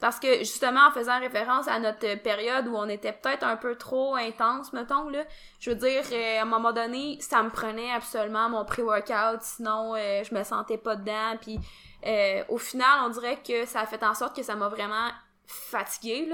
Parce 0.00 0.18
que 0.18 0.38
justement, 0.38 0.86
en 0.88 0.90
faisant 0.90 1.20
référence 1.20 1.68
à 1.68 1.78
notre 1.78 2.14
période 2.22 2.66
où 2.66 2.74
on 2.74 2.88
était 2.88 3.12
peut-être 3.12 3.44
un 3.44 3.56
peu 3.56 3.76
trop 3.76 4.14
intense, 4.14 4.72
mettons, 4.72 5.10
là, 5.10 5.24
je 5.58 5.70
veux 5.70 5.76
dire, 5.76 6.02
euh, 6.10 6.38
à 6.38 6.42
un 6.42 6.46
moment 6.46 6.72
donné, 6.72 7.18
ça 7.20 7.42
me 7.42 7.50
prenait 7.50 7.92
absolument 7.92 8.48
mon 8.48 8.64
pré-workout, 8.64 9.42
sinon 9.42 9.94
euh, 9.94 10.24
je 10.24 10.34
me 10.34 10.42
sentais 10.42 10.78
pas 10.78 10.96
dedans. 10.96 11.36
Puis 11.38 11.60
euh, 12.06 12.42
au 12.48 12.56
final, 12.56 13.00
on 13.04 13.10
dirait 13.10 13.40
que 13.46 13.66
ça 13.66 13.80
a 13.80 13.86
fait 13.86 14.02
en 14.02 14.14
sorte 14.14 14.34
que 14.34 14.42
ça 14.42 14.56
m'a 14.56 14.68
vraiment 14.68 15.10
fatiguée. 15.46 16.30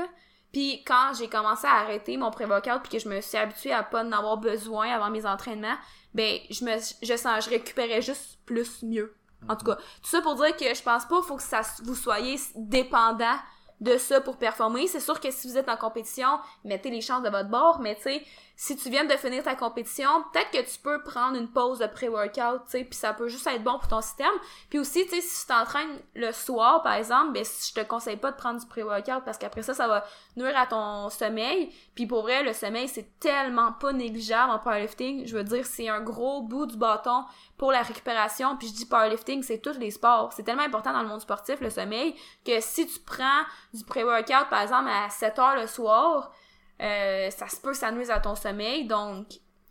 Puis 0.52 0.82
quand 0.84 1.12
j'ai 1.18 1.28
commencé 1.28 1.66
à 1.66 1.74
arrêter 1.74 2.16
mon 2.16 2.30
pré-workout 2.30 2.82
puis 2.82 2.92
que 2.92 2.98
je 2.98 3.08
me 3.08 3.20
suis 3.20 3.36
habituée 3.36 3.72
à 3.72 3.82
pas 3.82 4.04
en 4.04 4.12
avoir 4.12 4.38
besoin 4.38 4.88
avant 4.88 5.10
mes 5.10 5.26
entraînements, 5.26 5.76
ben 6.14 6.38
je 6.50 6.64
me 6.64 6.76
je 7.02 7.16
sens 7.16 7.44
je 7.44 7.50
récupérais 7.50 8.00
juste 8.00 8.38
plus 8.46 8.82
mieux. 8.82 9.14
En 9.48 9.56
tout 9.56 9.66
cas, 9.66 9.76
tout 9.76 10.08
ça 10.08 10.22
pour 10.22 10.34
dire 10.36 10.56
que 10.56 10.74
je 10.74 10.82
pense 10.82 11.04
pas 11.04 11.16
qu'il 11.16 11.26
faut 11.26 11.36
que 11.36 11.42
ça 11.42 11.60
vous 11.84 11.94
soyez 11.94 12.36
dépendant 12.54 13.36
de 13.80 13.98
ça 13.98 14.20
pour 14.20 14.38
performer. 14.38 14.86
C'est 14.86 15.00
sûr 15.00 15.20
que 15.20 15.30
si 15.30 15.48
vous 15.48 15.58
êtes 15.58 15.68
en 15.68 15.76
compétition, 15.76 16.38
mettez 16.64 16.90
les 16.90 17.00
chances 17.00 17.22
de 17.22 17.28
votre 17.28 17.50
bord, 17.50 17.80
mais 17.80 17.94
tu 17.96 18.02
sais, 18.02 18.24
si 18.58 18.74
tu 18.74 18.88
viens 18.88 19.04
de 19.04 19.12
finir 19.16 19.42
ta 19.42 19.54
compétition, 19.54 20.08
peut-être 20.32 20.50
que 20.50 20.70
tu 20.70 20.78
peux 20.78 21.02
prendre 21.02 21.36
une 21.36 21.48
pause 21.48 21.78
de 21.78 21.86
pré-workout, 21.86 22.64
tu 22.64 22.70
sais, 22.70 22.84
puis 22.84 22.98
ça 22.98 23.12
peut 23.12 23.28
juste 23.28 23.46
être 23.46 23.62
bon 23.62 23.78
pour 23.78 23.86
ton 23.86 24.00
système. 24.00 24.32
Puis 24.70 24.78
aussi, 24.78 25.04
tu 25.04 25.10
sais, 25.10 25.20
si 25.20 25.42
tu 25.42 25.46
t'entraînes 25.48 26.00
le 26.14 26.32
soir, 26.32 26.82
par 26.82 26.94
exemple, 26.94 27.32
ben 27.32 27.44
je 27.44 27.74
te 27.74 27.86
conseille 27.86 28.16
pas 28.16 28.32
de 28.32 28.36
prendre 28.36 28.58
du 28.58 28.66
pré-workout 28.66 29.24
parce 29.26 29.36
qu'après 29.36 29.62
ça, 29.62 29.74
ça 29.74 29.86
va 29.86 30.06
nuire 30.36 30.56
à 30.56 30.66
ton 30.66 31.10
sommeil. 31.10 31.70
Puis 31.94 32.06
pour 32.06 32.22
vrai, 32.22 32.42
le 32.42 32.54
sommeil, 32.54 32.88
c'est 32.88 33.20
tellement 33.20 33.74
pas 33.74 33.92
négligeable 33.92 34.50
en 34.50 34.58
powerlifting. 34.58 35.26
Je 35.26 35.36
veux 35.36 35.44
dire, 35.44 35.66
c'est 35.66 35.90
un 35.90 36.00
gros 36.00 36.40
bout 36.40 36.64
du 36.64 36.78
bâton 36.78 37.24
pour 37.58 37.72
la 37.72 37.82
récupération. 37.82 38.56
Puis 38.56 38.68
je 38.68 38.72
dis 38.72 38.86
powerlifting, 38.86 39.42
c'est 39.42 39.58
tous 39.58 39.78
les 39.78 39.90
sports. 39.90 40.32
C'est 40.32 40.44
tellement 40.44 40.62
important 40.62 40.94
dans 40.94 41.02
le 41.02 41.08
monde 41.08 41.20
sportif, 41.20 41.60
le 41.60 41.68
sommeil, 41.68 42.14
que 42.42 42.58
si 42.60 42.86
tu 42.86 43.00
prends 43.00 43.42
du 43.74 43.84
pré-workout, 43.84 44.48
par 44.48 44.62
exemple, 44.62 44.88
à 44.88 45.10
7 45.10 45.38
heures 45.38 45.56
le 45.56 45.66
soir, 45.66 46.32
euh, 46.80 47.30
ça 47.30 47.48
se 47.48 47.56
peut 47.56 47.72
que 47.72 48.10
à 48.10 48.20
ton 48.20 48.34
sommeil, 48.34 48.86
donc 48.86 49.26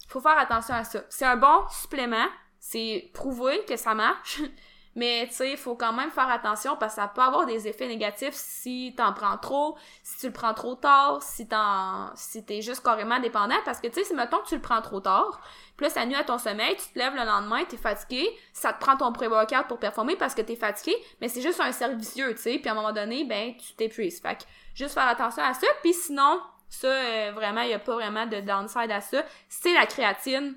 faut 0.07 0.21
faire 0.21 0.37
attention 0.37 0.75
à 0.75 0.83
ça. 0.83 1.01
C'est 1.09 1.25
un 1.25 1.37
bon 1.37 1.67
supplément, 1.69 2.27
c'est 2.59 3.09
prouvé 3.13 3.63
que 3.67 3.75
ça 3.75 3.93
marche, 3.93 4.41
mais 4.95 5.27
tu 5.27 5.35
sais, 5.35 5.51
il 5.51 5.57
faut 5.57 5.75
quand 5.75 5.93
même 5.93 6.09
faire 6.09 6.29
attention 6.29 6.77
parce 6.77 6.95
que 6.95 7.01
ça 7.01 7.07
peut 7.07 7.21
avoir 7.21 7.45
des 7.45 7.67
effets 7.67 7.87
négatifs 7.87 8.33
si 8.33 8.93
t'en 8.97 9.13
prends 9.13 9.37
trop, 9.37 9.77
si 10.03 10.19
tu 10.19 10.27
le 10.27 10.33
prends 10.33 10.53
trop 10.53 10.75
tard, 10.75 11.21
si 11.21 11.47
t'en 11.47 12.11
si 12.15 12.45
t'es 12.45 12.61
juste 12.61 12.83
carrément 12.83 13.19
dépendant 13.19 13.55
parce 13.65 13.81
que 13.81 13.87
tu 13.87 13.95
sais, 13.95 14.03
si 14.03 14.13
mettons 14.13 14.39
que 14.39 14.47
tu 14.47 14.55
le 14.55 14.61
prends 14.61 14.81
trop 14.81 15.01
tard, 15.01 15.41
plus 15.75 15.89
ça 15.89 16.05
nuit 16.05 16.15
à 16.15 16.23
ton 16.23 16.37
sommeil, 16.37 16.75
tu 16.77 16.93
te 16.93 16.97
lèves 16.97 17.13
le 17.13 17.25
lendemain, 17.25 17.65
t'es 17.65 17.77
fatigué, 17.77 18.25
ça 18.53 18.71
te 18.73 18.79
prend 18.79 18.95
ton 18.95 19.11
pré-workout 19.11 19.67
pour 19.67 19.79
performer 19.79 20.15
parce 20.15 20.33
que 20.33 20.41
t'es 20.41 20.55
fatigué, 20.55 20.95
mais 21.19 21.27
c'est 21.27 21.41
juste 21.41 21.59
un 21.59 21.71
cercle 21.71 21.97
vicieux, 21.97 22.33
tu 22.33 22.41
sais, 22.41 22.57
puis 22.57 22.69
à 22.69 22.71
un 22.71 22.75
moment 22.75 22.93
donné, 22.93 23.25
ben 23.25 23.53
tu 23.57 23.73
t'épuises. 23.73 24.21
Fait 24.21 24.35
que 24.35 24.43
juste 24.73 24.93
faire 24.93 25.07
attention 25.07 25.43
à 25.43 25.53
ça, 25.53 25.67
puis 25.81 25.93
sinon 25.93 26.39
ça, 26.69 26.87
euh, 26.87 27.31
vraiment, 27.33 27.61
il 27.61 27.67
n'y 27.67 27.73
a 27.73 27.79
pas 27.79 27.93
vraiment 27.93 28.25
de 28.25 28.39
downside 28.41 28.91
à 28.91 29.01
ça. 29.01 29.23
C'est 29.47 29.73
la 29.73 29.85
créatine, 29.85 30.55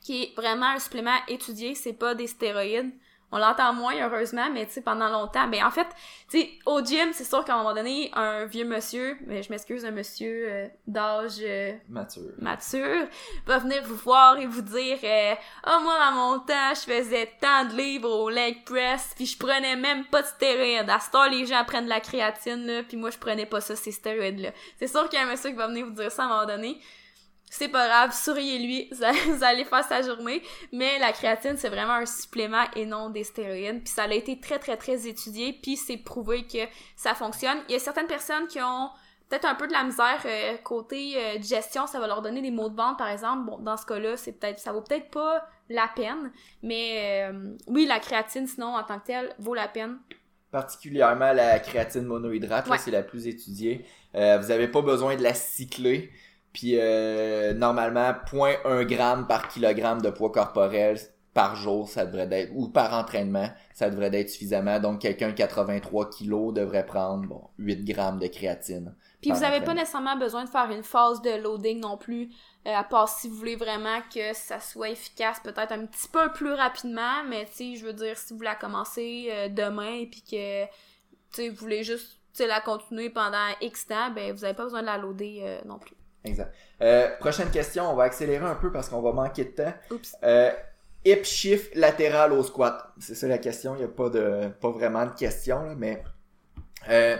qui 0.00 0.22
est 0.22 0.34
vraiment 0.36 0.66
un 0.66 0.78
supplément 0.78 1.16
étudié, 1.28 1.74
c'est 1.74 1.92
pas 1.92 2.14
des 2.14 2.26
stéroïdes. 2.26 2.92
On 3.32 3.38
l'entend 3.38 3.72
moins, 3.72 3.94
heureusement, 4.00 4.50
mais 4.52 4.66
tu 4.66 4.72
sais, 4.72 4.80
pendant 4.80 5.08
longtemps. 5.08 5.46
Ben, 5.46 5.64
en 5.64 5.70
fait, 5.70 5.86
tu 6.28 6.40
sais, 6.40 6.50
au 6.66 6.84
gym, 6.84 7.10
c'est 7.12 7.24
sûr 7.24 7.44
qu'à 7.44 7.54
un 7.54 7.58
moment 7.58 7.74
donné, 7.74 8.10
un 8.14 8.44
vieux 8.46 8.64
monsieur, 8.64 9.16
mais 9.26 9.42
je 9.42 9.50
m'excuse, 9.50 9.84
un 9.84 9.92
monsieur 9.92 10.46
euh, 10.48 10.68
d'âge 10.86 11.38
euh, 11.40 11.72
mature. 11.88 12.32
mature, 12.38 13.06
va 13.46 13.58
venir 13.58 13.82
vous 13.84 13.94
voir 13.94 14.38
et 14.38 14.46
vous 14.46 14.62
dire 14.62 14.98
euh, 15.04 15.34
Oh, 15.66 15.78
moi, 15.82 15.94
à 16.00 16.10
mon 16.10 16.40
temps, 16.40 16.74
je 16.74 16.80
faisais 16.80 17.30
tant 17.40 17.66
de 17.66 17.76
livres 17.76 18.10
au 18.10 18.30
leg 18.30 18.64
press, 18.64 19.12
puis 19.14 19.26
je 19.26 19.38
prenais 19.38 19.76
même 19.76 20.06
pas 20.06 20.22
de 20.22 20.26
stéroïdes. 20.26 20.90
À 20.90 20.98
ce 20.98 21.10
temps, 21.10 21.28
les 21.28 21.46
gens 21.46 21.64
prennent 21.64 21.84
de 21.84 21.88
la 21.90 22.00
créatine, 22.00 22.66
là, 22.66 22.82
puis 22.82 22.96
moi, 22.96 23.10
je 23.10 23.18
prenais 23.18 23.46
pas 23.46 23.60
ça, 23.60 23.76
ces 23.76 23.92
stéroïdes-là. 23.92 24.50
C'est 24.78 24.88
sûr 24.88 25.08
qu'il 25.08 25.20
y 25.20 25.22
a 25.22 25.26
un 25.26 25.30
monsieur 25.30 25.50
qui 25.50 25.56
va 25.56 25.68
venir 25.68 25.86
vous 25.86 25.92
dire 25.92 26.10
ça 26.10 26.24
à 26.24 26.26
un 26.26 26.28
moment 26.28 26.46
donné 26.46 26.80
c'est 27.50 27.68
pas 27.68 27.86
grave, 27.88 28.14
souriez-lui, 28.14 28.90
vous 29.26 29.44
allez 29.44 29.64
faire 29.64 29.84
sa 29.84 30.00
journée. 30.02 30.42
Mais 30.72 30.98
la 31.00 31.12
créatine, 31.12 31.56
c'est 31.56 31.68
vraiment 31.68 31.94
un 31.94 32.06
supplément 32.06 32.64
et 32.76 32.86
non 32.86 33.10
des 33.10 33.24
stéroïdes. 33.24 33.82
Puis 33.82 33.92
ça 33.92 34.04
a 34.04 34.12
été 34.12 34.40
très, 34.40 34.60
très, 34.60 34.76
très 34.76 35.06
étudié, 35.06 35.58
puis 35.60 35.76
c'est 35.76 35.96
prouvé 35.96 36.46
que 36.46 36.60
ça 36.96 37.14
fonctionne. 37.14 37.58
Il 37.68 37.72
y 37.72 37.74
a 37.74 37.80
certaines 37.80 38.06
personnes 38.06 38.46
qui 38.46 38.60
ont 38.62 38.90
peut-être 39.28 39.46
un 39.46 39.56
peu 39.56 39.66
de 39.66 39.72
la 39.72 39.84
misère 39.84 40.20
euh, 40.24 40.56
côté 40.58 41.14
euh, 41.16 41.38
digestion, 41.38 41.86
ça 41.86 42.00
va 42.00 42.06
leur 42.06 42.22
donner 42.22 42.40
des 42.40 42.52
maux 42.52 42.68
de 42.68 42.76
ventre, 42.76 42.98
par 42.98 43.08
exemple. 43.08 43.46
Bon, 43.46 43.58
dans 43.58 43.76
ce 43.76 43.86
cas-là, 43.86 44.16
c'est 44.16 44.32
peut-être, 44.32 44.60
ça 44.60 44.72
vaut 44.72 44.82
peut-être 44.82 45.10
pas 45.10 45.44
la 45.68 45.88
peine. 45.94 46.32
Mais 46.62 47.28
euh, 47.28 47.56
oui, 47.66 47.84
la 47.86 47.98
créatine, 47.98 48.46
sinon, 48.46 48.76
en 48.76 48.84
tant 48.84 48.98
que 49.00 49.06
telle, 49.06 49.34
vaut 49.38 49.54
la 49.54 49.68
peine 49.68 49.98
particulièrement 50.52 51.32
la 51.32 51.60
créatine 51.60 52.02
monohydrate, 52.02 52.68
c'est 52.80 52.90
la 52.90 53.04
plus 53.04 53.28
étudiée. 53.28 53.84
vous 54.12 54.50
avez 54.50 54.66
pas 54.66 54.82
besoin 54.82 55.14
de 55.14 55.22
la 55.22 55.32
cycler. 55.32 56.10
Puis 56.52 56.72
euh, 56.74 57.54
normalement, 57.54 58.12
0.1 58.32 58.88
g 58.88 58.96
par 59.28 59.48
kilogramme 59.48 60.02
de 60.02 60.10
poids 60.10 60.32
corporel 60.32 60.98
par 61.32 61.54
jour, 61.54 61.88
ça 61.88 62.06
devrait 62.06 62.28
être, 62.32 62.52
ou 62.54 62.68
par 62.68 62.92
entraînement, 62.92 63.48
ça 63.72 63.88
devrait 63.88 64.10
être 64.12 64.28
suffisamment. 64.28 64.80
Donc 64.80 65.00
quelqu'un 65.00 65.32
83 65.32 66.10
kg 66.10 66.52
devrait 66.52 66.84
prendre 66.84 67.26
bon, 67.28 67.42
8 67.58 67.84
grammes 67.84 68.18
de 68.18 68.26
créatine 68.26 68.94
Puis 69.22 69.30
vous 69.30 69.44
avez 69.44 69.60
pas 69.60 69.74
nécessairement 69.74 70.16
besoin 70.16 70.44
de 70.44 70.48
faire 70.48 70.70
une 70.70 70.82
phase 70.82 71.22
de 71.22 71.40
loading 71.40 71.80
non 71.80 71.96
plus, 71.96 72.30
euh, 72.66 72.74
à 72.74 72.82
part 72.82 73.08
si 73.08 73.28
vous 73.28 73.36
voulez 73.36 73.56
vraiment 73.56 74.00
que 74.12 74.32
ça 74.34 74.58
soit 74.58 74.90
efficace 74.90 75.38
peut-être 75.40 75.72
un 75.72 75.86
petit 75.86 76.08
peu 76.08 76.32
plus 76.32 76.52
rapidement, 76.52 77.22
mais 77.28 77.46
tu 77.46 77.52
sais, 77.52 77.76
je 77.76 77.86
veux 77.86 77.92
dire, 77.92 78.18
si 78.18 78.34
vous 78.34 78.42
la 78.42 78.56
commencez 78.56 79.28
euh, 79.30 79.48
demain 79.48 80.06
puis 80.10 80.22
que, 80.22 80.64
tu 80.64 80.70
sais, 81.30 81.48
vous 81.48 81.56
voulez 81.56 81.84
juste, 81.84 82.16
la 82.38 82.60
continuer 82.60 83.10
pendant 83.10 83.48
X 83.60 83.86
temps, 83.86 84.10
ben 84.12 84.32
vous 84.32 84.44
avez 84.44 84.54
pas 84.54 84.64
besoin 84.64 84.80
de 84.80 84.86
la 84.86 84.96
loader 84.96 85.40
euh, 85.42 85.60
non 85.66 85.78
plus. 85.78 85.94
Exact. 86.24 86.52
Euh, 86.82 87.08
prochaine 87.18 87.50
question, 87.50 87.90
on 87.90 87.94
va 87.94 88.04
accélérer 88.04 88.44
un 88.44 88.54
peu 88.54 88.70
parce 88.70 88.88
qu'on 88.88 89.00
va 89.00 89.12
manquer 89.12 89.44
de 89.44 89.50
temps. 89.50 89.72
Oups. 89.90 90.16
Euh, 90.22 90.50
hip 91.04 91.24
shift 91.24 91.74
latéral 91.74 92.32
au 92.32 92.42
squat. 92.42 92.92
C'est 92.98 93.14
ça 93.14 93.26
la 93.26 93.38
question. 93.38 93.74
Il 93.74 93.78
n'y 93.78 93.84
a 93.84 93.88
pas 93.88 94.10
de 94.10 94.48
pas 94.60 94.70
vraiment 94.70 95.06
de 95.06 95.12
question, 95.12 95.62
là, 95.62 95.74
mais. 95.76 96.02
Euh, 96.88 97.16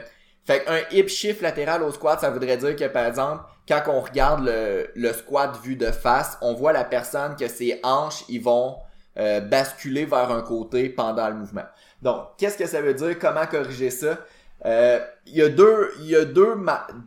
fait 0.47 0.65
un 0.69 0.81
hip 0.91 1.09
shift 1.09 1.43
latéral 1.43 1.83
au 1.83 1.93
squat, 1.93 2.21
ça 2.21 2.31
voudrait 2.31 2.57
dire 2.57 2.75
que 2.75 2.87
par 2.87 3.05
exemple, 3.05 3.45
quand 3.69 3.83
on 3.89 4.01
regarde 4.01 4.45
le, 4.45 4.91
le 4.95 5.13
squat 5.13 5.57
vu 5.63 5.77
de 5.77 5.91
face, 5.91 6.39
on 6.41 6.55
voit 6.55 6.73
la 6.73 6.85
personne 6.85 7.37
que 7.37 7.47
ses 7.47 7.79
hanches, 7.83 8.25
ils 8.29 8.43
vont 8.43 8.79
euh, 9.19 9.41
basculer 9.41 10.07
vers 10.07 10.31
un 10.31 10.41
côté 10.41 10.89
pendant 10.89 11.29
le 11.29 11.35
mouvement. 11.35 11.65
Donc, 12.01 12.29
qu'est-ce 12.39 12.57
que 12.57 12.67
ça 12.67 12.81
veut 12.81 12.95
dire? 12.95 13.19
Comment 13.19 13.45
corriger 13.47 13.91
ça? 13.91 14.19
Euh, 14.67 15.01
Il 15.27 15.37
y 15.37 15.43
a 15.43 15.49
deux, 15.49 15.93
il 16.01 16.07
y 16.07 16.17
a 16.17 16.25
deux, 16.25 16.55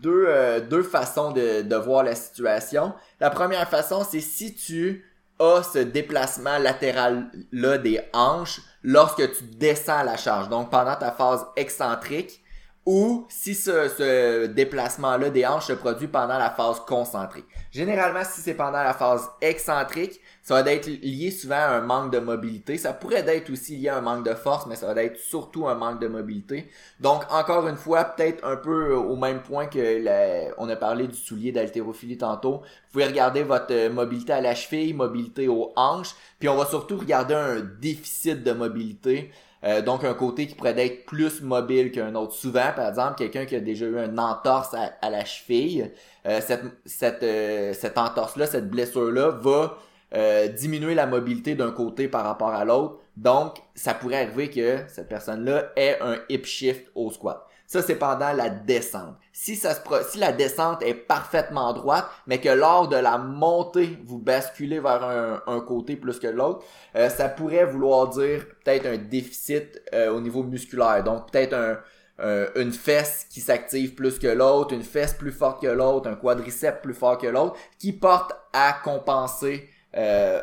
deux, 0.02 0.26
euh, 0.28 0.60
deux 0.62 0.84
façons 0.84 1.32
de, 1.32 1.62
de 1.62 1.76
voir 1.76 2.04
la 2.04 2.16
situation. 2.16 2.94
La 3.20 3.30
première 3.30 3.70
façon, 3.70 4.04
c'est 4.10 4.22
si 4.22 4.56
tu 4.56 5.06
as 5.39 5.63
ce 5.63 5.80
déplacement 5.80 6.58
latéral-là 6.58 7.78
des 7.78 8.02
hanches 8.13 8.62
lorsque 8.84 9.32
tu 9.38 9.44
descends 9.44 10.04
la 10.04 10.16
charge. 10.18 10.50
Donc, 10.50 10.70
pendant 10.72 10.96
ta 10.96 11.12
phase 11.12 11.46
excentrique, 11.56 12.43
ou 12.86 13.26
si 13.30 13.56
ce, 13.56 13.88
ce 13.88 14.46
déplacement-là 14.48 15.30
des 15.30 15.46
hanches 15.46 15.67
se 15.67 15.74
produit 15.74 16.08
pendant 16.08 16.38
la 16.38 16.50
phase 16.50 16.82
concentrique. 16.82 17.46
Généralement, 17.72 18.24
si 18.26 18.41
c'est 18.41 18.56
pendant 18.56 18.84
la 18.84 18.93
phase 18.93 19.30
excentrique, 19.41 20.19
ça 20.41 20.62
va 20.62 20.74
être 20.74 20.88
lié 20.88 21.32
souvent 21.32 21.56
à 21.56 21.69
un 21.69 21.82
manque 21.82 22.12
de 22.12 22.19
mobilité. 22.19 22.78
Ça 22.78 22.91
pourrait 22.91 23.24
être 23.26 23.50
aussi 23.50 23.78
lié 23.78 23.88
à 23.88 23.98
un 23.98 24.02
manque 24.02 24.26
de 24.26 24.34
force, 24.34 24.65
mais 24.65 24.76
ça 24.76 24.93
va 24.93 25.02
être 25.02 25.17
surtout 25.17 25.67
un 25.69 25.76
manque 25.76 26.02
de 26.02 26.08
mobilité. 26.08 26.69
Donc, 27.00 27.24
encore 27.32 27.65
une 27.69 27.78
fois, 27.78 28.04
peut-être 28.04 28.46
un 28.46 28.58
peu 28.58 28.93
au 28.93 29.15
même 29.15 29.41
point 29.41 29.67
que 29.67 30.54
on 30.58 30.67
a 30.67 30.76
parlé 30.76 31.08
du 31.08 31.15
soulier 31.15 31.54
d'haltérophilie 31.54 32.17
tantôt. 32.17 32.58
Vous 32.58 32.91
pouvez 32.91 33.06
regarder 33.06 33.43
votre 33.43 33.88
mobilité 33.89 34.34
à 34.34 34.41
la 34.41 34.56
cheville, 34.56 34.93
mobilité 34.93 35.48
aux 35.48 35.72
hanches, 35.78 36.15
puis 36.39 36.50
on 36.50 36.58
va 36.58 36.65
surtout 36.65 36.98
regarder 36.98 37.36
un 37.36 37.62
déficit 37.62 38.43
de 38.43 38.52
mobilité. 38.52 39.32
Euh, 39.63 39.82
donc 39.82 40.04
un 40.04 40.13
côté 40.13 40.47
qui 40.47 40.56
pourrait 40.56 40.78
être 40.78 41.06
plus 41.06 41.41
mobile 41.41 41.91
qu'un 41.91 42.15
autre. 42.15 42.34
Souvent, 42.34 42.71
par 42.76 42.89
exemple, 42.89 43.15
quelqu'un 43.17 43.45
qui 43.45 43.56
a 43.56 43.60
déjà 43.60 43.86
eu 43.86 43.97
une 43.97 44.19
entorse 44.19 44.73
à, 44.73 44.91
à 45.02 45.10
la 45.10 45.23
cheville, 45.26 45.91
euh, 46.26 46.41
cette, 46.41 46.63
cette, 46.86 47.23
euh, 47.23 47.73
cette 47.73 47.97
entorse-là, 47.97 48.45
cette 48.45 48.69
blessure-là 48.69 49.30
va 49.30 49.78
euh, 50.15 50.47
diminuer 50.47 50.95
la 50.95 51.06
mobilité 51.08 51.56
d'un 51.56 51.71
côté 51.71 52.08
par 52.08 52.23
rapport 52.26 52.49
à 52.49 52.65
l'autre. 52.65 52.99
Donc, 53.17 53.58
ça 53.76 53.93
pourrait 53.93 54.23
arriver 54.23 54.49
que 54.49 54.80
cette 54.88 55.08
personne-là 55.08 55.71
ait 55.76 55.97
un 56.02 56.17
hip 56.30 56.45
shift 56.45 56.91
au 56.95 57.12
squat. 57.12 57.47
Ça, 57.74 57.82
c'est 57.82 57.96
pendant 57.96 58.32
la 58.34 58.50
descente. 58.52 59.16
Si, 59.32 59.56
ça 59.56 59.74
se 59.74 59.82
si 60.12 60.20
la 60.20 60.32
descente 60.32 60.84
est 60.84 60.94
parfaitement 60.94 61.74
droite, 61.74 62.06
mais 62.28 62.40
que 62.40 62.50
lors 62.50 62.88
de 62.88 62.98
la 62.98 63.18
montée, 63.18 63.98
vous 64.06 64.20
basculez 64.20 64.80
vers 64.80 65.04
un, 65.48 65.60
côté 65.62 65.96
plus 65.96 66.20
que 66.20 66.28
l'autre, 66.28 66.64
euh, 66.96 67.10
ça 67.10 67.30
pourrait 67.30 67.66
vouloir 67.66 68.10
dire 68.10 68.46
peut-être 68.64 68.86
un 68.86 68.98
déficit 68.98 69.82
euh, 69.92 70.12
au 70.12 70.22
niveau 70.22 70.44
musculaire. 70.44 71.04
Donc, 71.04 71.32
peut-être 71.32 71.54
un, 71.56 71.80
un- 72.20 72.46
une 72.62 72.72
fesse 72.72 73.26
qui 73.28 73.42
s'active 73.42 73.96
plus 73.96 74.20
que 74.20 74.28
l'autre, 74.28 74.76
une 74.76 74.84
fesse 74.84 75.16
plus 75.16 75.32
forte 75.32 75.60
que 75.64 75.68
l'autre, 75.68 76.08
un 76.08 76.16
quadriceps 76.16 76.80
plus 76.84 76.94
fort 76.94 77.18
que 77.18 77.26
l'autre, 77.26 77.56
qui 77.80 77.92
porte 77.92 78.34
à 78.54 78.74
compenser 78.84 79.68
euh, 79.96 80.42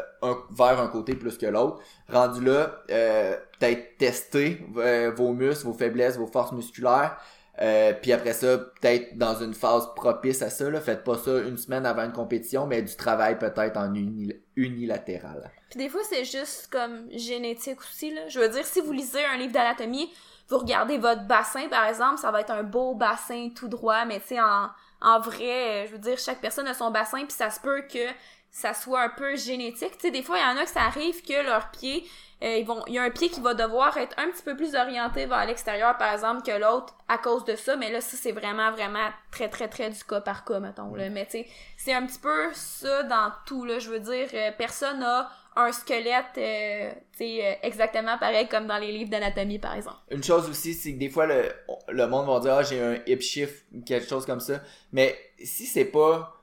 vers 0.50 0.80
un 0.80 0.88
côté 0.88 1.14
plus 1.14 1.36
que 1.38 1.46
l'autre. 1.46 1.82
Rendu 2.08 2.44
là, 2.44 2.82
euh, 2.90 3.36
peut-être 3.58 3.96
tester 3.98 4.64
euh, 4.76 5.10
vos 5.14 5.32
muscles, 5.32 5.66
vos 5.66 5.74
faiblesses, 5.74 6.16
vos 6.16 6.26
forces 6.26 6.52
musculaires. 6.52 7.16
Euh, 7.60 7.92
puis 8.00 8.12
après 8.12 8.32
ça, 8.32 8.56
peut-être 8.56 9.18
dans 9.18 9.34
une 9.42 9.52
phase 9.52 9.86
propice 9.94 10.40
à 10.40 10.48
ça, 10.48 10.70
là, 10.70 10.80
faites 10.80 11.04
pas 11.04 11.18
ça 11.18 11.40
une 11.40 11.58
semaine 11.58 11.84
avant 11.84 12.04
une 12.04 12.12
compétition, 12.12 12.66
mais 12.66 12.80
du 12.80 12.96
travail 12.96 13.38
peut-être 13.38 13.76
en 13.76 13.92
uni- 13.94 14.34
unilatéral. 14.56 15.50
Puis 15.68 15.78
des 15.78 15.90
fois, 15.90 16.00
c'est 16.08 16.24
juste 16.24 16.68
comme 16.72 17.10
génétique 17.10 17.80
aussi, 17.80 18.14
là. 18.14 18.28
Je 18.28 18.40
veux 18.40 18.48
dire, 18.48 18.64
si 18.64 18.80
vous 18.80 18.92
lisez 18.92 19.24
un 19.24 19.36
livre 19.36 19.52
d'anatomie, 19.52 20.10
vous 20.48 20.58
regardez 20.58 20.96
votre 20.96 21.26
bassin, 21.26 21.68
par 21.68 21.86
exemple, 21.86 22.18
ça 22.18 22.30
va 22.30 22.40
être 22.40 22.50
un 22.50 22.62
beau 22.62 22.94
bassin 22.94 23.50
tout 23.54 23.68
droit, 23.68 24.04
mais 24.06 24.20
tu 24.20 24.28
sais, 24.28 24.40
en, 24.40 24.68
en 25.02 25.20
vrai, 25.20 25.86
je 25.86 25.92
veux 25.92 25.98
dire, 25.98 26.18
chaque 26.18 26.40
personne 26.40 26.66
a 26.66 26.72
son 26.72 26.90
bassin, 26.90 27.18
puis 27.18 27.32
ça 27.32 27.50
se 27.50 27.60
peut 27.60 27.82
que 27.82 28.08
ça 28.50 28.74
soit 28.74 29.02
un 29.02 29.08
peu 29.10 29.36
génétique. 29.36 29.92
Tu 29.92 30.06
sais, 30.06 30.10
des 30.10 30.22
fois, 30.22 30.38
il 30.38 30.42
y 30.42 30.44
en 30.44 30.60
a 30.60 30.64
que 30.64 30.70
ça 30.70 30.82
arrive 30.82 31.22
que 31.22 31.44
leurs 31.44 31.70
pieds, 31.70 32.04
euh, 32.42 32.56
ils 32.56 32.66
vont, 32.66 32.82
il 32.86 32.94
y 32.94 32.98
a 32.98 33.02
un 33.02 33.10
pied 33.10 33.28
qui 33.28 33.40
va 33.40 33.54
devoir 33.54 33.96
être 33.98 34.16
un 34.18 34.28
petit 34.30 34.42
peu 34.42 34.56
plus 34.56 34.74
orienté 34.74 35.26
vers 35.26 35.44
l'extérieur, 35.46 35.96
par 35.98 36.12
exemple, 36.12 36.42
que 36.42 36.58
l'autre 36.58 36.94
à 37.08 37.18
cause 37.18 37.44
de 37.44 37.54
ça. 37.54 37.76
Mais 37.76 37.92
là, 37.92 38.00
ça, 38.00 38.16
c'est 38.16 38.32
vraiment, 38.32 38.72
vraiment 38.72 39.08
très, 39.30 39.48
très, 39.48 39.68
très 39.68 39.90
du 39.90 40.02
cas 40.04 40.20
par 40.20 40.44
cas, 40.44 40.58
mettons. 40.58 40.94
Là. 40.94 41.10
Mais 41.10 41.26
tu 41.26 41.32
sais, 41.32 41.46
c'est 41.76 41.92
un 41.92 42.06
petit 42.06 42.18
peu 42.18 42.48
ça 42.54 43.02
dans 43.04 43.30
tout, 43.46 43.64
là. 43.64 43.78
Je 43.78 43.90
veux 43.90 44.00
dire, 44.00 44.28
euh, 44.34 44.50
personne 44.56 45.00
n'a 45.00 45.30
un 45.56 45.72
squelette, 45.72 46.38
euh, 46.38 46.92
tu 47.12 47.18
sais, 47.18 47.40
euh, 47.44 47.54
exactement 47.62 48.16
pareil 48.18 48.48
comme 48.48 48.66
dans 48.66 48.78
les 48.78 48.92
livres 48.92 49.10
d'anatomie, 49.10 49.58
par 49.58 49.74
exemple. 49.74 49.98
Une 50.10 50.22
chose 50.22 50.48
aussi, 50.48 50.74
c'est 50.74 50.94
que 50.94 50.98
des 50.98 51.10
fois, 51.10 51.26
le, 51.26 51.52
le 51.88 52.06
monde 52.06 52.26
va 52.26 52.40
dire, 52.40 52.54
ah, 52.54 52.62
j'ai 52.62 52.80
un 52.80 52.94
hip 53.06 53.20
shift, 53.20 53.66
ou 53.74 53.82
quelque 53.82 54.08
chose 54.08 54.24
comme 54.24 54.40
ça. 54.40 54.60
Mais 54.92 55.16
si 55.42 55.66
c'est 55.66 55.84
pas 55.84 56.39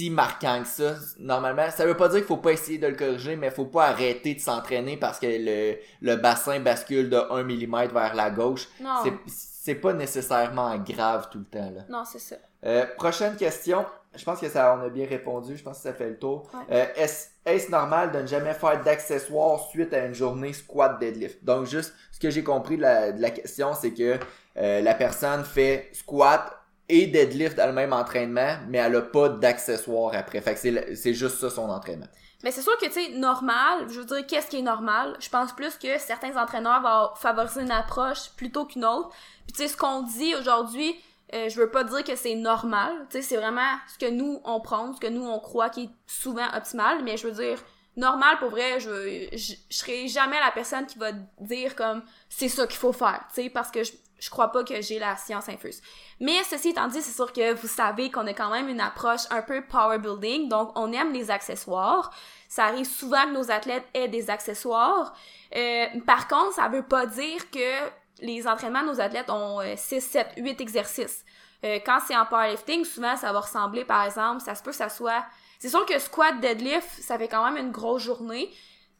si 0.00 0.08
marquant 0.08 0.62
que 0.62 0.68
ça, 0.68 0.94
normalement, 1.18 1.70
ça 1.70 1.84
veut 1.84 1.96
pas 1.96 2.08
dire 2.08 2.18
qu'il 2.20 2.26
faut 2.26 2.38
pas 2.38 2.52
essayer 2.52 2.78
de 2.78 2.86
le 2.86 2.94
corriger, 2.94 3.36
mais 3.36 3.50
faut 3.50 3.66
pas 3.66 3.88
arrêter 3.88 4.34
de 4.34 4.40
s'entraîner 4.40 4.96
parce 4.96 5.18
que 5.18 5.26
le, 5.28 5.76
le 6.00 6.16
bassin 6.16 6.58
bascule 6.58 7.10
de 7.10 7.18
1 7.18 7.42
mm 7.42 7.92
vers 7.92 8.14
la 8.14 8.30
gauche. 8.30 8.66
Non, 8.80 9.02
C'est, 9.26 9.74
pas 9.74 9.92
nécessairement 9.92 10.74
grave 10.78 11.28
tout 11.30 11.38
le 11.40 11.44
temps, 11.44 11.70
là. 11.70 11.82
non, 11.90 12.04
c'est 12.06 12.18
ça. 12.18 12.36
Euh, 12.64 12.86
prochaine 12.96 13.36
question. 13.36 13.84
Je 14.16 14.24
pense 14.24 14.40
que 14.40 14.48
ça, 14.48 14.74
on 14.76 14.84
a 14.86 14.88
bien 14.88 15.06
répondu. 15.06 15.56
Je 15.56 15.62
pense 15.62 15.76
que 15.76 15.82
ça 15.82 15.92
fait 15.92 16.08
le 16.08 16.18
tour. 16.18 16.48
Ouais. 16.54 16.76
Euh, 16.76 16.86
est-ce, 16.96 17.28
est-ce 17.44 17.70
normal 17.70 18.10
de 18.10 18.20
ne 18.22 18.26
jamais 18.26 18.54
faire 18.54 18.82
d'accessoires 18.82 19.60
suite 19.68 19.92
à 19.92 20.06
une 20.06 20.14
journée 20.14 20.54
squat 20.54 20.98
deadlift? 20.98 21.44
Donc, 21.44 21.66
juste, 21.66 21.94
ce 22.10 22.18
que 22.18 22.30
j'ai 22.30 22.42
compris 22.42 22.78
de 22.78 22.82
la, 22.82 23.12
de 23.12 23.20
la 23.20 23.30
question, 23.30 23.74
c'est 23.74 23.92
que 23.92 24.18
euh, 24.56 24.80
la 24.80 24.94
personne 24.94 25.44
fait 25.44 25.90
squat 25.92 26.56
et 26.90 27.06
deadlift 27.06 27.56
dans 27.56 27.66
le 27.66 27.72
même 27.72 27.92
entraînement, 27.92 28.56
mais 28.68 28.78
elle 28.78 28.96
a 28.96 29.02
pas 29.02 29.28
d'accessoires 29.28 30.12
après. 30.14 30.40
Fait 30.40 30.54
que 30.54 30.94
c'est, 30.94 31.14
juste 31.14 31.38
ça 31.38 31.50
son 31.50 31.68
entraînement. 31.70 32.06
Mais 32.42 32.50
c'est 32.50 32.62
sûr 32.62 32.76
que, 32.78 32.86
tu 32.86 32.92
sais, 32.92 33.10
normal, 33.10 33.86
je 33.88 34.00
veux 34.00 34.04
dire, 34.04 34.26
qu'est-ce 34.26 34.48
qui 34.48 34.58
est 34.58 34.62
normal? 34.62 35.16
Je 35.20 35.28
pense 35.28 35.52
plus 35.52 35.76
que 35.76 35.98
certains 35.98 36.36
entraîneurs 36.36 36.80
vont 36.82 37.14
favoriser 37.16 37.62
une 37.62 37.70
approche 37.70 38.30
plutôt 38.36 38.64
qu'une 38.64 38.84
autre. 38.84 39.10
Puis, 39.46 39.52
tu 39.52 39.62
sais, 39.62 39.68
ce 39.68 39.76
qu'on 39.76 40.02
dit 40.02 40.34
aujourd'hui, 40.34 40.96
euh, 41.34 41.48
je 41.48 41.60
veux 41.60 41.70
pas 41.70 41.84
dire 41.84 42.02
que 42.02 42.16
c'est 42.16 42.34
normal. 42.34 42.92
Tu 43.10 43.18
sais, 43.18 43.22
c'est 43.22 43.36
vraiment 43.36 43.76
ce 43.92 43.98
que 43.98 44.10
nous, 44.10 44.40
on 44.44 44.60
prend, 44.60 44.92
ce 44.94 45.00
que 45.00 45.06
nous, 45.06 45.24
on 45.24 45.38
croit 45.38 45.68
qui 45.68 45.84
est 45.84 45.90
souvent 46.06 46.46
optimal. 46.56 47.04
Mais 47.04 47.16
je 47.16 47.28
veux 47.28 47.34
dire, 47.34 47.62
normal, 47.96 48.38
pour 48.38 48.50
vrai, 48.50 48.80
je, 48.80 49.28
je, 49.32 49.54
je 49.68 49.76
serai 49.76 50.08
jamais 50.08 50.40
la 50.40 50.50
personne 50.50 50.86
qui 50.86 50.98
va 50.98 51.12
dire 51.40 51.76
comme, 51.76 52.02
c'est 52.28 52.48
ça 52.48 52.66
qu'il 52.66 52.78
faut 52.78 52.92
faire, 52.92 53.24
tu 53.34 53.42
sais, 53.42 53.50
parce 53.50 53.70
que 53.70 53.84
je, 53.84 53.92
je 54.20 54.28
crois 54.30 54.52
pas 54.52 54.62
que 54.62 54.80
j'ai 54.82 54.98
la 54.98 55.16
science 55.16 55.48
infuse. 55.48 55.80
Mais 56.20 56.44
ceci 56.44 56.68
étant 56.68 56.86
dit, 56.86 57.00
c'est 57.00 57.14
sûr 57.14 57.32
que 57.32 57.54
vous 57.54 57.66
savez 57.66 58.10
qu'on 58.10 58.26
a 58.26 58.34
quand 58.34 58.50
même 58.50 58.68
une 58.68 58.80
approche 58.80 59.22
un 59.30 59.42
peu 59.42 59.62
power 59.62 59.98
building, 59.98 60.48
donc 60.48 60.72
on 60.76 60.92
aime 60.92 61.12
les 61.12 61.30
accessoires. 61.30 62.12
Ça 62.48 62.66
arrive 62.66 62.86
souvent 62.86 63.24
que 63.24 63.32
nos 63.32 63.50
athlètes 63.50 63.86
aient 63.94 64.08
des 64.08 64.28
accessoires. 64.28 65.14
Euh, 65.56 65.86
par 66.06 66.28
contre, 66.28 66.54
ça 66.54 66.68
veut 66.68 66.82
pas 66.82 67.06
dire 67.06 67.50
que 67.50 67.88
les 68.20 68.46
entraînements 68.46 68.82
de 68.82 68.88
nos 68.88 69.00
athlètes 69.00 69.30
ont 69.30 69.60
euh, 69.60 69.74
6, 69.76 70.00
7, 70.00 70.26
8 70.36 70.60
exercices. 70.60 71.24
Euh, 71.64 71.78
quand 71.84 71.98
c'est 72.06 72.16
en 72.16 72.26
powerlifting, 72.26 72.84
souvent 72.84 73.16
ça 73.16 73.32
va 73.32 73.40
ressembler, 73.40 73.84
par 73.84 74.04
exemple, 74.04 74.42
ça 74.42 74.54
se 74.54 74.62
peut 74.62 74.70
que 74.70 74.76
ça 74.76 74.88
soit... 74.88 75.24
C'est 75.58 75.68
sûr 75.68 75.84
que 75.84 75.98
squat, 75.98 76.40
deadlift, 76.40 76.88
ça 77.02 77.18
fait 77.18 77.28
quand 77.28 77.44
même 77.44 77.62
une 77.62 77.70
grosse 77.70 78.02
journée. 78.02 78.50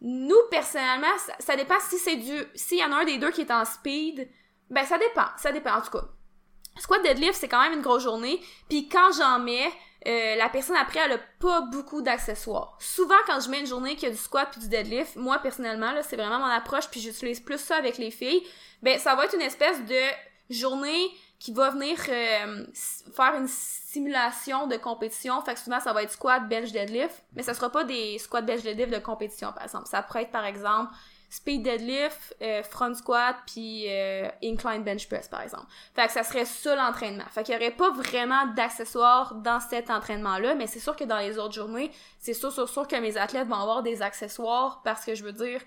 Nous, 0.03 0.37
personnellement, 0.51 1.19
ça, 1.19 1.33
ça 1.39 1.57
dépend 1.57 1.79
si 1.81 1.99
c'est 1.99 2.17
du... 2.17 2.43
S'il 2.55 2.79
y 2.79 2.85
en 2.85 2.93
a 2.93 2.97
un 2.97 3.05
des 3.05 3.19
deux 3.19 3.31
qui 3.31 3.43
est 3.43 3.51
en 3.51 3.65
speed, 3.65 4.29
ben 4.71 4.85
ça 4.85 4.99
dépend, 4.99 5.27
ça 5.37 5.53
dépend 5.53 5.75
en 5.75 5.81
tout 5.81 5.91
cas. 5.91 6.05
Squat 6.79 7.03
deadlift, 7.03 7.35
c'est 7.35 7.49
quand 7.49 7.63
même 7.63 7.75
une 7.75 7.83
grosse 7.83 8.05
journée. 8.05 8.41
Puis 8.69 8.89
quand 8.89 9.11
j'en 9.17 9.39
mets, 9.41 9.71
euh, 10.07 10.37
la 10.37 10.49
personne 10.49 10.77
après, 10.77 11.01
elle 11.01 11.13
a 11.13 11.19
pas 11.41 11.61
beaucoup 11.63 12.01
d'accessoires. 12.01 12.77
Souvent, 12.79 13.19
quand 13.27 13.41
je 13.41 13.51
mets 13.51 13.61
une 13.61 13.67
journée 13.67 13.97
qui 13.97 14.07
a 14.07 14.11
du 14.11 14.17
squat 14.17 14.49
puis 14.51 14.61
du 14.61 14.69
deadlift, 14.69 15.17
moi 15.17 15.39
personnellement, 15.39 15.93
là, 15.93 16.03
c'est 16.03 16.17
vraiment 16.17 16.39
mon 16.39 16.47
approche, 16.47 16.89
puis 16.89 17.01
j'utilise 17.01 17.41
plus 17.41 17.59
ça 17.59 17.77
avec 17.77 17.99
les 17.99 18.11
filles. 18.11 18.43
Ben, 18.83 18.99
ça 18.99 19.15
va 19.15 19.27
être 19.27 19.35
une 19.35 19.43
espèce 19.43 19.85
de 19.85 20.01
journée 20.49 21.11
qui 21.39 21.53
va 21.53 21.71
venir 21.71 21.99
euh, 22.09 22.67
faire 23.15 23.35
une 23.35 23.49
simulation 23.49 24.67
de 24.67 24.77
compétition. 24.77 25.41
Fait 25.43 25.55
que 25.55 25.61
souvent, 25.61 25.81
ça 25.81 25.93
va 25.93 26.03
être 26.03 26.13
squat, 26.13 26.47
bench, 26.49 26.71
deadlift. 26.71 27.25
Mais 27.35 27.43
ça 27.43 27.55
sera 27.55 27.71
pas 27.71 27.85
des 27.85 28.19
squat, 28.19 28.45
bench, 28.45 28.63
deadlift 28.63 28.93
de 28.93 28.99
compétition, 28.99 29.53
par 29.53 29.65
exemple. 29.65 29.87
Ça 29.87 30.03
pourrait 30.03 30.23
être, 30.23 30.31
par 30.31 30.45
exemple, 30.45 30.93
speed 31.31 31.63
deadlift, 31.63 32.37
euh, 32.43 32.63
front 32.65 32.93
squat, 32.93 33.37
puis 33.47 33.85
euh, 33.89 34.29
incline 34.43 34.83
bench 34.83 35.09
press, 35.09 35.29
par 35.29 35.43
exemple. 35.43 35.67
Fait 35.95 36.07
que 36.07 36.13
ça 36.13 36.25
serait 36.25 36.45
ça 36.45 36.75
l'entraînement. 36.75 37.25
Fait 37.31 37.45
qu'il 37.45 37.55
y 37.55 37.57
aurait 37.57 37.71
pas 37.71 37.91
vraiment 37.91 38.47
d'accessoires 38.49 39.37
dans 39.37 39.61
cet 39.61 39.91
entraînement-là, 39.91 40.57
mais 40.57 40.67
c'est 40.67 40.81
sûr 40.81 40.97
que 40.97 41.05
dans 41.05 41.19
les 41.19 41.39
autres 41.39 41.55
journées, 41.55 41.93
c'est 42.19 42.35
sûr, 42.35 42.53
sûr, 42.53 42.69
sûr 42.69 42.87
que 42.89 42.97
mes 42.97 43.17
athlètes 43.17 43.47
vont 43.47 43.61
avoir 43.61 43.83
des 43.83 44.03
accessoires 44.03 44.83
parce 44.85 45.05
que 45.05 45.15
je 45.15 45.23
veux 45.23 45.33
dire, 45.33 45.61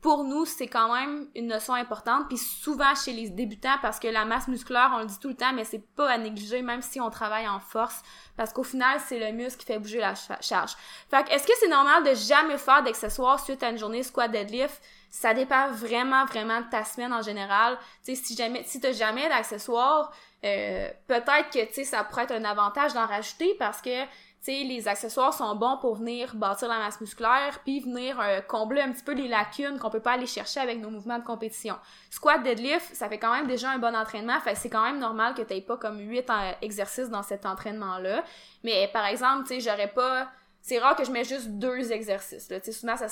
pour 0.00 0.24
nous, 0.24 0.46
c'est 0.46 0.68
quand 0.68 0.94
même 0.94 1.28
une 1.34 1.48
notion 1.48 1.74
importante, 1.74 2.28
puis 2.28 2.38
souvent 2.38 2.94
chez 2.94 3.12
les 3.12 3.28
débutants, 3.28 3.76
parce 3.82 3.98
que 3.98 4.08
la 4.08 4.24
masse 4.24 4.48
musculaire, 4.48 4.92
on 4.94 5.00
le 5.00 5.06
dit 5.06 5.18
tout 5.18 5.28
le 5.28 5.36
temps, 5.36 5.52
mais 5.52 5.64
c'est 5.64 5.84
pas 5.94 6.08
à 6.08 6.16
négliger, 6.16 6.62
même 6.62 6.80
si 6.80 7.00
on 7.00 7.10
travaille 7.10 7.46
en 7.46 7.60
force, 7.60 8.00
parce 8.36 8.52
qu'au 8.52 8.62
final, 8.62 8.98
c'est 9.06 9.18
le 9.18 9.36
muscle 9.36 9.60
qui 9.60 9.66
fait 9.66 9.78
bouger 9.78 9.98
la 9.98 10.14
charge. 10.14 10.74
Fait 11.10 11.24
que, 11.24 11.30
est-ce 11.32 11.46
que 11.46 11.52
c'est 11.60 11.68
normal 11.68 12.02
de 12.04 12.14
jamais 12.14 12.56
faire 12.56 12.82
d'accessoires 12.82 13.44
suite 13.44 13.62
à 13.62 13.68
une 13.68 13.78
journée 13.78 14.02
squat 14.02 14.30
deadlift? 14.30 14.80
Ça 15.10 15.34
dépend 15.34 15.70
vraiment, 15.72 16.24
vraiment 16.24 16.60
de 16.60 16.70
ta 16.70 16.84
semaine 16.84 17.12
en 17.12 17.22
général. 17.22 17.76
Tu 18.04 18.14
si 18.16 18.36
jamais, 18.36 18.62
si 18.64 18.80
t'as 18.80 18.92
jamais 18.92 19.28
d'accessoires, 19.28 20.12
euh, 20.44 20.88
peut-être 21.06 21.50
que, 21.52 21.72
tu 21.72 21.84
ça 21.84 22.04
pourrait 22.04 22.24
être 22.24 22.32
un 22.32 22.44
avantage 22.44 22.94
d'en 22.94 23.06
rajouter 23.06 23.54
parce 23.58 23.82
que 23.82 24.06
sais, 24.40 24.64
les 24.64 24.88
accessoires 24.88 25.34
sont 25.34 25.54
bons 25.54 25.76
pour 25.78 25.96
venir 25.96 26.34
bâtir 26.34 26.68
la 26.68 26.78
masse 26.78 27.00
musculaire, 27.00 27.60
puis 27.64 27.80
venir 27.80 28.18
euh, 28.20 28.40
combler 28.40 28.80
un 28.80 28.90
petit 28.90 29.02
peu 29.02 29.12
les 29.12 29.28
lacunes 29.28 29.78
qu'on 29.78 29.90
peut 29.90 30.00
pas 30.00 30.12
aller 30.12 30.26
chercher 30.26 30.60
avec 30.60 30.80
nos 30.80 30.90
mouvements 30.90 31.18
de 31.18 31.24
compétition. 31.24 31.76
Squat, 32.08 32.42
deadlift, 32.42 32.94
ça 32.94 33.08
fait 33.08 33.18
quand 33.18 33.32
même 33.32 33.46
déjà 33.46 33.70
un 33.70 33.78
bon 33.78 33.94
entraînement, 33.94 34.40
fait 34.40 34.54
c'est 34.54 34.70
quand 34.70 34.84
même 34.84 34.98
normal 34.98 35.34
que 35.34 35.42
t'aies 35.42 35.60
pas 35.60 35.76
comme 35.76 35.98
8 35.98 36.30
euh, 36.30 36.52
exercices 36.62 37.10
dans 37.10 37.22
cet 37.22 37.44
entraînement-là. 37.44 38.24
Mais 38.64 38.88
par 38.92 39.04
exemple, 39.06 39.46
tu 39.46 39.54
sais, 39.54 39.60
j'aurais 39.60 39.92
pas 39.92 40.28
c'est 40.62 40.78
rare 40.78 40.94
que 40.94 41.04
je 41.04 41.10
mets 41.10 41.24
juste 41.24 41.48
deux 41.48 41.90
exercices. 41.90 42.50
Là. 42.50 42.58
souvent, 42.70 42.96
ça, 42.96 43.06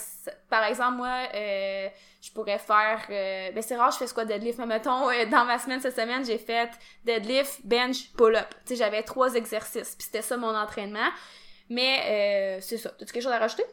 par 0.50 0.64
exemple, 0.64 0.98
moi, 0.98 1.28
euh, 1.34 1.88
je 2.20 2.30
pourrais 2.32 2.58
faire... 2.58 3.06
Euh, 3.10 3.50
ben 3.52 3.62
c'est 3.62 3.76
rare, 3.76 3.90
je 3.90 3.98
fais 3.98 4.06
quoi 4.12 4.24
deadlift, 4.26 4.58
mais 4.58 4.66
mettons, 4.66 5.08
euh, 5.08 5.24
dans 5.30 5.44
ma 5.44 5.58
semaine 5.58 5.80
cette 5.80 5.96
semaine, 5.96 6.24
j'ai 6.24 6.38
fait 6.38 6.70
deadlift, 7.04 7.60
bench, 7.64 8.12
pull-up. 8.16 8.54
J'avais 8.70 9.02
trois 9.02 9.34
exercices, 9.34 9.94
puis 9.94 10.04
c'était 10.04 10.22
ça 10.22 10.36
mon 10.36 10.54
entraînement. 10.54 11.08
Mais 11.70 12.58
c'est 12.62 12.78
ça. 12.78 12.90
As-tu 13.00 13.12
quelque 13.12 13.22
chose 13.22 13.32
à 13.32 13.38
rajouter? 13.38 13.64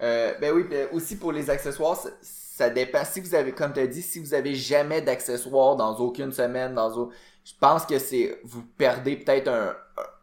ben 0.00 0.52
oui, 0.52 0.64
aussi 0.92 1.16
pour 1.16 1.32
les 1.32 1.50
accessoires, 1.50 1.96
ça, 2.20 2.70
dépend. 2.70 3.04
Si 3.04 3.20
vous 3.20 3.34
avez, 3.34 3.52
comme 3.52 3.72
tu 3.72 3.80
as 3.80 3.86
dit, 3.86 4.02
si 4.02 4.18
vous 4.18 4.34
avez 4.34 4.54
jamais 4.54 5.00
d'accessoires 5.00 5.76
dans 5.76 5.96
aucune 5.96 6.32
semaine, 6.32 6.74
dans 6.74 7.10
je 7.44 7.52
pense 7.60 7.84
que 7.84 7.98
c'est 7.98 8.40
vous 8.42 8.62
perdez 8.76 9.16
peut-être 9.16 9.48
un, 9.48 9.76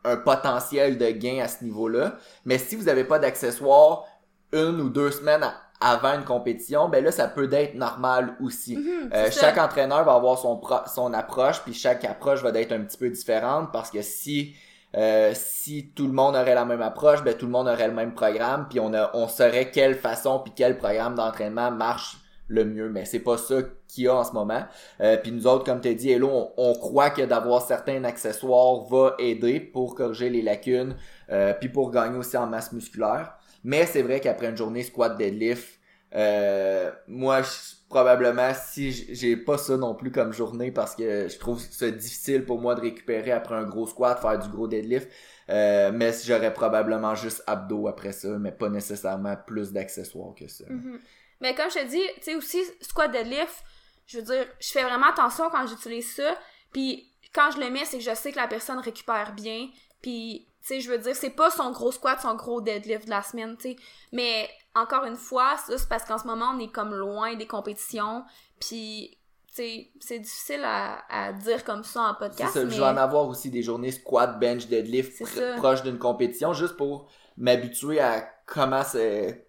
un 0.04 0.18
potentiel 0.18 0.97
de 0.97 1.10
gain 1.12 1.41
à 1.43 1.47
ce 1.47 1.64
niveau-là. 1.64 2.16
Mais 2.45 2.58
si 2.58 2.76
vous 2.76 2.86
n'avez 2.86 3.04
pas 3.04 3.20
d'accessoires 3.20 4.06
une 4.52 4.82
ou 4.82 4.89
deux 4.89 5.12
semaines 5.12 5.45
avant 5.80 6.14
une 6.14 6.24
compétition, 6.24 6.89
ben 6.89 7.04
là, 7.04 7.12
ça 7.12 7.28
peut 7.28 7.52
être 7.52 7.76
normal 7.76 8.36
aussi. 8.41 8.78
Mhm, 8.78 9.10
euh, 9.14 9.32
chaque 9.32 9.58
entraîneur 9.58 10.04
va 10.04 10.14
avoir 10.14 10.38
son, 10.38 10.62
son 10.93 11.14
approche, 11.14 11.62
puis 11.64 11.74
chaque 11.74 12.06
approche 12.06 12.41
va 12.43 12.49
être 12.60 12.72
un 12.72 12.82
petit 12.82 12.97
peu 12.97 13.10
différente 13.10 13.72
parce 13.72 13.89
que 13.89 14.02
si 14.02 14.56
euh, 14.97 15.32
si 15.34 15.91
tout 15.95 16.06
le 16.06 16.12
monde 16.12 16.36
aurait 16.36 16.54
la 16.54 16.66
même 16.66 16.82
approche, 16.82 17.24
ben 17.24 17.34
tout 17.34 17.45
le 17.45 17.52
monde 17.52 17.68
aurait 17.68 17.88
le 17.88 17.93
même 17.93 18.14
programme, 18.14 18.68
puis 18.70 18.80
on, 18.80 18.93
a, 18.93 19.10
on 19.14 19.30
saurait 19.30 19.72
quelle 19.72 19.95
façon 19.95 20.39
puis 20.39 20.52
quel 20.54 20.78
programme 20.78 21.16
d'entraînement 21.16 21.72
marche 21.72 22.18
le 22.52 22.66
mieux. 22.66 22.89
Mais 22.89 23.06
c'est 23.06 23.20
pas 23.20 23.38
ça 23.38 23.56
qu'il 23.88 24.06
y 24.06 24.08
a 24.08 24.16
en 24.16 24.24
ce 24.24 24.34
moment. 24.34 24.64
Euh, 24.99 25.18
puis 25.18 25.32
nous 25.32 25.47
autres, 25.47 25.66
comme 25.66 25.82
tu 25.82 25.88
as 25.88 25.93
dit, 25.93 26.12
Hello, 26.12 26.30
on, 26.30 26.52
on 26.58 26.74
croit 26.74 27.10
que 27.10 27.24
d'avoir 27.24 27.62
certains 27.62 28.04
accessoires 28.04 28.84
va 28.89 29.16
aider 29.20 29.60
pour 29.60 29.95
corriger 29.95 30.30
les 30.30 30.41
lacunes, 30.41 30.95
euh, 31.32 31.54
puis 31.54 31.70
pour 31.70 31.91
gagner 31.91 32.18
aussi 32.18 32.38
en 32.38 32.47
masse 32.47 32.72
musculaire. 32.72 33.34
Mais 33.64 33.86
c'est 33.86 34.02
vrai 34.02 34.20
qu'après 34.20 34.49
une 34.49 34.58
journée 34.58 34.84
squat 34.84 35.18
deadlift, 35.18 35.80
euh, 36.14 36.91
moi, 37.08 37.41
probablement, 37.89 38.52
si 38.54 38.91
j'ai 38.91 39.38
pas 39.38 39.58
ça 39.58 39.78
non 39.78 39.95
plus 39.95 40.12
comme 40.12 40.34
journée 40.34 40.72
parce 40.72 40.95
que 40.95 41.28
je 41.30 41.39
trouve 41.39 41.60
ça 41.60 41.89
difficile 41.89 42.45
pour 42.45 42.60
moi 42.60 42.76
de 42.76 42.82
récupérer 42.82 43.32
après 43.32 43.56
un 43.56 43.64
gros 43.64 43.88
squat, 43.88 44.20
faire 44.20 44.39
du 44.39 44.49
gros 44.49 44.68
deadlift. 44.68 45.10
Euh, 45.49 45.91
mais 45.93 46.12
j'aurais 46.26 46.54
probablement 46.54 47.16
juste 47.16 47.43
abdos 47.47 47.88
après 47.88 48.12
ça, 48.14 48.38
mais 48.39 48.52
pas 48.52 48.70
nécessairement 48.70 49.36
plus 49.36 49.72
d'accessoires 49.72 50.34
que 50.34 50.47
ça. 50.47 50.66
Mm-hmm. 50.66 50.99
Mais 51.42 51.56
comme 51.56 51.70
je 51.70 51.80
te 51.80 51.86
dis, 51.86 52.04
tu 52.18 52.22
sais 52.22 52.36
aussi, 52.36 52.64
squat 52.82 53.12
deadlift, 53.12 53.64
je 54.08 54.20
veux 54.20 54.24
dire, 54.24 54.48
je 54.60 54.70
fais 54.70 54.84
vraiment 54.84 55.08
attention 55.08 55.50
quand 55.50 55.66
j'utilise 55.68 56.16
ça. 56.16 56.36
Puis 56.72 57.12
quand 57.34 57.52
je 57.52 57.60
le 57.60 57.70
mets, 57.70 57.86
c'est 57.86 57.98
que 57.98 58.04
je 58.04 58.16
sais 58.16 58.32
que 58.32 58.38
la 58.38 58.48
personne 58.48 58.80
récupère 58.80 59.34
bien. 59.34 59.70
Puis, 60.02 60.48
tu 60.62 60.68
sais, 60.68 60.80
je 60.82 60.89
veux 60.89 60.98
dire, 60.98 61.16
c'est 61.16 61.30
pas 61.30 61.50
son 61.50 61.72
gros 61.72 61.92
squat, 61.92 62.20
son 62.22 62.36
gros 62.36 62.62
deadlift 62.62 63.06
de 63.06 63.10
la 63.10 63.22
semaine, 63.22 63.56
tu 63.58 63.70
sais. 63.70 63.76
Mais 64.12 64.50
encore 64.76 65.06
une 65.06 65.16
fois, 65.16 65.58
ça, 65.58 65.78
c'est 65.78 65.89
parce 65.89 66.04
qu'en 66.04 66.18
ce 66.18 66.28
moment, 66.28 66.54
on 66.56 66.60
est 66.60 66.72
comme 66.72 66.94
loin 66.94 67.36
des 67.36 67.48
compétitions. 67.48 68.24
Puis, 68.60 69.18
tu 69.48 69.56
sais, 69.56 69.92
c'est 70.00 70.20
difficile 70.20 70.62
à, 70.64 71.34
dire 71.34 71.64
comme 71.64 71.84
ça 71.84 72.02
en 72.02 72.16
podcast. 72.16 72.54
Ça, 72.54 72.62
je 72.62 72.76
vais 72.76 72.82
en 72.82 72.98
avoir 72.98 73.28
aussi 73.28 73.50
des 73.50 73.64
journées 73.64 73.92
squat, 73.92 74.39
bench, 74.39 74.68
deadlift 74.68 75.24
proches 75.58 75.84
d'une 75.84 76.00
compétition, 76.00 76.54
juste 76.54 76.78
pour 76.78 77.08
m'habituer 77.38 78.00
à 78.00 78.28
comment 78.46 78.84
c'est 78.84 79.48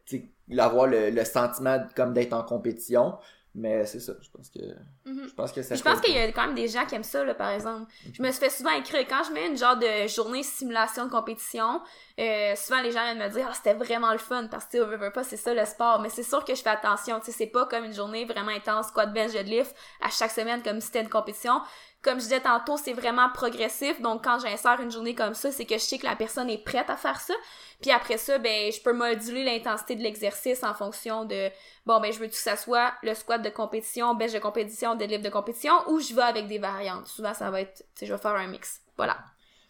avoir 0.60 0.86
le, 0.86 1.10
le 1.10 1.24
sentiment 1.24 1.78
comme 1.94 2.12
d'être 2.12 2.32
en 2.32 2.42
compétition. 2.42 3.14
Mais 3.54 3.84
c'est 3.84 4.00
ça, 4.00 4.14
je 4.22 4.30
pense 4.30 4.48
que 4.48 4.60
mhm. 5.04 5.28
je 5.28 5.34
pense 5.34 5.52
que 5.52 5.60
ça 5.60 5.74
Je 5.74 5.82
pense 5.82 6.00
qu'il 6.00 6.14
y 6.14 6.18
a 6.18 6.32
quand 6.32 6.46
même 6.46 6.54
des 6.54 6.68
gens 6.68 6.86
qui 6.86 6.94
aiment 6.94 7.02
ça 7.02 7.22
là 7.22 7.34
par 7.34 7.50
exemple. 7.50 7.82
Je 8.10 8.22
me 8.22 8.30
suis 8.30 8.40
fait 8.40 8.48
souvent 8.48 8.70
écrire 8.70 9.06
quand 9.06 9.24
je 9.28 9.32
mets 9.32 9.46
une 9.46 9.58
genre 9.58 9.76
de 9.76 10.08
journée 10.08 10.42
simulation 10.42 11.04
de 11.04 11.10
compétition, 11.10 11.82
euh, 12.18 12.54
souvent 12.56 12.80
les 12.80 12.92
gens 12.92 13.02
viennent 13.04 13.18
me 13.18 13.28
dire 13.28 13.46
ah 13.50 13.54
c'était 13.54 13.74
vraiment 13.74 14.12
le 14.12 14.18
fun 14.18 14.46
parce 14.50 14.64
que 14.64 14.78
tu 14.78 14.98
sais 14.98 15.10
pas 15.10 15.24
c'est 15.24 15.36
ça 15.36 15.52
le 15.52 15.66
sport, 15.66 16.00
mais 16.00 16.08
c'est 16.08 16.22
sûr 16.22 16.42
que 16.46 16.54
je 16.54 16.62
fais 16.62 16.70
attention, 16.70 17.20
tu 17.20 17.26
sais 17.26 17.32
c'est 17.32 17.46
pas 17.46 17.66
comme 17.66 17.84
une 17.84 17.92
journée 17.92 18.24
vraiment 18.24 18.52
intense 18.52 18.88
squat 18.88 19.12
bench 19.12 19.32
deadlift 19.32 19.76
à 20.00 20.08
chaque 20.08 20.30
semaine 20.30 20.62
comme 20.62 20.80
si 20.80 20.86
c'était 20.86 21.02
une 21.02 21.10
compétition 21.10 21.60
comme 22.02 22.18
je 22.18 22.24
disais 22.24 22.40
tantôt, 22.40 22.76
c'est 22.76 22.92
vraiment 22.92 23.30
progressif. 23.30 24.00
Donc, 24.00 24.24
quand 24.24 24.40
j'insère 24.40 24.80
une 24.80 24.90
journée 24.90 25.14
comme 25.14 25.34
ça, 25.34 25.52
c'est 25.52 25.64
que 25.64 25.74
je 25.74 25.82
sais 25.82 25.98
que 25.98 26.06
la 26.06 26.16
personne 26.16 26.50
est 26.50 26.62
prête 26.62 26.90
à 26.90 26.96
faire 26.96 27.20
ça. 27.20 27.34
Puis 27.80 27.92
après 27.92 28.16
ça, 28.16 28.38
ben, 28.38 28.72
je 28.72 28.82
peux 28.82 28.92
moduler 28.92 29.44
l'intensité 29.44 29.94
de 29.94 30.02
l'exercice 30.02 30.64
en 30.64 30.74
fonction 30.74 31.24
de, 31.24 31.48
bon, 31.86 32.00
ben, 32.00 32.12
je 32.12 32.18
veux 32.18 32.26
que 32.26 32.34
ça 32.34 32.56
soit 32.56 32.92
le 33.04 33.14
squat 33.14 33.40
de 33.40 33.50
compétition, 33.50 34.14
bench 34.14 34.32
de 34.32 34.40
compétition, 34.40 34.96
deadlift 34.96 35.24
de 35.24 35.30
compétition, 35.30 35.72
ou 35.88 36.00
je 36.00 36.12
vais 36.12 36.22
avec 36.22 36.48
des 36.48 36.58
variantes. 36.58 37.06
Souvent, 37.06 37.34
ça 37.34 37.50
va 37.50 37.60
être, 37.60 37.84
tu 37.96 38.04
je 38.04 38.12
vais 38.12 38.20
faire 38.20 38.34
un 38.34 38.48
mix. 38.48 38.80
Voilà. 38.96 39.18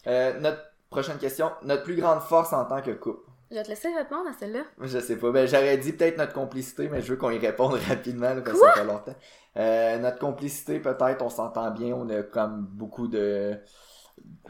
Euh, 0.06 0.38
notre 0.40 0.62
prochaine 0.90 1.18
question. 1.18 1.52
Notre 1.62 1.82
plus 1.82 1.96
grande 1.96 2.20
force 2.20 2.52
en 2.54 2.64
tant 2.64 2.80
que 2.80 2.92
couple. 2.92 3.31
Je 3.52 3.58
vais 3.58 3.64
te 3.64 3.68
laisser 3.68 3.94
répondre 3.94 4.26
à 4.30 4.32
celle-là. 4.32 4.62
Je 4.80 4.98
sais 4.98 5.16
pas. 5.16 5.30
Ben, 5.30 5.46
j'aurais 5.46 5.76
dit 5.76 5.92
peut-être 5.92 6.16
notre 6.16 6.32
complicité, 6.32 6.88
mais 6.88 7.02
je 7.02 7.12
veux 7.12 7.18
qu'on 7.18 7.30
y 7.30 7.38
réponde 7.38 7.74
rapidement, 7.88 8.34
parce 8.34 8.58
que 8.58 8.64
ça 8.64 8.72
fait 8.72 8.84
longtemps. 8.84 9.14
Euh, 9.58 9.98
notre 9.98 10.18
complicité, 10.18 10.80
peut-être, 10.80 11.20
on 11.20 11.28
s'entend 11.28 11.70
bien, 11.70 11.94
on 11.94 12.08
a 12.08 12.22
comme 12.22 12.62
beaucoup 12.62 13.08
de 13.08 13.58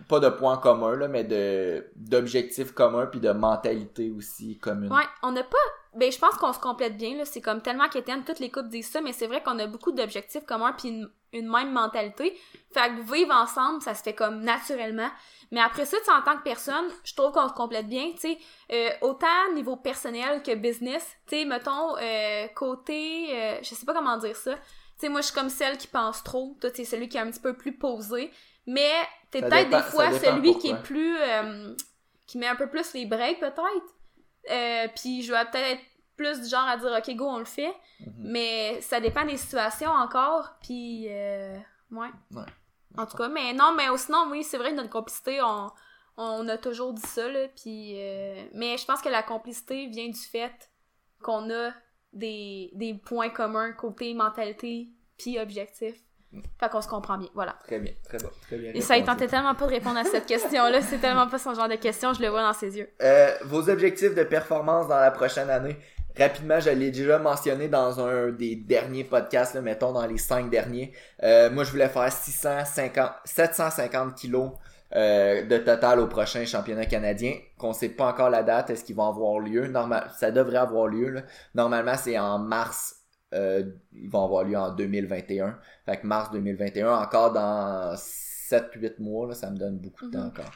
pas 0.08 0.20
de 0.20 0.28
points 0.28 0.58
communs 0.58 0.96
là, 0.96 1.08
mais 1.08 1.24
de 1.24 1.86
d'objectifs 1.96 2.72
communs 2.72 3.06
puis 3.06 3.20
de 3.20 3.30
mentalité 3.30 4.12
aussi 4.16 4.58
commune. 4.58 4.92
Ouais, 4.92 5.04
on 5.22 5.32
n'a 5.32 5.42
pas 5.42 5.56
ben 5.94 6.10
je 6.10 6.18
pense 6.18 6.36
qu'on 6.36 6.52
se 6.52 6.58
complète 6.58 6.96
bien 6.96 7.16
là, 7.16 7.24
c'est 7.24 7.40
comme 7.40 7.60
tellement 7.60 7.88
qu'Étienne 7.88 8.22
toutes 8.24 8.38
les 8.38 8.50
couples 8.50 8.68
disent 8.68 8.90
ça, 8.90 9.00
mais 9.00 9.12
c'est 9.12 9.26
vrai 9.26 9.42
qu'on 9.42 9.58
a 9.58 9.66
beaucoup 9.66 9.92
d'objectifs 9.92 10.44
communs 10.44 10.72
puis 10.72 10.88
une, 10.88 11.10
une, 11.32 11.50
même 11.50 11.72
mentalité. 11.72 12.38
Fait 12.72 12.88
que 12.88 13.12
vivre 13.12 13.34
ensemble, 13.34 13.82
ça 13.82 13.94
se 13.94 14.02
fait 14.02 14.14
comme 14.14 14.40
naturellement. 14.40 15.08
Mais 15.52 15.60
après 15.60 15.84
ça, 15.84 15.96
tu 16.04 16.10
en 16.10 16.22
tant 16.22 16.36
que 16.36 16.42
personne, 16.42 16.86
je 17.04 17.14
trouve 17.14 17.30
qu'on 17.30 17.48
se 17.48 17.52
complète 17.52 17.86
bien, 17.86 18.10
tu 18.12 18.20
sais, 18.20 18.38
euh, 18.72 18.88
autant 19.02 19.52
niveau 19.54 19.76
personnel 19.76 20.42
que 20.42 20.54
business, 20.54 21.06
tu 21.28 21.36
sais, 21.36 21.44
mettons 21.44 21.96
euh, 21.98 22.48
côté 22.48 23.28
euh, 23.30 23.58
je 23.62 23.74
sais 23.74 23.86
pas 23.86 23.94
comment 23.94 24.16
dire 24.16 24.34
ça. 24.34 24.54
Tu 24.54 24.60
sais, 24.98 25.08
moi 25.08 25.20
je 25.20 25.26
suis 25.26 25.34
comme 25.34 25.50
celle 25.50 25.78
qui 25.78 25.86
pense 25.86 26.24
trop, 26.24 26.56
toi 26.60 26.70
tu 26.70 26.84
celui 26.84 27.08
qui 27.08 27.18
est 27.18 27.20
un 27.20 27.30
petit 27.30 27.40
peu 27.40 27.54
plus 27.54 27.76
posé. 27.76 28.32
Mais 28.66 28.92
t'es 29.30 29.40
peut-être 29.40 29.70
des 29.70 29.82
fois 29.82 30.12
celui 30.12 30.58
qui 30.58 30.70
est 30.70 30.82
plus. 30.82 31.16
Euh, 31.20 31.74
qui 32.26 32.38
met 32.38 32.46
un 32.46 32.56
peu 32.56 32.68
plus 32.70 32.94
les 32.94 33.04
breaks, 33.04 33.40
peut-être. 33.40 34.94
Puis 34.94 35.22
je 35.22 35.32
vais 35.32 35.44
peut-être 35.50 35.72
être 35.72 35.82
plus 36.16 36.40
du 36.40 36.48
genre 36.48 36.66
à 36.66 36.76
dire, 36.76 36.92
OK, 36.96 37.16
go, 37.16 37.26
on 37.26 37.38
le 37.38 37.44
fait. 37.44 37.74
Mhm. 38.00 38.12
Mais 38.18 38.80
ça 38.80 39.00
dépend 39.00 39.24
des 39.24 39.36
situations 39.36 39.90
encore. 39.90 40.56
Puis, 40.62 41.06
euh, 41.08 41.56
ouais. 41.90 42.08
En 42.98 43.06
tout 43.06 43.16
cas, 43.16 43.28
mais 43.28 43.52
non, 43.52 43.74
mais 43.76 43.84
sinon, 43.96 44.26
oui, 44.30 44.42
c'est 44.44 44.58
vrai, 44.58 44.72
notre 44.72 44.90
complicité, 44.90 45.40
on, 45.42 45.70
on 46.16 46.48
a 46.48 46.58
toujours 46.58 46.92
dit 46.92 47.02
ça, 47.02 47.28
là. 47.28 47.48
Puis, 47.56 47.94
mais 48.54 48.76
je 48.76 48.84
pense 48.84 49.00
que 49.00 49.08
la 49.08 49.22
complicité 49.22 49.86
vient 49.86 50.08
du 50.08 50.20
fait 50.20 50.70
qu'on 51.22 51.50
a 51.50 51.72
des, 52.12 52.70
des 52.74 52.94
points 52.94 53.30
communs 53.30 53.72
côté 53.72 54.12
mentalité 54.14 54.88
puis 55.16 55.38
objectif. 55.38 55.94
Fait 56.58 56.68
qu'on 56.70 56.80
se 56.80 56.88
comprend 56.88 57.18
bien, 57.18 57.28
voilà. 57.34 57.58
Très 57.64 57.78
bien, 57.78 57.92
très 58.04 58.16
bon, 58.16 58.30
très 58.40 58.56
bien. 58.56 58.72
Et 58.72 58.80
ça, 58.80 58.96
il 58.96 59.04
tentait 59.04 59.26
tellement 59.26 59.54
pas 59.54 59.66
de 59.66 59.70
répondre 59.72 59.98
à 59.98 60.04
cette 60.04 60.24
question-là, 60.24 60.80
c'est 60.80 60.98
tellement 60.98 61.26
pas 61.26 61.38
son 61.38 61.52
genre 61.52 61.68
de 61.68 61.74
question, 61.74 62.14
je 62.14 62.22
le 62.22 62.28
vois 62.28 62.40
dans 62.40 62.54
ses 62.54 62.78
yeux. 62.78 62.90
Euh, 63.02 63.36
vos 63.44 63.68
objectifs 63.68 64.14
de 64.14 64.24
performance 64.24 64.88
dans 64.88 64.98
la 64.98 65.10
prochaine 65.10 65.50
année, 65.50 65.76
rapidement, 66.18 66.60
je 66.60 66.70
l'ai 66.70 66.90
déjà 66.90 67.18
mentionné 67.18 67.68
dans 67.68 68.00
un 68.00 68.30
des 68.30 68.56
derniers 68.56 69.04
podcasts, 69.04 69.54
là, 69.54 69.60
mettons 69.60 69.92
dans 69.92 70.06
les 70.06 70.18
cinq 70.18 70.50
derniers. 70.50 70.92
Euh, 71.22 71.50
moi, 71.50 71.64
je 71.64 71.70
voulais 71.70 71.88
faire 71.88 72.12
650, 72.12 73.12
750 73.24 74.14
kilos 74.14 74.50
euh, 74.94 75.42
de 75.46 75.58
total 75.58 76.00
au 76.00 76.06
prochain 76.06 76.44
championnat 76.44 76.84
canadien, 76.86 77.34
qu'on 77.58 77.72
sait 77.72 77.88
pas 77.88 78.08
encore 78.08 78.28
la 78.30 78.42
date, 78.42 78.70
est-ce 78.70 78.84
qu'il 78.84 78.96
va 78.96 79.06
avoir 79.06 79.38
lieu? 79.38 79.66
Normal, 79.68 80.10
ça 80.18 80.30
devrait 80.30 80.58
avoir 80.58 80.86
lieu. 80.86 81.08
Là. 81.08 81.22
Normalement, 81.54 81.96
c'est 81.96 82.18
en 82.18 82.38
mars 82.38 82.96
euh, 83.34 83.64
ils 83.92 84.10
vont 84.10 84.24
avoir 84.26 84.44
lieu 84.44 84.58
en 84.58 84.70
2021. 84.72 85.58
Fait 85.86 85.96
que 85.96 86.06
mars 86.06 86.30
2021, 86.32 86.94
encore 86.94 87.32
dans 87.32 87.94
7-8 87.96 88.96
mois, 89.00 89.28
là, 89.28 89.34
ça 89.34 89.50
me 89.50 89.56
donne 89.56 89.78
beaucoup 89.78 90.04
de 90.06 90.10
temps 90.12 90.18
Mhm. 90.24 90.26
encore. 90.26 90.52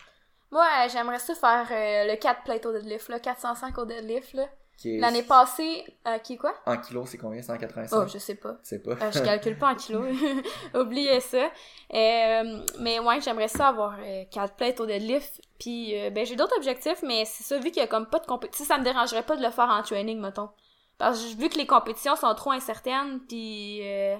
Moi, 0.50 0.62
euh, 0.84 0.88
j'aimerais 0.92 1.18
ça 1.18 1.34
faire 1.34 1.66
le 2.06 2.16
4 2.16 2.42
plate 2.44 2.66
au 2.66 2.72
deadlift, 2.72 3.08
là, 3.08 3.18
405 3.18 3.78
au 3.78 3.86
deadlift, 3.86 4.34
là. 4.34 4.44
Est- 4.84 4.98
L'année 4.98 5.22
passée, 5.22 5.84
euh, 6.06 6.18
qui 6.18 6.34
est 6.34 6.36
quoi? 6.36 6.54
En 6.66 6.76
kilos, 6.76 7.08
c'est 7.10 7.18
combien? 7.18 7.42
185? 7.42 7.96
Oh, 7.98 8.06
je 8.06 8.18
sais 8.18 8.34
pas. 8.34 8.56
Je 8.62 8.68
sais 8.68 8.78
pas. 8.78 8.92
Euh, 8.92 9.10
je 9.12 9.20
calcule 9.20 9.56
pas 9.58 9.72
en 9.72 9.74
kilos. 9.74 10.06
Oubliez 10.74 11.20
ça. 11.20 11.50
Euh, 11.94 12.60
mais 12.80 12.98
ouais, 13.00 13.20
j'aimerais 13.20 13.48
ça 13.48 13.68
avoir 13.68 13.96
euh, 14.02 14.24
4 14.30 14.54
plates 14.54 14.80
au 14.80 14.86
deadlift. 14.86 15.40
Puis, 15.58 15.98
euh, 15.98 16.10
ben, 16.10 16.26
j'ai 16.26 16.36
d'autres 16.36 16.56
objectifs, 16.56 17.02
mais 17.02 17.24
c'est 17.24 17.42
ça, 17.44 17.56
vu 17.58 17.70
qu'il 17.70 17.78
y 17.78 17.84
a 17.84 17.86
comme 17.86 18.06
pas 18.06 18.18
de 18.18 18.26
compétition, 18.26 18.64
ça 18.66 18.78
me 18.78 18.84
dérangerait 18.84 19.22
pas 19.24 19.36
de 19.36 19.42
le 19.42 19.50
faire 19.50 19.68
en 19.70 19.82
training, 19.82 20.20
mettons. 20.20 20.50
Parce 20.98 21.22
que 21.22 21.36
vu 21.40 21.48
que 21.48 21.56
les 21.58 21.66
compétitions 21.66 22.16
sont 22.16 22.34
trop 22.34 22.52
incertaines, 22.52 23.20
puis 23.28 23.80
euh, 23.82 24.16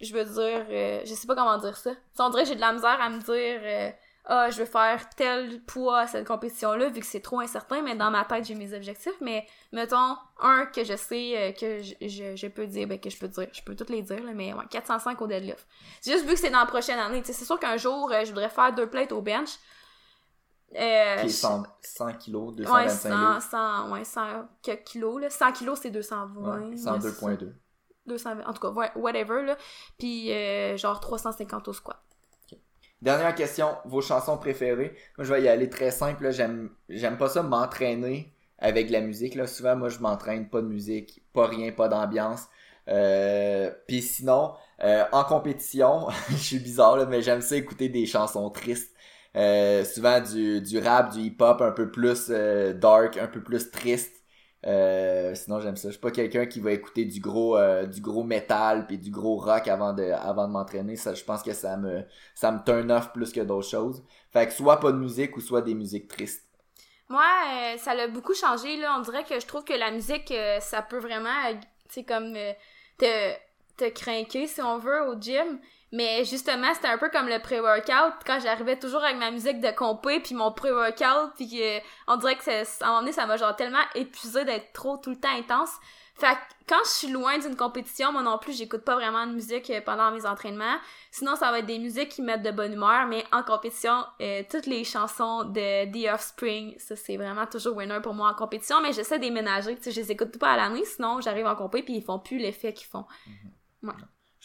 je 0.00 0.12
veux 0.14 0.24
dire, 0.24 0.66
euh, 0.70 1.00
je 1.04 1.14
sais 1.14 1.26
pas 1.26 1.34
comment 1.34 1.58
dire 1.58 1.76
ça. 1.76 1.90
Sais, 1.92 2.22
on 2.22 2.30
dirait 2.30 2.42
que 2.44 2.48
j'ai 2.50 2.54
de 2.56 2.60
la 2.60 2.72
misère 2.72 2.98
à 3.00 3.08
me 3.10 3.18
dire, 3.18 3.60
ah, 4.32 4.48
je 4.48 4.60
veux 4.60 4.64
faire 4.64 5.08
tel 5.16 5.60
poids 5.64 6.00
à 6.00 6.06
cette 6.06 6.26
compétition-là, 6.26 6.88
vu 6.88 7.00
que 7.00 7.06
c'est 7.06 7.20
trop 7.20 7.40
incertain, 7.40 7.82
mais 7.82 7.96
dans 7.96 8.10
ma 8.12 8.24
tête, 8.24 8.44
j'ai 8.44 8.54
mes 8.54 8.72
objectifs. 8.72 9.20
Mais 9.20 9.44
mettons, 9.72 10.16
un 10.40 10.66
que 10.66 10.84
je 10.84 10.96
sais, 10.96 11.32
euh, 11.36 11.52
que 11.52 11.82
je, 11.82 11.94
je, 12.00 12.36
je 12.36 12.46
peux 12.46 12.66
dire, 12.68 12.86
ben 12.86 13.00
que 13.00 13.10
je 13.10 13.18
peux 13.18 13.26
dire, 13.28 13.48
je 13.52 13.60
peux 13.62 13.74
toutes 13.74 13.90
les 13.90 14.02
dire, 14.02 14.22
là, 14.22 14.32
mais 14.32 14.52
ouais, 14.54 14.64
405 14.70 15.20
au 15.20 15.26
deadlift. 15.26 15.66
C'est 16.00 16.12
juste 16.12 16.24
vu 16.26 16.34
que 16.34 16.38
c'est 16.38 16.50
dans 16.50 16.60
la 16.60 16.66
prochaine 16.66 16.98
année, 17.00 17.22
c'est 17.24 17.32
sûr 17.44 17.58
qu'un 17.58 17.76
jour, 17.76 18.10
euh, 18.12 18.20
je 18.24 18.28
voudrais 18.30 18.50
faire 18.50 18.72
deux 18.72 18.88
plates 18.88 19.10
au 19.12 19.20
bench. 19.20 19.50
Euh, 20.76 21.16
Qui 21.16 21.26
est 21.26 21.28
je- 21.28 21.34
100, 21.34 21.64
100 21.82 22.12
kilos, 22.12 22.50
Ouais, 22.50 22.54
225 22.54 23.08
livres. 23.10 23.40
100, 23.40 23.50
100, 23.50 23.90
ouais, 23.92 24.04
100 24.04 24.48
quelques 24.62 24.84
kilos, 24.84 25.20
là. 25.20 25.28
100 25.28 25.50
kilos, 25.50 25.80
c'est 25.82 25.90
220. 25.90 26.60
Ouais, 26.60 26.70
là, 26.70 26.76
102.2. 26.76 27.52
220, 28.06 28.46
en 28.46 28.52
tout 28.52 28.60
cas, 28.60 28.70
ouais, 28.70 28.92
whatever, 28.94 29.42
là. 29.44 29.56
Puis, 29.98 30.32
euh, 30.32 30.76
genre 30.76 31.00
350 31.00 31.66
au 31.66 31.72
squat. 31.72 32.00
Dernière 33.02 33.34
question, 33.34 33.76
vos 33.86 34.02
chansons 34.02 34.36
préférées? 34.36 34.94
Moi, 35.16 35.24
je 35.24 35.32
vais 35.32 35.42
y 35.42 35.48
aller 35.48 35.70
très 35.70 35.90
simple. 35.90 36.30
J'aime, 36.32 36.70
pas 37.18 37.28
ça 37.28 37.42
m'entraîner 37.42 38.34
avec 38.58 38.90
la 38.90 39.00
musique. 39.00 39.38
Souvent, 39.48 39.74
moi, 39.76 39.88
je 39.88 39.98
m'entraîne 40.00 40.48
pas 40.50 40.60
de 40.60 40.66
musique, 40.66 41.22
pas 41.32 41.46
rien, 41.46 41.72
pas 41.72 41.88
d'ambiance. 41.88 42.42
Euh, 42.88 43.70
Puis 43.88 44.02
sinon, 44.02 44.52
euh, 44.82 45.04
en 45.12 45.24
compétition, 45.24 46.08
je 46.30 46.36
suis 46.36 46.58
bizarre, 46.58 46.96
là, 46.98 47.06
mais 47.06 47.22
j'aime 47.22 47.40
ça 47.40 47.56
écouter 47.56 47.88
des 47.88 48.04
chansons 48.06 48.50
tristes. 48.50 48.94
Euh, 49.36 49.84
souvent 49.84 50.20
du, 50.20 50.60
du 50.60 50.78
rap, 50.78 51.12
du 51.12 51.20
hip-hop 51.20 51.62
un 51.62 51.70
peu 51.72 51.90
plus 51.90 52.26
euh, 52.30 52.74
dark, 52.74 53.16
un 53.16 53.28
peu 53.28 53.42
plus 53.42 53.70
triste. 53.70 54.19
Euh, 54.66 55.34
sinon 55.34 55.60
j'aime 55.60 55.76
ça. 55.76 55.88
Je 55.88 55.92
suis 55.92 56.00
pas 56.00 56.10
quelqu'un 56.10 56.46
qui 56.46 56.60
va 56.60 56.72
écouter 56.72 57.04
du 57.06 57.20
gros 57.20 57.56
euh, 57.56 57.86
du 57.86 58.00
gros 58.00 58.24
métal 58.24 58.86
puis 58.86 58.98
du 58.98 59.10
gros 59.10 59.36
rock 59.38 59.68
avant 59.68 59.92
de 59.94 60.04
avant 60.04 60.46
de 60.46 60.52
m'entraîner. 60.52 60.96
Ça, 60.96 61.14
je 61.14 61.24
pense 61.24 61.42
que 61.42 61.52
ça 61.52 61.76
me 61.76 62.04
ça 62.34 62.52
me 62.52 62.58
turn 62.64 62.90
off 62.92 63.12
plus 63.12 63.32
que 63.32 63.40
d'autres 63.40 63.68
choses. 63.68 64.02
Fait 64.32 64.46
que 64.46 64.52
soit 64.52 64.78
pas 64.80 64.92
de 64.92 64.98
musique 64.98 65.36
ou 65.36 65.40
soit 65.40 65.62
des 65.62 65.74
musiques 65.74 66.08
tristes. 66.08 66.50
Moi, 67.10 67.24
euh, 67.24 67.76
ça 67.78 67.92
l'a 67.92 68.06
beaucoup 68.06 68.34
changé, 68.34 68.76
là. 68.76 68.96
On 68.96 69.02
dirait 69.02 69.24
que 69.24 69.40
je 69.40 69.46
trouve 69.46 69.64
que 69.64 69.72
la 69.72 69.90
musique, 69.90 70.30
euh, 70.30 70.60
ça 70.60 70.80
peut 70.80 70.98
vraiment, 71.00 71.28
sais, 71.88 72.04
comme 72.04 72.36
euh, 72.36 72.52
te, 72.98 73.34
te 73.76 73.88
craquer, 73.90 74.46
si 74.46 74.62
on 74.62 74.78
veut, 74.78 75.08
au 75.08 75.20
gym. 75.20 75.58
Mais 75.92 76.24
justement, 76.24 76.72
c'était 76.74 76.88
un 76.88 76.98
peu 76.98 77.08
comme 77.10 77.28
le 77.28 77.40
pré-workout, 77.40 78.14
quand 78.24 78.38
j'arrivais 78.40 78.78
toujours 78.78 79.02
avec 79.02 79.16
ma 79.16 79.30
musique 79.30 79.60
de 79.60 79.70
compé, 79.70 80.20
puis 80.20 80.34
mon 80.34 80.52
pré-workout, 80.52 81.34
puis 81.34 81.48
que, 81.48 81.78
on 82.06 82.16
dirait 82.16 82.36
que 82.36 82.48
à 82.48 82.86
un 82.86 82.86
moment 82.86 83.00
donné, 83.00 83.12
ça 83.12 83.26
m'a 83.26 83.36
genre 83.36 83.56
tellement 83.56 83.82
épuisé 83.94 84.44
d'être 84.44 84.72
trop 84.72 84.96
tout 84.98 85.10
le 85.10 85.18
temps 85.18 85.36
intense. 85.36 85.70
Fait 86.14 86.34
que 86.34 86.66
quand 86.68 86.84
je 86.84 86.90
suis 86.90 87.08
loin 87.08 87.38
d'une 87.38 87.56
compétition, 87.56 88.12
moi 88.12 88.22
non 88.22 88.36
plus, 88.36 88.56
j'écoute 88.56 88.82
pas 88.82 88.94
vraiment 88.94 89.26
de 89.26 89.32
musique 89.32 89.70
euh, 89.70 89.80
pendant 89.80 90.10
mes 90.10 90.26
entraînements. 90.26 90.76
Sinon, 91.10 91.34
ça 91.34 91.50
va 91.50 91.60
être 91.60 91.66
des 91.66 91.78
musiques 91.78 92.10
qui 92.10 92.20
mettent 92.20 92.42
de 92.42 92.50
bonne 92.50 92.74
humeur, 92.74 93.06
mais 93.06 93.24
en 93.32 93.42
compétition, 93.42 94.04
euh, 94.20 94.42
toutes 94.50 94.66
les 94.66 94.84
chansons 94.84 95.44
de 95.44 95.90
The 95.90 96.12
Offspring, 96.12 96.78
ça 96.78 96.94
c'est 96.94 97.16
vraiment 97.16 97.46
toujours 97.46 97.74
winner 97.74 98.00
pour 98.02 98.12
moi 98.12 98.30
en 98.30 98.34
compétition, 98.34 98.82
mais 98.82 98.92
j'essaie 98.92 99.18
de 99.18 99.24
les 99.24 99.30
ménager, 99.30 99.74
tu 99.76 99.84
sais, 99.84 99.92
je 99.92 100.00
les 100.00 100.12
écoute 100.12 100.38
pas 100.38 100.52
à 100.52 100.56
l'année, 100.58 100.84
sinon 100.84 101.22
j'arrive 101.22 101.46
en 101.46 101.56
compé 101.56 101.82
puis 101.82 101.94
ils 101.96 102.04
font 102.04 102.18
plus 102.18 102.36
l'effet 102.38 102.74
qu'ils 102.74 102.86
font. 102.86 103.06
Je 103.82 103.88
pense 103.88 103.96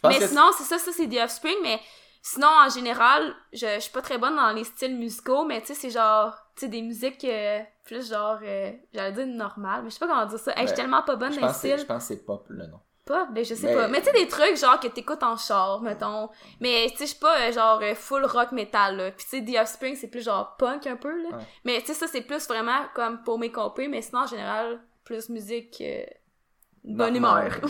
Mais 0.09 0.19
que 0.19 0.27
sinon, 0.27 0.49
c'est 0.57 0.63
ça, 0.63 0.77
ça 0.77 0.91
c'est 0.91 1.07
The 1.07 1.17
Offspring, 1.23 1.57
mais 1.63 1.79
sinon 2.21 2.47
en 2.47 2.69
général, 2.69 3.33
je, 3.53 3.65
je 3.75 3.79
suis 3.79 3.91
pas 3.91 4.01
très 4.01 4.17
bonne 4.17 4.35
dans 4.35 4.51
les 4.51 4.63
styles 4.63 4.95
musicaux, 4.97 5.45
mais 5.45 5.61
tu 5.61 5.67
sais, 5.67 5.73
c'est 5.75 5.89
genre, 5.91 6.33
tu 6.55 6.61
sais, 6.61 6.67
des 6.67 6.81
musiques 6.81 7.23
euh, 7.25 7.59
plus 7.85 8.09
genre, 8.09 8.39
euh, 8.43 8.71
j'allais 8.93 9.11
dire 9.11 9.27
normales, 9.27 9.81
mais 9.83 9.89
je 9.89 9.95
sais 9.95 9.99
pas 9.99 10.07
comment 10.07 10.25
dire 10.25 10.39
ça. 10.39 10.51
Hey, 10.51 10.61
je 10.61 10.61
suis 10.63 10.69
Ouais. 10.71 10.75
tellement 10.75 11.03
pas 11.03 11.15
bonne 11.15 11.35
dans 11.35 11.47
les 11.47 11.53
styles. 11.53 11.77
je 11.79 11.83
pense 11.85 12.03
que 12.03 12.15
c'est 12.15 12.25
pop 12.25 12.45
le 12.49 12.65
nom. 12.67 12.79
Pas, 13.05 13.25
ben 13.31 13.45
je 13.45 13.53
sais 13.53 13.67
Mais- 13.67 13.75
pas. 13.75 13.87
Mais 13.87 13.99
tu 14.01 14.05
sais, 14.07 14.13
des 14.13 14.27
trucs 14.27 14.57
genre 14.57 14.79
que 14.79 14.87
t'écoutes 14.87 15.21
en 15.21 15.37
char, 15.37 15.79
mettons. 15.81 16.27
Mais 16.59 16.87
tu 16.89 16.97
sais, 16.97 17.03
je 17.05 17.09
suis 17.11 17.19
pas 17.19 17.39
euh, 17.39 17.51
genre 17.51 17.79
euh, 17.83 17.93
full 17.93 18.25
rock 18.25 18.51
metal, 18.51 18.97
là. 18.97 19.11
Puis 19.11 19.25
tu 19.29 19.37
sais, 19.37 19.45
The 19.45 19.61
Offspring, 19.61 19.95
c'est 19.95 20.07
plus 20.07 20.23
genre 20.25 20.55
punk 20.57 20.87
un 20.87 20.95
peu, 20.95 21.11
là. 21.21 21.37
Ouais. 21.37 21.43
Mais 21.65 21.79
tu 21.81 21.87
sais, 21.87 21.93
ça, 21.93 22.07
c'est 22.07 22.21
plus 22.21 22.47
vraiment 22.47 22.79
comme 22.95 23.21
pour 23.21 23.37
mes 23.37 23.51
compés, 23.51 23.87
mais 23.87 24.01
sinon, 24.01 24.21
en 24.21 24.25
général, 24.27 24.79
plus 25.03 25.29
musique, 25.29 25.83
bonne 26.83 27.15
humeur. 27.15 27.51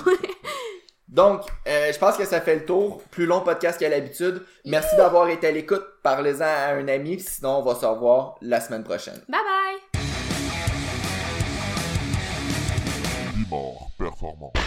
Donc, 1.15 1.43
euh, 1.65 1.93
je 1.93 1.97
pense 1.97 2.17
que 2.17 2.25
ça 2.25 2.41
fait 2.41 2.55
le 2.55 2.65
tour. 2.65 3.01
Plus 3.09 3.25
long 3.25 3.39
podcast 3.39 3.79
qu'à 3.79 3.87
l'habitude. 3.87 4.41
Merci 4.65 4.97
d'avoir 4.97 5.29
été 5.29 5.47
à 5.47 5.51
l'écoute. 5.51 5.83
Parlez-en 6.03 6.43
à 6.43 6.73
un 6.73 6.87
ami. 6.89 7.21
Sinon, 7.21 7.59
on 7.59 7.61
va 7.61 7.73
se 7.75 7.85
revoir 7.85 8.35
la 8.41 8.59
semaine 8.59 8.83
prochaine. 8.83 9.21
bye 9.29 9.39
bye! 14.51 14.64